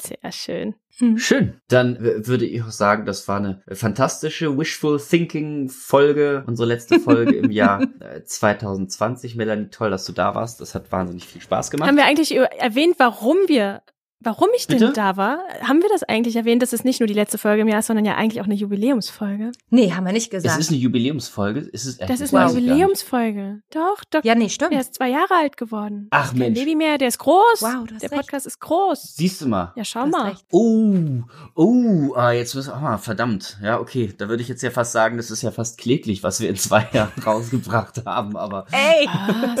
Sehr 0.00 0.30
schön. 0.30 0.74
Schön. 1.16 1.60
Dann 1.68 1.98
würde 2.00 2.46
ich 2.46 2.62
auch 2.62 2.70
sagen, 2.70 3.04
das 3.04 3.26
war 3.26 3.38
eine 3.38 3.62
fantastische 3.72 4.56
Wishful 4.56 5.00
Thinking 5.00 5.68
Folge, 5.68 6.44
unsere 6.46 6.68
letzte 6.68 7.00
Folge 7.00 7.36
im 7.36 7.50
Jahr 7.50 7.82
äh, 8.00 8.22
2020. 8.22 9.34
Melanie, 9.34 9.70
toll, 9.70 9.90
dass 9.90 10.04
du 10.04 10.12
da 10.12 10.36
warst. 10.36 10.60
Das 10.60 10.76
hat 10.76 10.92
wahnsinnig 10.92 11.26
viel 11.26 11.40
Spaß 11.40 11.70
gemacht. 11.70 11.88
Haben 11.88 11.96
wir 11.96 12.04
eigentlich 12.04 12.36
erwähnt, 12.36 12.94
warum 12.98 13.36
wir, 13.48 13.82
warum 14.20 14.48
ich 14.56 14.66
denn 14.66 14.78
Bitte? 14.78 14.92
da 14.92 15.16
war? 15.16 15.40
Haben 15.62 15.80
wir 15.82 15.88
das 15.88 16.02
eigentlich 16.02 16.36
erwähnt, 16.36 16.62
dass 16.62 16.72
es 16.72 16.84
nicht 16.84 17.00
nur 17.00 17.06
die 17.06 17.14
letzte 17.14 17.38
Folge 17.38 17.62
im 17.62 17.68
Jahr 17.68 17.78
ist, 17.80 17.86
sondern 17.86 18.04
ja 18.04 18.16
eigentlich 18.16 18.40
auch 18.40 18.46
eine 18.46 18.54
Jubiläumsfolge? 18.54 19.52
Nee, 19.70 19.92
haben 19.92 20.04
wir 20.04 20.12
nicht 20.12 20.32
es 20.32 20.42
gesagt. 20.42 20.60
ist 20.60 20.70
eine 20.70 20.78
Jubiläumsfolge. 20.78 21.68
Es 21.72 21.86
ist 21.86 22.00
echt 22.00 22.10
Das 22.10 22.20
ist 22.20 22.34
eine 22.34 22.50
Jubiläumsfolge. 22.50 23.62
Doch, 23.70 24.02
doch. 24.10 24.24
ja, 24.24 24.34
nee, 24.34 24.48
stimmt. 24.48 24.72
Der 24.72 24.80
ist 24.80 24.94
zwei 24.94 25.08
Jahre 25.10 25.34
alt 25.34 25.56
geworden. 25.56 26.08
Ach, 26.10 26.30
Kein 26.30 26.38
Mensch. 26.38 26.58
Baby 26.58 26.74
mehr, 26.74 26.98
der 26.98 27.08
ist 27.08 27.18
groß. 27.18 27.60
Wow, 27.60 27.86
du 27.86 27.94
hast 27.94 28.02
der 28.02 28.10
recht. 28.10 28.20
Podcast 28.22 28.46
ist 28.46 28.60
groß. 28.60 29.16
Siehst 29.16 29.40
du 29.40 29.48
mal. 29.48 29.72
Ja, 29.76 29.84
schau 29.84 30.06
mal. 30.06 30.30
recht. 30.30 30.44
Oh, 30.50 31.22
oh, 31.54 32.14
ah, 32.14 32.32
jetzt 32.32 32.54
müssen 32.54 32.70
wir, 32.72 32.76
ah, 32.76 32.98
verdammt. 32.98 33.58
Ja, 33.62 33.78
okay, 33.80 34.12
da 34.16 34.28
würde 34.28 34.42
ich 34.42 34.48
jetzt 34.48 34.62
ja 34.62 34.70
fast 34.70 34.92
sagen, 34.92 35.16
das 35.16 35.30
ist 35.30 35.42
ja 35.42 35.50
fast 35.50 35.78
kläglich, 35.78 36.22
was 36.22 36.40
wir 36.40 36.48
in 36.48 36.56
zwei 36.56 36.86
Jahren 36.92 37.12
rausgebracht 37.24 38.04
haben, 38.04 38.36
aber, 38.36 38.66
Ey! 38.72 39.08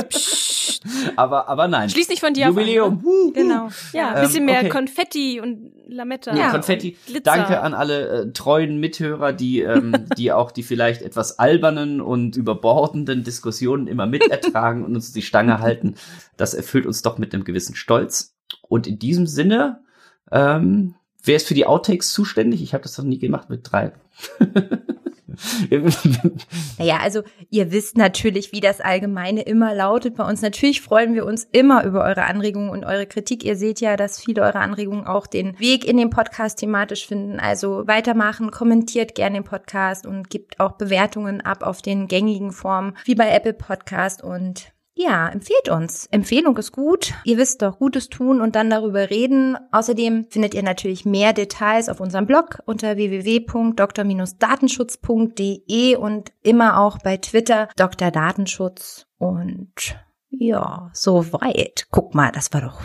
Psst. 0.08 0.82
aber, 1.16 1.48
aber 1.48 1.68
nein. 1.68 1.90
Schließ 1.90 2.08
nicht 2.08 2.20
von 2.20 2.34
dir 2.34 2.46
Jubiläum. 2.46 2.98
auf. 2.98 3.04
Wuhu. 3.04 3.32
Genau. 3.32 3.68
Ja, 3.92 4.10
ein 4.10 4.16
Ähm, 4.16 4.22
bisschen 4.22 4.44
mehr 4.50 4.60
okay. 4.60 4.68
Konfetti 4.68 5.40
und 5.40 5.72
Lametta. 5.86 6.34
Ja, 6.36 6.50
Konfetti. 6.50 6.96
Glitzer. 7.06 7.20
Danke 7.22 7.60
an 7.60 7.74
alle 7.74 8.08
äh, 8.08 8.32
treuen 8.32 8.78
Mithörer, 8.78 9.32
die, 9.32 9.60
ähm, 9.60 9.92
die 10.16 10.32
auch 10.32 10.50
die 10.50 10.62
vielleicht 10.62 11.02
etwas 11.02 11.38
albernen 11.38 12.00
und 12.00 12.36
überbordenden 12.36 13.24
Diskussionen 13.24 13.86
immer 13.86 14.06
mitertragen 14.06 14.84
und 14.84 14.94
uns 14.94 15.12
die 15.12 15.22
Stange 15.22 15.60
halten. 15.60 15.94
Das 16.36 16.54
erfüllt 16.54 16.86
uns 16.86 17.02
doch 17.02 17.18
mit 17.18 17.34
einem 17.34 17.44
gewissen 17.44 17.74
Stolz. 17.74 18.34
Und 18.68 18.86
in 18.86 18.98
diesem 18.98 19.26
Sinne, 19.26 19.82
ähm, 20.30 20.94
wer 21.22 21.36
ist 21.36 21.48
für 21.48 21.54
die 21.54 21.66
Outtakes 21.66 22.12
zuständig? 22.12 22.62
Ich 22.62 22.74
habe 22.74 22.82
das 22.82 22.98
noch 22.98 23.04
nie 23.04 23.18
gemacht 23.18 23.50
mit 23.50 23.70
drei. 23.70 23.92
Naja, 26.78 26.98
also 27.02 27.22
ihr 27.50 27.70
wisst 27.70 27.96
natürlich, 27.96 28.52
wie 28.52 28.60
das 28.60 28.80
Allgemeine 28.80 29.42
immer 29.42 29.74
lautet 29.74 30.16
bei 30.16 30.24
uns. 30.24 30.42
Natürlich 30.42 30.80
freuen 30.80 31.14
wir 31.14 31.26
uns 31.26 31.46
immer 31.52 31.84
über 31.84 32.04
eure 32.04 32.24
Anregungen 32.24 32.70
und 32.70 32.84
eure 32.84 33.06
Kritik. 33.06 33.44
Ihr 33.44 33.56
seht 33.56 33.80
ja, 33.80 33.96
dass 33.96 34.20
viele 34.20 34.42
eurer 34.42 34.60
Anregungen 34.60 35.06
auch 35.06 35.26
den 35.26 35.58
Weg 35.58 35.84
in 35.84 35.96
den 35.96 36.10
Podcast 36.10 36.58
thematisch 36.58 37.06
finden. 37.06 37.40
Also 37.40 37.86
weitermachen, 37.86 38.50
kommentiert 38.50 39.14
gerne 39.14 39.38
den 39.38 39.44
Podcast 39.44 40.06
und 40.06 40.30
gebt 40.30 40.60
auch 40.60 40.72
Bewertungen 40.72 41.40
ab 41.40 41.62
auf 41.62 41.82
den 41.82 42.08
gängigen 42.08 42.52
Formen 42.52 42.96
wie 43.04 43.14
bei 43.14 43.30
Apple 43.30 43.54
Podcast 43.54 44.22
und 44.22 44.72
ja, 44.98 45.28
empfehlt 45.28 45.68
uns. 45.68 46.06
Empfehlung 46.06 46.56
ist 46.56 46.72
gut. 46.72 47.14
Ihr 47.22 47.38
wisst 47.38 47.62
doch, 47.62 47.78
Gutes 47.78 48.08
tun 48.08 48.40
und 48.40 48.56
dann 48.56 48.68
darüber 48.68 49.10
reden. 49.10 49.56
Außerdem 49.70 50.26
findet 50.28 50.54
ihr 50.54 50.64
natürlich 50.64 51.04
mehr 51.04 51.32
Details 51.32 51.88
auf 51.88 52.00
unserem 52.00 52.26
Blog 52.26 52.58
unter 52.66 52.96
www.dr-datenschutz.de 52.96 55.94
und 55.94 56.32
immer 56.42 56.80
auch 56.80 56.98
bei 56.98 57.16
Twitter 57.16 57.68
Dr. 57.76 58.10
Datenschutz. 58.10 59.06
Und 59.18 59.96
ja, 60.30 60.90
soweit. 60.92 61.86
Guck 61.92 62.16
mal, 62.16 62.32
das 62.32 62.52
war 62.52 62.62
doch 62.62 62.80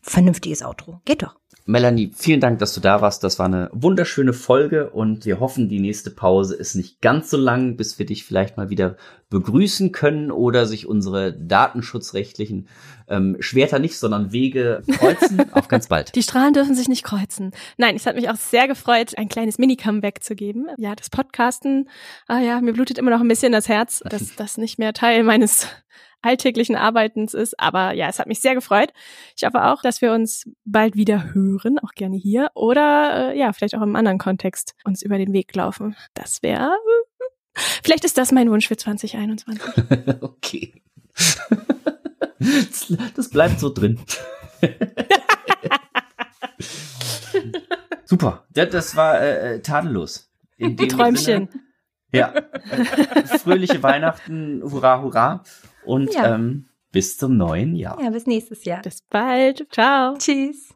vernünftiges 0.00 0.62
Outro. 0.62 1.00
Geht 1.04 1.24
doch. 1.24 1.41
Melanie, 1.64 2.10
vielen 2.16 2.40
Dank, 2.40 2.58
dass 2.58 2.74
du 2.74 2.80
da 2.80 3.00
warst. 3.00 3.22
Das 3.22 3.38
war 3.38 3.46
eine 3.46 3.70
wunderschöne 3.72 4.32
Folge 4.32 4.90
und 4.90 5.24
wir 5.26 5.38
hoffen, 5.38 5.68
die 5.68 5.78
nächste 5.78 6.10
Pause 6.10 6.56
ist 6.56 6.74
nicht 6.74 7.00
ganz 7.00 7.30
so 7.30 7.36
lang, 7.36 7.76
bis 7.76 7.98
wir 8.00 8.06
dich 8.06 8.24
vielleicht 8.24 8.56
mal 8.56 8.68
wieder 8.68 8.96
begrüßen 9.30 9.92
können 9.92 10.32
oder 10.32 10.66
sich 10.66 10.86
unsere 10.86 11.32
datenschutzrechtlichen 11.32 12.68
ähm, 13.08 13.36
Schwerter 13.38 13.78
nicht, 13.78 13.96
sondern 13.96 14.32
Wege 14.32 14.82
kreuzen. 14.98 15.40
Auf 15.52 15.68
ganz 15.68 15.86
bald. 15.86 16.14
Die 16.16 16.22
Strahlen 16.22 16.52
dürfen 16.52 16.74
sich 16.74 16.88
nicht 16.88 17.04
kreuzen. 17.04 17.52
Nein, 17.76 17.94
es 17.94 18.06
hat 18.06 18.16
mich 18.16 18.28
auch 18.28 18.36
sehr 18.36 18.66
gefreut, 18.66 19.16
ein 19.16 19.28
kleines 19.28 19.58
Mini-Comeback 19.58 20.22
zu 20.22 20.34
geben. 20.34 20.66
Ja, 20.78 20.96
das 20.96 21.10
Podcasten, 21.10 21.88
ah 22.26 22.40
ja, 22.40 22.60
mir 22.60 22.72
blutet 22.72 22.98
immer 22.98 23.10
noch 23.10 23.20
ein 23.20 23.28
bisschen 23.28 23.52
das 23.52 23.68
Herz, 23.68 24.02
dass 24.08 24.34
das 24.34 24.58
nicht 24.58 24.78
mehr 24.78 24.92
Teil 24.92 25.22
meines 25.22 25.68
alltäglichen 26.22 26.76
Arbeitens 26.76 27.34
ist. 27.34 27.58
Aber 27.60 27.92
ja, 27.92 28.08
es 28.08 28.18
hat 28.18 28.26
mich 28.26 28.40
sehr 28.40 28.54
gefreut. 28.54 28.92
Ich 29.36 29.44
hoffe 29.44 29.64
auch, 29.64 29.82
dass 29.82 30.00
wir 30.00 30.12
uns 30.12 30.48
bald 30.64 30.96
wieder 30.96 31.34
hören, 31.34 31.78
auch 31.80 31.92
gerne 31.92 32.16
hier. 32.16 32.50
Oder 32.54 33.32
äh, 33.32 33.38
ja, 33.38 33.52
vielleicht 33.52 33.74
auch 33.74 33.82
im 33.82 33.96
anderen 33.96 34.18
Kontext 34.18 34.74
uns 34.84 35.02
über 35.02 35.18
den 35.18 35.32
Weg 35.32 35.54
laufen. 35.54 35.96
Das 36.14 36.42
wäre. 36.42 36.70
Vielleicht 37.82 38.04
ist 38.04 38.16
das 38.16 38.32
mein 38.32 38.50
Wunsch 38.50 38.66
für 38.68 38.76
2021. 38.76 39.62
okay. 40.22 40.72
Das, 43.14 43.28
bleibt 43.28 43.60
so 43.60 43.72
drin. 43.72 44.00
Super. 48.04 48.46
Das 48.50 48.96
war 48.96 49.20
äh, 49.20 49.56
äh, 49.56 49.60
tadellos. 49.60 50.32
In 50.56 50.76
dem 50.76 50.88
Träumchen. 50.88 51.48
Sinne, 51.48 51.48
ja. 52.12 52.32
Fröhliche 53.38 53.82
Weihnachten, 53.82 54.62
hurra, 54.62 55.00
hurra. 55.00 55.42
Und 55.84 56.12
Ja. 56.14 56.34
ähm, 56.34 56.68
bis 56.92 57.16
zum 57.16 57.36
neuen 57.36 57.74
Jahr. 57.74 58.00
Ja, 58.02 58.10
bis 58.10 58.26
nächstes 58.26 58.64
Jahr. 58.64 58.82
Bis 58.82 58.98
bald. 59.08 59.66
Ciao. 59.70 60.16
Tschüss. 60.18 60.74